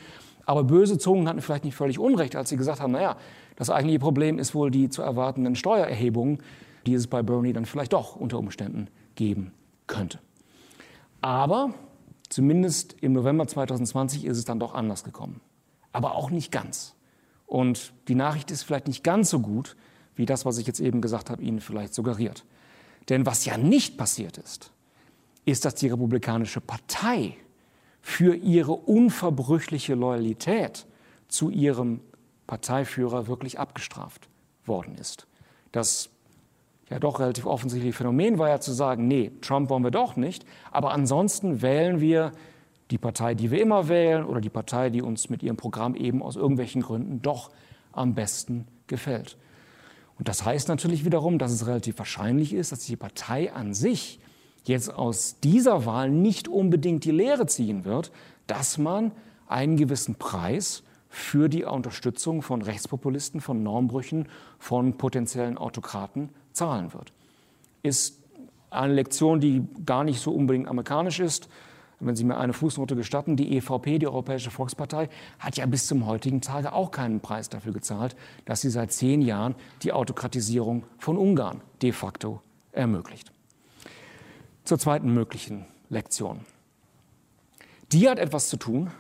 Aber 0.47 0.65
böse 0.65 0.97
Zungen 0.97 1.29
hatten 1.29 1.43
vielleicht 1.43 1.65
nicht 1.65 1.75
völlig 1.75 1.99
Unrecht, 1.99 2.37
als 2.37 2.49
sie 2.49 2.57
gesagt 2.57 2.81
haben, 2.81 2.93
naja, 2.93 3.17
das 3.57 3.69
eigentliche 3.69 3.99
Problem 3.99 4.39
ist 4.39 4.55
wohl 4.55 4.71
die 4.71 4.89
zu 4.89 5.03
erwartenden 5.03 5.57
Steuererhebungen, 5.57 6.39
die 6.87 6.95
es 6.95 7.09
bei 7.09 7.23
Bernie 7.23 7.53
dann 7.53 7.67
vielleicht 7.67 7.93
doch 7.93 8.17
unter 8.17 8.39
Umständen 8.39 8.89
geben 9.17 9.53
könnte. 9.89 10.21
Aber 11.21 11.75
zumindest 12.29 12.95
im 13.01 13.13
November 13.13 13.47
2020 13.49 14.25
ist 14.25 14.39
es 14.39 14.45
dann 14.45 14.61
doch 14.61 14.75
anders 14.75 15.03
gekommen. 15.03 15.41
Aber 15.93 16.15
auch 16.15 16.31
nicht 16.31 16.53
ganz. 16.53 16.95
Und 17.47 17.93
die 18.07 18.15
Nachricht 18.15 18.51
ist 18.51 18.63
vielleicht 18.63 18.87
nicht 18.87 19.03
ganz 19.03 19.31
so 19.31 19.41
gut, 19.41 19.77
wie 20.15 20.27
das, 20.27 20.45
was 20.45 20.59
ich 20.59 20.67
jetzt 20.67 20.81
eben 20.81 21.01
gesagt 21.01 21.31
habe, 21.31 21.43
Ihnen 21.43 21.61
vielleicht 21.61 21.95
suggeriert. 21.95 22.45
Denn 23.09 23.27
was 23.27 23.45
ja 23.45 23.57
nicht 23.57 23.97
passiert 23.97 24.39
ist, 24.39 24.73
ist, 25.45 25.65
dass 25.65 25.75
die 25.75 25.89
Republikanische 25.89 26.61
Partei 26.61 27.37
für 28.07 28.37
ihre 28.37 28.71
unverbrüchliche 28.71 29.97
Loyalität 29.97 30.87
zu 31.27 31.51
ihrem 31.51 31.99
Parteiführer 32.47 33.27
wirklich 33.27 33.59
abgestraft 33.59 34.29
worden 34.65 34.95
ist. 34.95 35.27
Das 35.73 36.11
ja 36.89 37.01
doch 37.01 37.19
relativ 37.19 37.47
offensichtliche 37.47 37.97
Phänomen 37.97 38.39
war 38.39 38.49
ja 38.49 38.61
zu 38.61 38.73
sagen, 38.73 39.09
nee, 39.09 39.33
Trump 39.41 39.71
wollen 39.71 39.83
wir 39.83 39.91
doch 39.91 40.15
nicht, 40.15 40.47
aber 40.71 40.93
ansonsten 40.93 41.63
wählen 41.63 42.01
wir 42.01 42.31
die 42.93 42.97
Partei, 42.97 43.35
die 43.35 43.51
wir 43.51 43.61
immer 43.61 43.89
wählen 43.89 44.25
oder 44.25 44.41
die 44.41 44.51
Partei, 44.51 44.89
die 44.89 45.03
uns 45.03 45.29
mit 45.29 45.43
ihrem 45.43 45.57
Programm 45.57 45.97
eben 45.97 46.23
aus 46.23 46.37
irgendwelchen 46.37 46.83
Gründen 46.83 47.23
doch 47.23 47.51
am 47.91 48.15
besten 48.15 48.69
gefällt. 48.87 49.37
Und 50.17 50.29
das 50.29 50.45
heißt 50.45 50.69
natürlich 50.69 51.05
wiederum, 51.05 51.39
dass 51.39 51.51
es 51.51 51.67
relativ 51.67 51.99
wahrscheinlich 51.99 52.55
ist, 52.55 52.71
dass 52.71 52.85
die 52.85 52.95
Partei 52.95 53.53
an 53.53 53.75
sich 53.75 54.21
jetzt 54.69 54.93
aus 54.93 55.41
dieser 55.41 55.87
Wahl 55.87 56.11
nicht 56.11 56.49
unbedingt 56.49 57.05
die 57.05 57.11
Lehre 57.11 57.47
ziehen 57.47 57.85
wird, 57.85 58.13
dass 58.47 58.79
man 58.79 59.13
einen 59.47 59.77
gewissen 59.77 60.17
Preis 60.17 60.83
für 61.09 61.49
die 61.49 61.65
Unterstützung 61.65 62.43
von 62.43 62.63
Rechtspopulisten, 62.63 63.41
von 63.41 63.63
Normbrüchen, 63.63 64.29
von 64.59 64.99
potenziellen 64.99 65.57
Autokraten 65.57 66.31
zahlen 66.53 66.93
wird. 66.93 67.13
Ist 67.83 68.23
eine 68.71 68.93
Lektion, 68.93 69.41
die 69.41 69.65
gar 69.85 70.05
nicht 70.05 70.21
so 70.21 70.33
unbedingt 70.33 70.69
amerikanisch 70.69 71.21
ist. 71.21 71.49
Wenn 71.99 72.15
Sie 72.15 72.25
mir 72.25 72.37
eine 72.37 72.53
Fußnote 72.53 72.95
gestatten, 72.95 73.37
die 73.37 73.57
EVP, 73.57 73.99
die 73.99 74.07
Europäische 74.07 74.51
Volkspartei, 74.51 75.09
hat 75.39 75.57
ja 75.57 75.65
bis 75.65 75.87
zum 75.87 76.07
heutigen 76.07 76.43
Tage 76.43 76.73
auch 76.73 76.91
keinen 76.91 77.21
Preis 77.21 77.49
dafür 77.49 77.73
gezahlt, 77.73 78.17
dass 78.45 78.61
sie 78.61 78.69
seit 78.69 78.93
zehn 78.93 79.23
Jahren 79.23 79.55
die 79.83 79.95
Autokratisierung 79.95 80.85
von 80.99 81.17
Ungarn 81.17 81.63
de 81.81 81.93
facto 81.93 82.43
ermöglicht. 82.73 83.33
Zur 84.67 84.81
zweiten 84.81 85.15
möglichen 85.15 85.65
Lektion. 85.91 86.41
Die 87.93 88.09
hat 88.09 88.19
etwas 88.19 88.49
zu 88.49 88.57
tun 88.57 88.91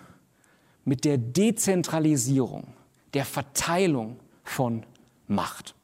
mit 0.85 1.05
der 1.05 1.19
Dezentralisierung, 1.19 2.69
der 3.14 3.25
Verteilung 3.25 4.21
von 4.45 4.85
Macht. 5.27 5.75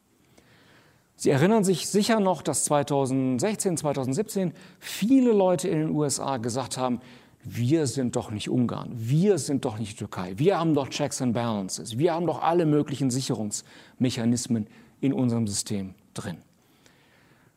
Sie 1.16 1.30
erinnern 1.30 1.64
sich 1.64 1.88
sicher 1.88 2.20
noch, 2.20 2.42
dass 2.42 2.62
2016, 2.64 3.76
2017 3.76 4.52
viele 4.78 5.32
Leute 5.32 5.68
in 5.68 5.80
den 5.80 5.90
USA 5.90 6.36
gesagt 6.36 6.78
haben, 6.78 7.00
wir 7.42 7.88
sind 7.88 8.14
doch 8.14 8.30
nicht 8.30 8.48
Ungarn, 8.48 8.92
wir 8.94 9.36
sind 9.38 9.64
doch 9.64 9.80
nicht 9.80 9.98
Türkei, 9.98 10.34
wir 10.36 10.60
haben 10.60 10.74
doch 10.74 10.90
Checks 10.90 11.20
and 11.20 11.34
Balances, 11.34 11.98
wir 11.98 12.14
haben 12.14 12.26
doch 12.26 12.40
alle 12.40 12.66
möglichen 12.66 13.10
Sicherungsmechanismen 13.10 14.68
in 15.00 15.12
unserem 15.12 15.48
System 15.48 15.94
drin. 16.14 16.38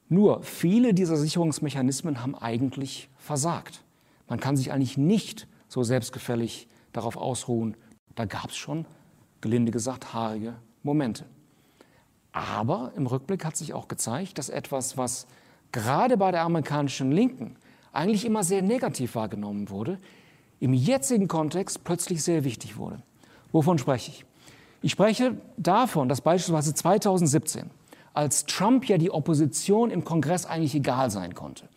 Nur 0.08 0.43
viele 0.43 0.93
dieser 0.93 1.18
Sicherungsmechanismen 1.18 2.22
haben 2.22 2.36
eigentlich 2.36 3.10
versagt. 3.18 3.84
Man 4.28 4.39
kann 4.39 4.56
sich 4.56 4.72
eigentlich 4.72 4.97
nicht 4.97 5.47
so 5.68 5.84
selbstgefällig 5.84 6.68
darauf 6.93 7.18
ausruhen. 7.18 7.76
Da 8.16 8.26
gab 8.26 8.49
es 8.49 8.56
schon, 8.56 8.86
gelinde 9.41 9.72
gesagt, 9.72 10.14
haarige 10.14 10.56
Momente. 10.84 11.26
Aber 12.32 12.91
im 12.95 13.08
Rückblick 13.08 13.45
hat 13.45 13.56
sich 13.56 13.74
auch 13.74 13.88
gezeigt, 13.88 14.38
dass 14.38 14.49
etwas, 14.49 14.97
was 14.97 15.26
gerade 15.72 16.18
bei 16.18 16.32
der 16.32 16.43
amerikanischen 16.43 17.12
Linken 17.12 17.56
eigentlich 17.91 18.26
immer 18.26 18.43
sehr 18.43 18.62
negativ 18.62 19.16
wahrgenommen 19.16 19.70
wurde, 19.70 19.99
im 20.60 20.74
jetzigen 20.74 21.28
Kontext 21.28 21.84
plötzlich 21.84 22.24
sehr 22.24 22.43
wichtig 22.43 22.78
wurde. 22.78 23.01
Wovon 23.51 23.78
spreche 23.78 24.12
ich? 24.12 24.26
Ich 24.82 24.91
spreche 24.91 25.38
davon, 25.58 26.10
dass 26.10 26.22
beispielsweise 26.22 26.74
2017, 26.74 27.70
als 28.16 28.45
Trump 28.45 28.88
ja 28.88 28.97
die 28.97 29.11
Opposition 29.11 29.91
im 29.91 30.03
Kongress 30.03 30.45
eigentlich 30.45 30.74
egal 30.74 31.11
sein 31.11 31.36
konnte, 31.36 31.68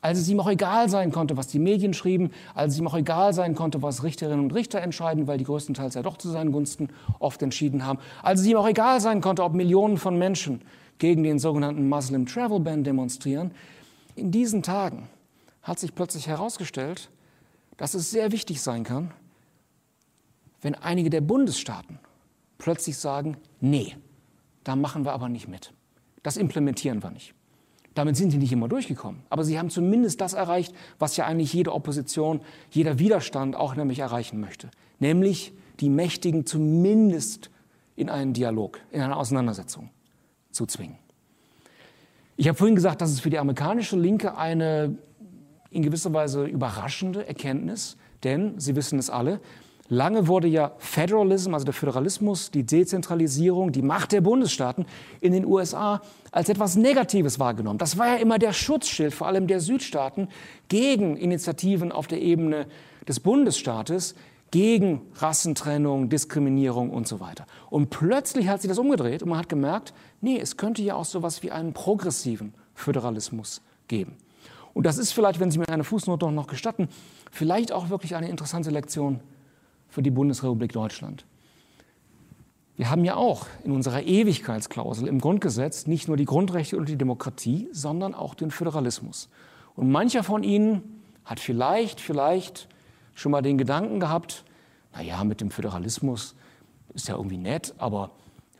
als 0.00 0.18
es 0.18 0.28
ihm 0.28 0.40
auch 0.40 0.48
egal 0.48 0.88
sein 0.88 1.12
konnte, 1.12 1.36
was 1.36 1.46
die 1.48 1.58
Medien 1.58 1.94
schrieben, 1.94 2.30
als 2.54 2.74
es 2.74 2.80
ihm 2.80 2.88
auch 2.88 2.96
egal 2.96 3.34
sein 3.34 3.54
konnte, 3.54 3.82
was 3.82 4.02
Richterinnen 4.02 4.40
und 4.40 4.54
Richter 4.54 4.80
entscheiden, 4.80 5.26
weil 5.26 5.38
die 5.38 5.44
größtenteils 5.44 5.94
ja 5.94 6.02
doch 6.02 6.16
zu 6.16 6.30
seinen 6.30 6.50
Gunsten 6.50 6.88
oft 7.18 7.42
entschieden 7.42 7.84
haben, 7.84 7.98
als 8.22 8.40
es 8.40 8.46
ihm 8.46 8.56
auch 8.56 8.66
egal 8.66 9.00
sein 9.00 9.20
konnte, 9.20 9.44
ob 9.44 9.52
Millionen 9.52 9.98
von 9.98 10.18
Menschen 10.18 10.62
gegen 10.98 11.22
den 11.22 11.38
sogenannten 11.38 11.88
Muslim 11.88 12.26
Travel 12.26 12.60
Ban 12.60 12.84
demonstrieren. 12.84 13.52
In 14.16 14.30
diesen 14.30 14.62
Tagen 14.62 15.08
hat 15.62 15.78
sich 15.78 15.94
plötzlich 15.94 16.26
herausgestellt, 16.26 17.10
dass 17.76 17.94
es 17.94 18.10
sehr 18.10 18.32
wichtig 18.32 18.62
sein 18.62 18.84
kann, 18.84 19.12
wenn 20.62 20.74
einige 20.74 21.10
der 21.10 21.20
Bundesstaaten 21.20 21.98
plötzlich 22.58 22.96
sagen, 22.96 23.36
nee, 23.60 23.96
da 24.64 24.76
machen 24.76 25.04
wir 25.04 25.12
aber 25.12 25.28
nicht 25.28 25.48
mit. 25.48 25.72
Das 26.22 26.36
implementieren 26.36 27.02
wir 27.02 27.10
nicht. 27.10 27.34
Damit 27.94 28.16
sind 28.16 28.30
sie 28.30 28.38
nicht 28.38 28.52
immer 28.52 28.68
durchgekommen. 28.68 29.22
Aber 29.28 29.44
sie 29.44 29.58
haben 29.58 29.70
zumindest 29.70 30.20
das 30.20 30.32
erreicht, 30.32 30.74
was 30.98 31.16
ja 31.16 31.26
eigentlich 31.26 31.52
jede 31.52 31.72
Opposition, 31.72 32.40
jeder 32.70 32.98
Widerstand 32.98 33.54
auch 33.54 33.74
nämlich 33.74 33.98
erreichen 33.98 34.40
möchte. 34.40 34.70
Nämlich 34.98 35.52
die 35.80 35.90
Mächtigen 35.90 36.46
zumindest 36.46 37.50
in 37.96 38.08
einen 38.08 38.32
Dialog, 38.32 38.80
in 38.90 39.02
eine 39.02 39.16
Auseinandersetzung 39.16 39.90
zu 40.50 40.64
zwingen. 40.66 40.96
Ich 42.36 42.48
habe 42.48 42.56
vorhin 42.56 42.74
gesagt, 42.74 43.00
das 43.02 43.10
ist 43.10 43.20
für 43.20 43.30
die 43.30 43.38
amerikanische 43.38 43.96
Linke 43.96 44.36
eine 44.36 44.96
in 45.70 45.82
gewisser 45.82 46.12
Weise 46.12 46.44
überraschende 46.44 47.26
Erkenntnis, 47.26 47.96
denn 48.24 48.58
Sie 48.58 48.76
wissen 48.76 48.98
es 48.98 49.10
alle, 49.10 49.40
Lange 49.92 50.26
wurde 50.26 50.48
ja 50.48 50.72
Federalism, 50.78 51.52
also 51.52 51.66
der 51.66 51.74
Föderalismus, 51.74 52.50
die 52.50 52.64
Dezentralisierung, 52.64 53.72
die 53.72 53.82
Macht 53.82 54.12
der 54.12 54.22
Bundesstaaten 54.22 54.86
in 55.20 55.34
den 55.34 55.44
USA 55.44 56.00
als 56.30 56.48
etwas 56.48 56.76
Negatives 56.76 57.38
wahrgenommen. 57.38 57.78
Das 57.78 57.98
war 57.98 58.06
ja 58.06 58.14
immer 58.14 58.38
der 58.38 58.54
Schutzschild, 58.54 59.12
vor 59.12 59.26
allem 59.26 59.48
der 59.48 59.60
Südstaaten, 59.60 60.28
gegen 60.68 61.18
Initiativen 61.18 61.92
auf 61.92 62.06
der 62.06 62.22
Ebene 62.22 62.68
des 63.06 63.20
Bundesstaates, 63.20 64.14
gegen 64.50 65.02
Rassentrennung, 65.16 66.08
Diskriminierung 66.08 66.88
und 66.88 67.06
so 67.06 67.20
weiter. 67.20 67.44
Und 67.68 67.90
plötzlich 67.90 68.48
hat 68.48 68.62
sich 68.62 68.70
das 68.70 68.78
umgedreht 68.78 69.22
und 69.22 69.28
man 69.28 69.40
hat 69.40 69.50
gemerkt, 69.50 69.92
nee, 70.22 70.38
es 70.40 70.56
könnte 70.56 70.80
ja 70.80 70.94
auch 70.94 71.04
so 71.04 71.18
etwas 71.18 71.42
wie 71.42 71.50
einen 71.50 71.74
progressiven 71.74 72.54
Föderalismus 72.72 73.60
geben. 73.88 74.16
Und 74.72 74.86
das 74.86 74.96
ist 74.96 75.12
vielleicht, 75.12 75.38
wenn 75.38 75.50
Sie 75.50 75.58
mir 75.58 75.68
eine 75.68 75.84
Fußnote 75.84 76.32
noch 76.32 76.46
gestatten, 76.46 76.88
vielleicht 77.30 77.72
auch 77.72 77.90
wirklich 77.90 78.16
eine 78.16 78.30
interessante 78.30 78.70
Lektion 78.70 79.20
für 79.92 80.02
die 80.02 80.10
Bundesrepublik 80.10 80.72
Deutschland. 80.72 81.26
Wir 82.76 82.88
haben 82.88 83.04
ja 83.04 83.14
auch 83.14 83.46
in 83.62 83.72
unserer 83.72 84.02
Ewigkeitsklausel 84.02 85.06
im 85.06 85.20
Grundgesetz 85.20 85.86
nicht 85.86 86.08
nur 86.08 86.16
die 86.16 86.24
Grundrechte 86.24 86.78
und 86.78 86.88
die 86.88 86.96
Demokratie, 86.96 87.68
sondern 87.72 88.14
auch 88.14 88.34
den 88.34 88.50
Föderalismus. 88.50 89.28
Und 89.76 89.90
mancher 89.90 90.24
von 90.24 90.42
Ihnen 90.44 91.02
hat 91.26 91.40
vielleicht, 91.40 92.00
vielleicht 92.00 92.68
schon 93.14 93.32
mal 93.32 93.42
den 93.42 93.58
Gedanken 93.58 94.00
gehabt, 94.00 94.44
naja, 94.94 95.22
mit 95.24 95.42
dem 95.42 95.50
Föderalismus 95.50 96.36
ist 96.94 97.08
ja 97.08 97.16
irgendwie 97.16 97.36
nett, 97.36 97.74
aber 97.76 98.12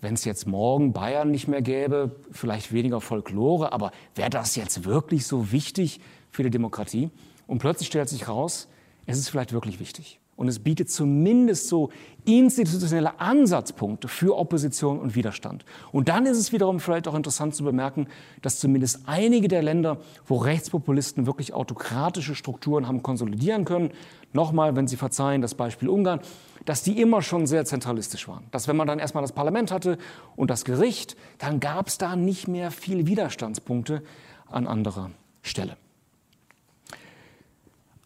wenn 0.02 0.12
es 0.12 0.26
jetzt 0.26 0.46
morgen 0.46 0.92
Bayern 0.92 1.30
nicht 1.30 1.48
mehr 1.48 1.62
gäbe, 1.62 2.14
vielleicht 2.30 2.74
weniger 2.74 3.00
Folklore, 3.00 3.72
aber 3.72 3.90
wäre 4.14 4.28
das 4.28 4.54
jetzt 4.54 4.84
wirklich 4.84 5.26
so 5.26 5.50
wichtig 5.50 6.00
für 6.30 6.42
die 6.42 6.50
Demokratie? 6.50 7.08
Und 7.46 7.58
plötzlich 7.58 7.88
stellt 7.88 8.10
sich 8.10 8.28
raus, 8.28 8.68
es 9.06 9.18
ist 9.18 9.30
vielleicht 9.30 9.54
wirklich 9.54 9.80
wichtig. 9.80 10.20
Und 10.34 10.48
es 10.48 10.58
bietet 10.58 10.90
zumindest 10.90 11.68
so 11.68 11.90
institutionelle 12.24 13.20
Ansatzpunkte 13.20 14.08
für 14.08 14.36
Opposition 14.36 14.98
und 14.98 15.14
Widerstand. 15.14 15.64
Und 15.92 16.08
dann 16.08 16.24
ist 16.24 16.38
es 16.38 16.52
wiederum 16.52 16.80
vielleicht 16.80 17.06
auch 17.06 17.14
interessant 17.14 17.54
zu 17.54 17.64
bemerken, 17.64 18.06
dass 18.40 18.58
zumindest 18.58 19.00
einige 19.06 19.48
der 19.48 19.62
Länder, 19.62 19.98
wo 20.26 20.36
Rechtspopulisten 20.36 21.26
wirklich 21.26 21.52
autokratische 21.52 22.34
Strukturen 22.34 22.88
haben 22.88 23.02
konsolidieren 23.02 23.64
können, 23.64 23.90
nochmal, 24.32 24.74
wenn 24.74 24.88
Sie 24.88 24.96
verzeihen, 24.96 25.42
das 25.42 25.54
Beispiel 25.54 25.88
Ungarn, 25.88 26.20
dass 26.64 26.82
die 26.82 27.00
immer 27.00 27.22
schon 27.22 27.46
sehr 27.46 27.64
zentralistisch 27.64 28.26
waren. 28.28 28.44
Dass 28.52 28.68
wenn 28.68 28.76
man 28.76 28.86
dann 28.86 29.00
erstmal 29.00 29.22
das 29.22 29.32
Parlament 29.32 29.70
hatte 29.70 29.98
und 30.36 30.50
das 30.50 30.64
Gericht, 30.64 31.16
dann 31.38 31.60
gab 31.60 31.88
es 31.88 31.98
da 31.98 32.16
nicht 32.16 32.48
mehr 32.48 32.70
viele 32.70 33.06
Widerstandspunkte 33.06 34.02
an 34.46 34.66
anderer 34.66 35.10
Stelle. 35.42 35.76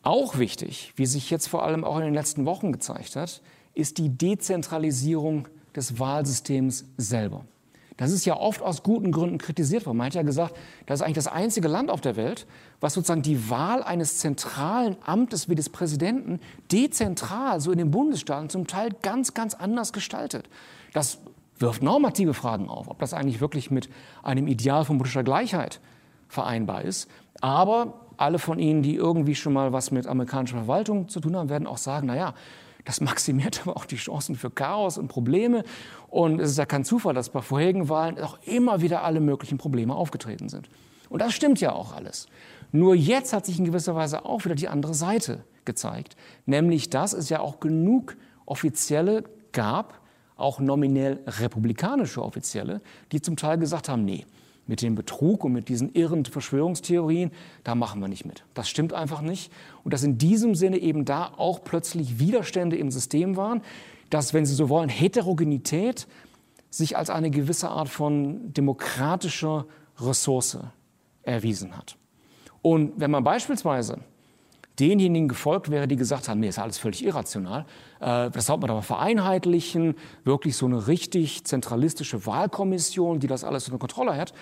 Auch 0.06 0.38
wichtig, 0.38 0.92
wie 0.94 1.04
sich 1.04 1.30
jetzt 1.30 1.48
vor 1.48 1.64
allem 1.64 1.82
auch 1.82 1.96
in 1.96 2.04
den 2.04 2.14
letzten 2.14 2.46
Wochen 2.46 2.70
gezeigt 2.70 3.16
hat, 3.16 3.42
ist 3.74 3.98
die 3.98 4.08
Dezentralisierung 4.08 5.48
des 5.74 5.98
Wahlsystems 5.98 6.84
selber. 6.96 7.44
Das 7.96 8.12
ist 8.12 8.24
ja 8.24 8.36
oft 8.36 8.62
aus 8.62 8.84
guten 8.84 9.10
Gründen 9.10 9.38
kritisiert 9.38 9.84
worden. 9.84 9.96
Man 9.96 10.06
hat 10.06 10.14
ja 10.14 10.22
gesagt, 10.22 10.54
das 10.86 11.00
ist 11.00 11.02
eigentlich 11.02 11.16
das 11.16 11.26
einzige 11.26 11.66
Land 11.66 11.90
auf 11.90 12.00
der 12.00 12.14
Welt, 12.14 12.46
was 12.78 12.94
sozusagen 12.94 13.22
die 13.22 13.50
Wahl 13.50 13.82
eines 13.82 14.18
zentralen 14.18 14.96
Amtes 15.04 15.48
wie 15.48 15.56
des 15.56 15.70
Präsidenten 15.70 16.38
dezentral, 16.70 17.60
so 17.60 17.72
in 17.72 17.78
den 17.78 17.90
Bundesstaaten, 17.90 18.48
zum 18.48 18.68
Teil 18.68 18.90
ganz, 19.02 19.34
ganz 19.34 19.54
anders 19.54 19.92
gestaltet. 19.92 20.48
Das 20.92 21.18
wirft 21.58 21.82
normative 21.82 22.32
Fragen 22.32 22.68
auf, 22.68 22.86
ob 22.86 23.00
das 23.00 23.12
eigentlich 23.12 23.40
wirklich 23.40 23.72
mit 23.72 23.88
einem 24.22 24.46
Ideal 24.46 24.84
von 24.84 24.98
politischer 24.98 25.24
Gleichheit 25.24 25.80
vereinbar 26.28 26.82
ist. 26.82 27.10
Aber 27.40 28.05
alle 28.16 28.38
von 28.38 28.58
Ihnen, 28.58 28.82
die 28.82 28.94
irgendwie 28.94 29.34
schon 29.34 29.52
mal 29.52 29.72
was 29.72 29.90
mit 29.90 30.06
amerikanischer 30.06 30.58
Verwaltung 30.58 31.08
zu 31.08 31.20
tun 31.20 31.36
haben, 31.36 31.48
werden 31.48 31.66
auch 31.66 31.78
sagen, 31.78 32.06
naja, 32.06 32.34
das 32.84 33.00
maximiert 33.00 33.62
aber 33.66 33.76
auch 33.76 33.84
die 33.84 33.96
Chancen 33.96 34.36
für 34.36 34.50
Chaos 34.50 34.96
und 34.96 35.08
Probleme. 35.08 35.64
Und 36.08 36.40
es 36.40 36.52
ist 36.52 36.58
ja 36.58 36.66
kein 36.66 36.84
Zufall, 36.84 37.14
dass 37.14 37.30
bei 37.30 37.42
vorherigen 37.42 37.88
Wahlen 37.88 38.18
auch 38.18 38.38
immer 38.44 38.80
wieder 38.80 39.02
alle 39.04 39.20
möglichen 39.20 39.58
Probleme 39.58 39.94
aufgetreten 39.94 40.48
sind. 40.48 40.68
Und 41.08 41.20
das 41.20 41.34
stimmt 41.34 41.60
ja 41.60 41.72
auch 41.72 41.94
alles. 41.94 42.26
Nur 42.72 42.94
jetzt 42.94 43.32
hat 43.32 43.46
sich 43.46 43.58
in 43.58 43.64
gewisser 43.64 43.94
Weise 43.94 44.24
auch 44.24 44.44
wieder 44.44 44.54
die 44.54 44.68
andere 44.68 44.94
Seite 44.94 45.44
gezeigt. 45.64 46.16
Nämlich, 46.46 46.90
dass 46.90 47.12
es 47.12 47.28
ja 47.28 47.40
auch 47.40 47.60
genug 47.60 48.16
Offizielle 48.44 49.24
gab, 49.52 50.00
auch 50.36 50.60
nominell 50.60 51.20
republikanische 51.26 52.22
Offizielle, 52.22 52.80
die 53.12 53.20
zum 53.20 53.36
Teil 53.36 53.58
gesagt 53.58 53.88
haben, 53.88 54.04
nee, 54.04 54.26
mit 54.66 54.82
dem 54.82 54.94
Betrug 54.94 55.44
und 55.44 55.52
mit 55.52 55.68
diesen 55.68 55.92
irren 55.94 56.24
Verschwörungstheorien, 56.24 57.30
da 57.64 57.74
machen 57.74 58.00
wir 58.00 58.08
nicht 58.08 58.24
mit. 58.24 58.44
Das 58.54 58.68
stimmt 58.68 58.92
einfach 58.92 59.20
nicht. 59.20 59.52
Und 59.84 59.94
dass 59.94 60.02
in 60.02 60.18
diesem 60.18 60.54
Sinne 60.54 60.78
eben 60.78 61.04
da 61.04 61.32
auch 61.36 61.62
plötzlich 61.62 62.18
Widerstände 62.18 62.76
im 62.76 62.90
System 62.90 63.36
waren, 63.36 63.62
dass, 64.10 64.34
wenn 64.34 64.46
Sie 64.46 64.54
so 64.54 64.68
wollen, 64.68 64.88
Heterogenität 64.88 66.06
sich 66.70 66.96
als 66.96 67.10
eine 67.10 67.30
gewisse 67.30 67.68
Art 67.68 67.88
von 67.88 68.52
demokratischer 68.52 69.66
Ressource 70.00 70.58
erwiesen 71.22 71.76
hat. 71.76 71.96
Und 72.62 72.92
wenn 72.96 73.10
man 73.10 73.24
beispielsweise 73.24 74.00
denjenigen 74.78 75.28
gefolgt 75.28 75.70
wäre, 75.70 75.88
die 75.88 75.96
gesagt 75.96 76.28
haben, 76.28 76.40
nee, 76.40 76.48
ist 76.48 76.58
alles 76.58 76.78
völlig 76.78 77.04
irrational. 77.04 77.64
Äh, 78.00 78.30
das 78.30 78.46
sollte 78.46 78.62
man 78.62 78.70
aber 78.70 78.82
vereinheitlichen, 78.82 79.94
wirklich 80.24 80.56
so 80.56 80.66
eine 80.66 80.86
richtig 80.86 81.44
zentralistische 81.44 82.26
Wahlkommission, 82.26 83.20
die 83.20 83.26
das 83.26 83.44
alles 83.44 83.66
unter 83.66 83.78
Kontrolle 83.78 84.16
hat. 84.16 84.34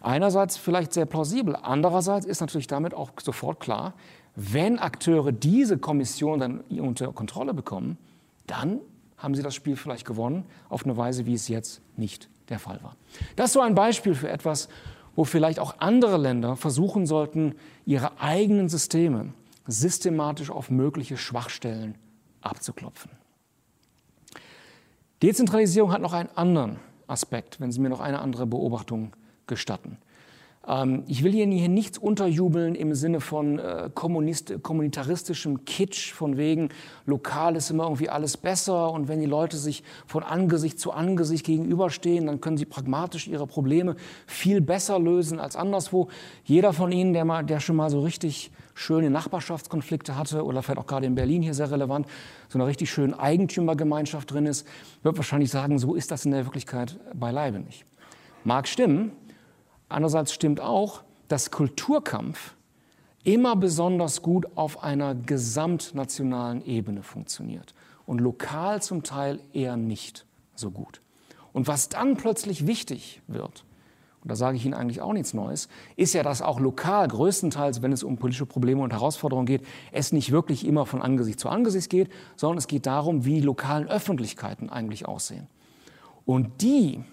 Einerseits 0.00 0.56
vielleicht 0.56 0.92
sehr 0.92 1.06
plausibel, 1.06 1.56
andererseits 1.56 2.26
ist 2.26 2.40
natürlich 2.40 2.66
damit 2.66 2.94
auch 2.94 3.10
sofort 3.22 3.58
klar, 3.58 3.94
wenn 4.36 4.78
Akteure 4.78 5.32
diese 5.32 5.78
Kommission 5.78 6.40
dann 6.40 6.60
unter 6.60 7.12
Kontrolle 7.12 7.54
bekommen, 7.54 7.96
dann 8.46 8.80
haben 9.16 9.34
sie 9.34 9.42
das 9.42 9.54
Spiel 9.54 9.76
vielleicht 9.76 10.04
gewonnen, 10.04 10.44
auf 10.68 10.84
eine 10.84 10.96
Weise, 10.96 11.24
wie 11.24 11.34
es 11.34 11.48
jetzt 11.48 11.80
nicht 11.96 12.28
der 12.48 12.58
Fall 12.58 12.80
war. 12.82 12.96
Das 13.36 13.46
ist 13.46 13.52
so 13.54 13.60
ein 13.60 13.74
Beispiel 13.74 14.14
für 14.14 14.28
etwas, 14.28 14.68
wo 15.16 15.24
vielleicht 15.24 15.60
auch 15.60 15.76
andere 15.78 16.16
Länder 16.16 16.56
versuchen 16.56 17.06
sollten, 17.06 17.54
ihre 17.86 18.20
eigenen 18.20 18.68
Systeme 18.68 19.32
systematisch 19.66 20.50
auf 20.50 20.70
mögliche 20.70 21.16
Schwachstellen 21.16 21.96
abzuklopfen. 22.40 23.10
Dezentralisierung 25.22 25.92
hat 25.92 26.02
noch 26.02 26.12
einen 26.12 26.28
anderen 26.34 26.78
Aspekt, 27.06 27.60
wenn 27.60 27.72
Sie 27.72 27.80
mir 27.80 27.88
noch 27.88 28.00
eine 28.00 28.18
andere 28.18 28.46
Beobachtung 28.46 29.14
gestatten. 29.46 29.98
Ähm, 30.66 31.04
ich 31.06 31.22
will 31.22 31.34
Ihnen 31.34 31.52
hier 31.52 31.68
nichts 31.68 31.98
unterjubeln 31.98 32.74
im 32.74 32.94
Sinne 32.94 33.20
von 33.20 33.58
äh, 33.58 33.90
kommunitaristischem 33.94 35.64
Kitsch, 35.64 36.12
von 36.12 36.36
wegen, 36.36 36.70
lokal 37.06 37.56
ist 37.56 37.70
immer 37.70 37.84
irgendwie 37.84 38.08
alles 38.08 38.36
besser 38.36 38.90
und 38.92 39.08
wenn 39.08 39.20
die 39.20 39.26
Leute 39.26 39.56
sich 39.56 39.82
von 40.06 40.22
Angesicht 40.22 40.78
zu 40.78 40.92
Angesicht 40.92 41.44
gegenüberstehen, 41.46 42.26
dann 42.26 42.40
können 42.40 42.56
sie 42.56 42.64
pragmatisch 42.64 43.28
ihre 43.28 43.46
Probleme 43.46 43.96
viel 44.26 44.60
besser 44.60 44.98
lösen 44.98 45.40
als 45.40 45.56
anderswo. 45.56 46.08
Jeder 46.44 46.72
von 46.72 46.92
Ihnen, 46.92 47.12
der, 47.12 47.24
mal, 47.24 47.44
der 47.44 47.60
schon 47.60 47.76
mal 47.76 47.90
so 47.90 48.00
richtig 48.00 48.50
schöne 48.74 49.10
Nachbarschaftskonflikte 49.10 50.16
hatte 50.16 50.44
oder 50.44 50.62
vielleicht 50.62 50.80
auch 50.80 50.86
gerade 50.86 51.06
in 51.06 51.14
Berlin 51.14 51.42
hier 51.42 51.54
sehr 51.54 51.70
relevant, 51.70 52.06
so 52.48 52.58
eine 52.58 52.66
richtig 52.66 52.90
schöne 52.90 53.18
Eigentümergemeinschaft 53.18 54.30
drin 54.30 54.46
ist, 54.46 54.66
wird 55.02 55.16
wahrscheinlich 55.16 55.50
sagen, 55.50 55.78
so 55.78 55.94
ist 55.94 56.10
das 56.10 56.24
in 56.24 56.32
der 56.32 56.44
Wirklichkeit 56.44 56.98
beileibe 57.14 57.60
nicht. 57.60 57.84
Mag 58.44 58.68
stimmen, 58.68 59.12
Andererseits 59.88 60.32
stimmt 60.32 60.60
auch, 60.60 61.02
dass 61.28 61.50
Kulturkampf 61.50 62.54
immer 63.22 63.56
besonders 63.56 64.22
gut 64.22 64.46
auf 64.56 64.82
einer 64.82 65.14
gesamtnationalen 65.14 66.64
Ebene 66.64 67.02
funktioniert 67.02 67.74
und 68.04 68.20
lokal 68.20 68.82
zum 68.82 69.02
Teil 69.02 69.40
eher 69.52 69.76
nicht 69.76 70.26
so 70.54 70.70
gut. 70.70 71.00
Und 71.52 71.68
was 71.68 71.88
dann 71.88 72.16
plötzlich 72.16 72.66
wichtig 72.66 73.22
wird, 73.28 73.64
und 74.24 74.30
da 74.30 74.36
sage 74.36 74.56
ich 74.56 74.64
Ihnen 74.64 74.72
eigentlich 74.72 75.02
auch 75.02 75.12
nichts 75.12 75.34
Neues, 75.34 75.68
ist 75.96 76.14
ja, 76.14 76.22
dass 76.22 76.40
auch 76.40 76.58
lokal 76.58 77.06
größtenteils, 77.08 77.82
wenn 77.82 77.92
es 77.92 78.02
um 78.02 78.16
politische 78.16 78.46
Probleme 78.46 78.80
und 78.80 78.90
Herausforderungen 78.90 79.44
geht, 79.44 79.66
es 79.92 80.12
nicht 80.12 80.32
wirklich 80.32 80.66
immer 80.66 80.86
von 80.86 81.02
Angesicht 81.02 81.38
zu 81.38 81.50
Angesicht 81.50 81.90
geht, 81.90 82.08
sondern 82.34 82.56
es 82.56 82.66
geht 82.66 82.86
darum, 82.86 83.26
wie 83.26 83.34
die 83.34 83.40
lokalen 83.42 83.86
Öffentlichkeiten 83.86 84.70
eigentlich 84.70 85.06
aussehen. 85.06 85.46
Und 86.24 86.62
die 86.62 87.04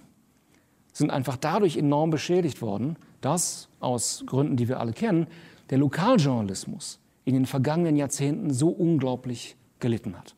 sind 0.93 1.11
einfach 1.11 1.35
dadurch 1.35 1.75
enorm 1.75 2.11
beschädigt 2.11 2.61
worden, 2.61 2.95
dass 3.19 3.67
aus 3.81 4.23
Gründen, 4.25 4.55
die 4.55 4.69
wir 4.69 4.79
alle 4.79 4.93
kennen, 4.93 5.27
der 5.69 5.79
Lokaljournalismus 5.79 6.99
in 7.25 7.33
den 7.33 7.45
vergangenen 7.45 7.97
Jahrzehnten 7.97 8.53
so 8.53 8.69
unglaublich 8.69 9.57
gelitten 9.81 10.17
hat. 10.17 10.33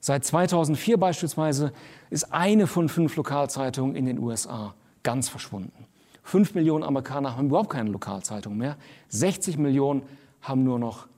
Seit 0.00 0.24
2004 0.24 0.98
beispielsweise 0.98 1.72
ist 2.08 2.32
eine 2.32 2.66
von 2.66 2.88
fünf 2.88 3.14
Lokalzeitungen 3.14 3.94
in 3.94 4.06
den 4.06 4.18
USA 4.18 4.74
ganz 5.04 5.28
verschwunden. 5.28 5.86
Fünf 6.30 6.54
Millionen 6.54 6.84
Amerikaner 6.84 7.36
haben 7.36 7.48
überhaupt 7.48 7.70
keine 7.70 7.90
Lokalzeitung 7.90 8.56
mehr. 8.56 8.76
60 9.08 9.58
Millionen 9.58 10.02
haben 10.40 10.62
nur 10.62 10.78
noch 10.78 11.08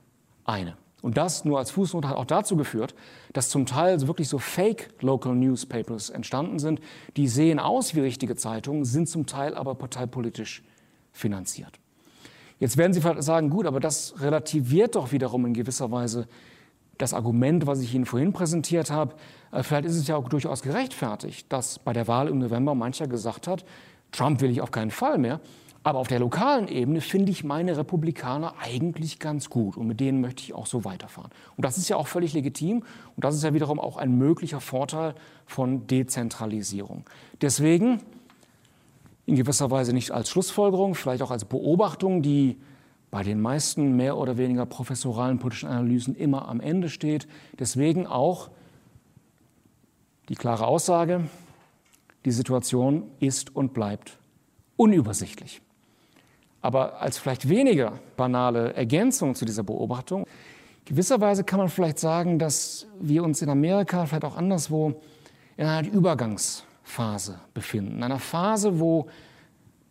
eine. 0.43 0.75
Und 1.03 1.17
das 1.17 1.45
nur 1.45 1.59
als 1.59 1.69
Fußnote 1.69 2.09
hat 2.09 2.17
auch 2.17 2.25
dazu 2.25 2.55
geführt, 2.55 2.95
dass 3.31 3.49
zum 3.49 3.67
Teil 3.67 4.07
wirklich 4.07 4.27
so 4.27 4.39
Fake 4.39 4.89
Local 5.01 5.35
Newspapers 5.35 6.09
entstanden 6.09 6.57
sind. 6.57 6.81
Die 7.15 7.27
sehen 7.27 7.59
aus 7.59 7.93
wie 7.93 7.99
richtige 7.99 8.35
Zeitungen, 8.35 8.85
sind 8.85 9.07
zum 9.07 9.27
Teil 9.27 9.53
aber 9.53 9.75
parteipolitisch 9.75 10.63
finanziert. 11.11 11.79
Jetzt 12.59 12.77
werden 12.77 12.93
Sie 12.93 13.01
sagen, 13.21 13.51
gut, 13.51 13.67
aber 13.67 13.79
das 13.79 14.19
relativiert 14.19 14.95
doch 14.95 15.11
wiederum 15.11 15.45
in 15.45 15.53
gewisser 15.53 15.91
Weise 15.91 16.27
das 16.97 17.13
Argument, 17.13 17.67
was 17.67 17.81
ich 17.81 17.93
Ihnen 17.93 18.05
vorhin 18.05 18.33
präsentiert 18.33 18.89
habe. 18.89 19.13
Äh, 19.51 19.61
vielleicht 19.61 19.85
ist 19.85 19.97
es 19.97 20.07
ja 20.07 20.15
auch 20.15 20.29
durchaus 20.29 20.63
gerechtfertigt, 20.63 21.45
dass 21.53 21.77
bei 21.77 21.93
der 21.93 22.07
Wahl 22.07 22.29
im 22.29 22.39
November 22.39 22.73
mancher 22.73 23.07
gesagt 23.07 23.47
hat, 23.47 23.63
Trump 24.13 24.39
will 24.39 24.49
ich 24.49 24.61
auf 24.61 24.71
keinen 24.71 24.91
Fall 24.91 25.17
mehr. 25.17 25.41
Aber 25.85 25.99
auf 25.99 26.07
der 26.07 26.19
lokalen 26.19 26.69
Ebene 26.69 27.01
finde 27.01 27.31
ich 27.31 27.43
meine 27.43 27.75
Republikaner 27.75 28.53
eigentlich 28.61 29.19
ganz 29.19 29.49
gut 29.49 29.75
und 29.75 29.85
mit 29.85 29.99
denen 29.99 30.21
möchte 30.21 30.41
ich 30.41 30.53
auch 30.53 30.65
so 30.65 30.85
weiterfahren. 30.85 31.29
Und 31.57 31.65
das 31.65 31.77
ist 31.77 31.89
ja 31.89 31.97
auch 31.97 32.07
völlig 32.07 32.33
legitim 32.33 32.83
und 33.15 33.25
das 33.25 33.35
ist 33.35 33.43
ja 33.43 33.53
wiederum 33.53 33.81
auch 33.81 33.97
ein 33.97 34.17
möglicher 34.17 34.61
Vorteil 34.61 35.13
von 35.45 35.85
Dezentralisierung. 35.87 37.03
Deswegen 37.41 37.99
in 39.25 39.35
gewisser 39.35 39.71
Weise 39.71 39.91
nicht 39.91 40.11
als 40.11 40.29
Schlussfolgerung, 40.29 40.95
vielleicht 40.95 41.21
auch 41.21 41.31
als 41.31 41.43
Beobachtung, 41.43 42.21
die 42.21 42.57
bei 43.11 43.23
den 43.23 43.41
meisten 43.41 43.97
mehr 43.97 44.17
oder 44.17 44.37
weniger 44.37 44.65
professoralen 44.65 45.37
politischen 45.37 45.69
Analysen 45.69 46.15
immer 46.15 46.47
am 46.47 46.61
Ende 46.61 46.89
steht. 46.89 47.27
Deswegen 47.59 48.07
auch 48.07 48.49
die 50.29 50.35
klare 50.35 50.65
Aussage, 50.65 51.25
die 52.25 52.31
Situation 52.31 53.03
ist 53.19 53.55
und 53.55 53.73
bleibt 53.73 54.17
unübersichtlich. 54.77 55.61
Aber 56.61 57.01
als 57.01 57.17
vielleicht 57.17 57.49
weniger 57.49 57.99
banale 58.15 58.73
Ergänzung 58.73 59.35
zu 59.35 59.43
dieser 59.45 59.63
Beobachtung, 59.63 60.25
gewisserweise 60.85 61.43
kann 61.43 61.59
man 61.59 61.69
vielleicht 61.69 61.99
sagen, 61.99 62.39
dass 62.39 62.87
wir 62.99 63.23
uns 63.23 63.41
in 63.41 63.49
Amerika, 63.49 64.05
vielleicht 64.05 64.23
auch 64.23 64.37
anderswo, 64.37 65.01
in 65.57 65.65
einer 65.65 65.87
Übergangsphase 65.87 67.39
befinden. 67.53 67.97
In 67.97 68.03
einer 68.03 68.19
Phase, 68.19 68.79
wo 68.79 69.07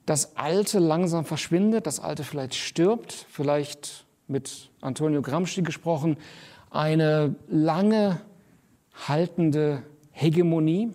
das 0.06 0.36
Alte 0.36 0.78
langsam 0.78 1.24
verschwindet, 1.24 1.86
das 1.86 2.00
Alte 2.00 2.24
vielleicht 2.24 2.54
stirbt, 2.54 3.12
vielleicht 3.30 4.06
mit 4.26 4.70
Antonio 4.80 5.22
Gramsci 5.22 5.62
gesprochen, 5.62 6.16
eine 6.70 7.34
lange 7.48 8.20
haltende 9.06 9.82
Hegemonie, 10.10 10.92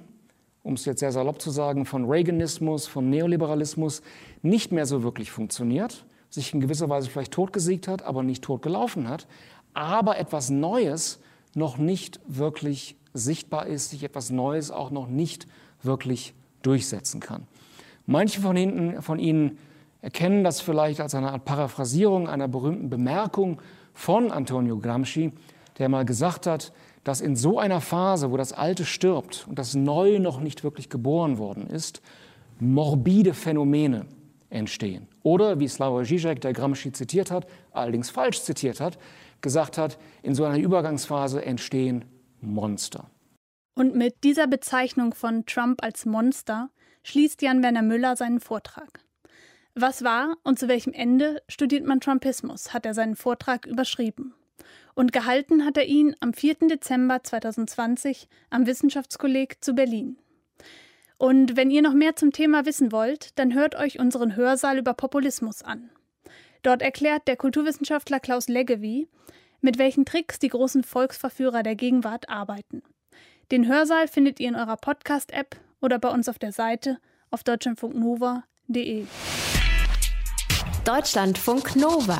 um 0.68 0.74
es 0.74 0.84
jetzt 0.84 1.00
sehr 1.00 1.14
salopp 1.14 1.42
zu 1.42 1.50
sagen, 1.50 1.86
von 1.86 2.06
Reaganismus, 2.06 2.88
von 2.88 3.10
Neoliberalismus 3.10 4.02
nicht 4.42 4.74
mehr 4.74 4.86
so 4.86 5.02
wirklich 5.02 5.32
funktioniert, 5.32 6.06
sich 6.30 6.54
in 6.54 6.60
gewisser 6.60 6.90
Weise 6.90 7.10
vielleicht 7.10 7.32
totgesiegt 7.32 7.88
hat, 7.88 8.04
aber 8.04 8.22
nicht 8.22 8.44
totgelaufen 8.44 9.08
hat, 9.08 9.28
aber 9.74 10.18
etwas 10.18 10.50
Neues 10.50 11.22
noch 11.56 11.78
nicht 11.78 12.20
wirklich 12.28 12.98
sichtbar 13.14 13.68
ist, 13.68 13.92
sich 13.92 14.04
etwas 14.04 14.30
Neues 14.30 14.70
auch 14.70 14.92
noch 14.92 15.08
nicht 15.08 15.48
wirklich 15.84 16.34
durchsetzen 16.64 17.22
kann. 17.22 17.48
Manche 18.06 18.42
von, 18.42 18.58
hinten, 18.58 19.02
von 19.02 19.20
Ihnen 19.20 19.58
erkennen 20.02 20.44
das 20.44 20.60
vielleicht 20.60 21.00
als 21.00 21.16
eine 21.16 21.32
Art 21.32 21.46
Paraphrasierung 21.46 22.28
einer 22.28 22.50
berühmten 22.50 22.90
Bemerkung 22.90 23.62
von 23.94 24.32
Antonio 24.32 24.78
Gramsci, 24.80 25.32
der 25.78 25.88
mal 25.88 26.04
gesagt 26.04 26.46
hat, 26.46 26.74
dass 27.08 27.22
in 27.22 27.38
so 27.38 27.58
einer 27.58 27.80
Phase, 27.80 28.32
wo 28.32 28.38
das 28.38 28.52
Alte 28.52 28.84
stirbt 28.84 29.46
und 29.48 29.58
das 29.58 29.76
Neue 29.76 30.20
noch 30.20 30.42
nicht 30.42 30.66
wirklich 30.66 30.90
geboren 30.90 31.38
worden 31.38 31.66
ist, 31.66 32.02
morbide 32.60 33.34
Phänomene 33.34 34.08
entstehen. 34.50 35.08
Oder, 35.24 35.58
wie 35.62 35.70
Slavoj 35.70 36.04
Žižek, 36.04 36.42
der 36.42 36.52
Gramsci 36.52 36.92
zitiert 36.92 37.32
hat, 37.32 37.48
allerdings 37.72 38.10
falsch 38.10 38.42
zitiert 38.42 38.82
hat, 38.82 38.98
gesagt 39.40 39.78
hat, 39.78 39.98
in 40.22 40.36
so 40.36 40.44
einer 40.44 40.58
Übergangsphase 40.58 41.46
entstehen 41.46 42.04
Monster. 42.42 43.10
Und 43.74 43.96
mit 43.96 44.26
dieser 44.26 44.48
Bezeichnung 44.48 45.14
von 45.14 45.46
Trump 45.46 45.82
als 45.84 46.06
Monster 46.06 46.72
schließt 47.04 47.42
Jan-Werner 47.42 47.84
Müller 47.84 48.18
seinen 48.18 48.42
Vortrag. 48.42 49.00
Was 49.76 50.04
war 50.04 50.36
und 50.44 50.60
zu 50.60 50.68
welchem 50.68 50.92
Ende 50.92 51.42
studiert 51.48 51.86
man 51.86 52.02
Trumpismus, 52.02 52.74
hat 52.74 52.86
er 52.86 52.94
seinen 52.94 53.16
Vortrag 53.16 53.66
überschrieben. 53.66 54.34
Und 54.98 55.12
gehalten 55.12 55.64
hat 55.64 55.78
er 55.78 55.86
ihn 55.86 56.16
am 56.22 56.34
4. 56.34 56.56
Dezember 56.70 57.24
2020 57.24 58.28
am 58.50 58.66
Wissenschaftskolleg 58.66 59.64
zu 59.64 59.76
Berlin. 59.76 60.18
Und 61.20 61.56
wenn 61.56 61.70
ihr 61.70 61.84
noch 61.84 61.94
mehr 61.94 62.16
zum 62.16 62.32
Thema 62.32 62.66
wissen 62.66 62.92
wollt, 62.92 63.38
dann 63.38 63.54
hört 63.54 63.76
euch 63.76 64.00
unseren 64.00 64.36
Hörsaal 64.36 64.80
über 64.80 64.96
Populismus 64.96 65.62
an. 65.62 65.92
Dort 66.64 66.82
erklärt 66.82 67.28
der 67.28 67.38
Kulturwissenschaftler 67.38 68.20
Klaus 68.20 68.48
Leggevi, 68.48 69.08
mit 69.62 69.78
welchen 69.78 70.04
Tricks 70.04 70.40
die 70.40 70.50
großen 70.50 70.84
Volksverführer 70.84 71.62
der 71.62 71.76
Gegenwart 71.76 72.28
arbeiten. 72.28 72.82
Den 73.52 73.68
Hörsaal 73.68 74.08
findet 74.08 74.40
ihr 74.40 74.50
in 74.50 74.56
eurer 74.56 74.78
Podcast-App 74.78 75.58
oder 75.80 76.00
bei 76.00 76.10
uns 76.10 76.28
auf 76.28 76.40
der 76.40 76.52
Seite 76.52 76.98
auf 77.30 77.44
deutschlandfunknova.de. 77.44 79.06
Deutschlandfunk 80.84 81.76
Nova. 81.76 82.20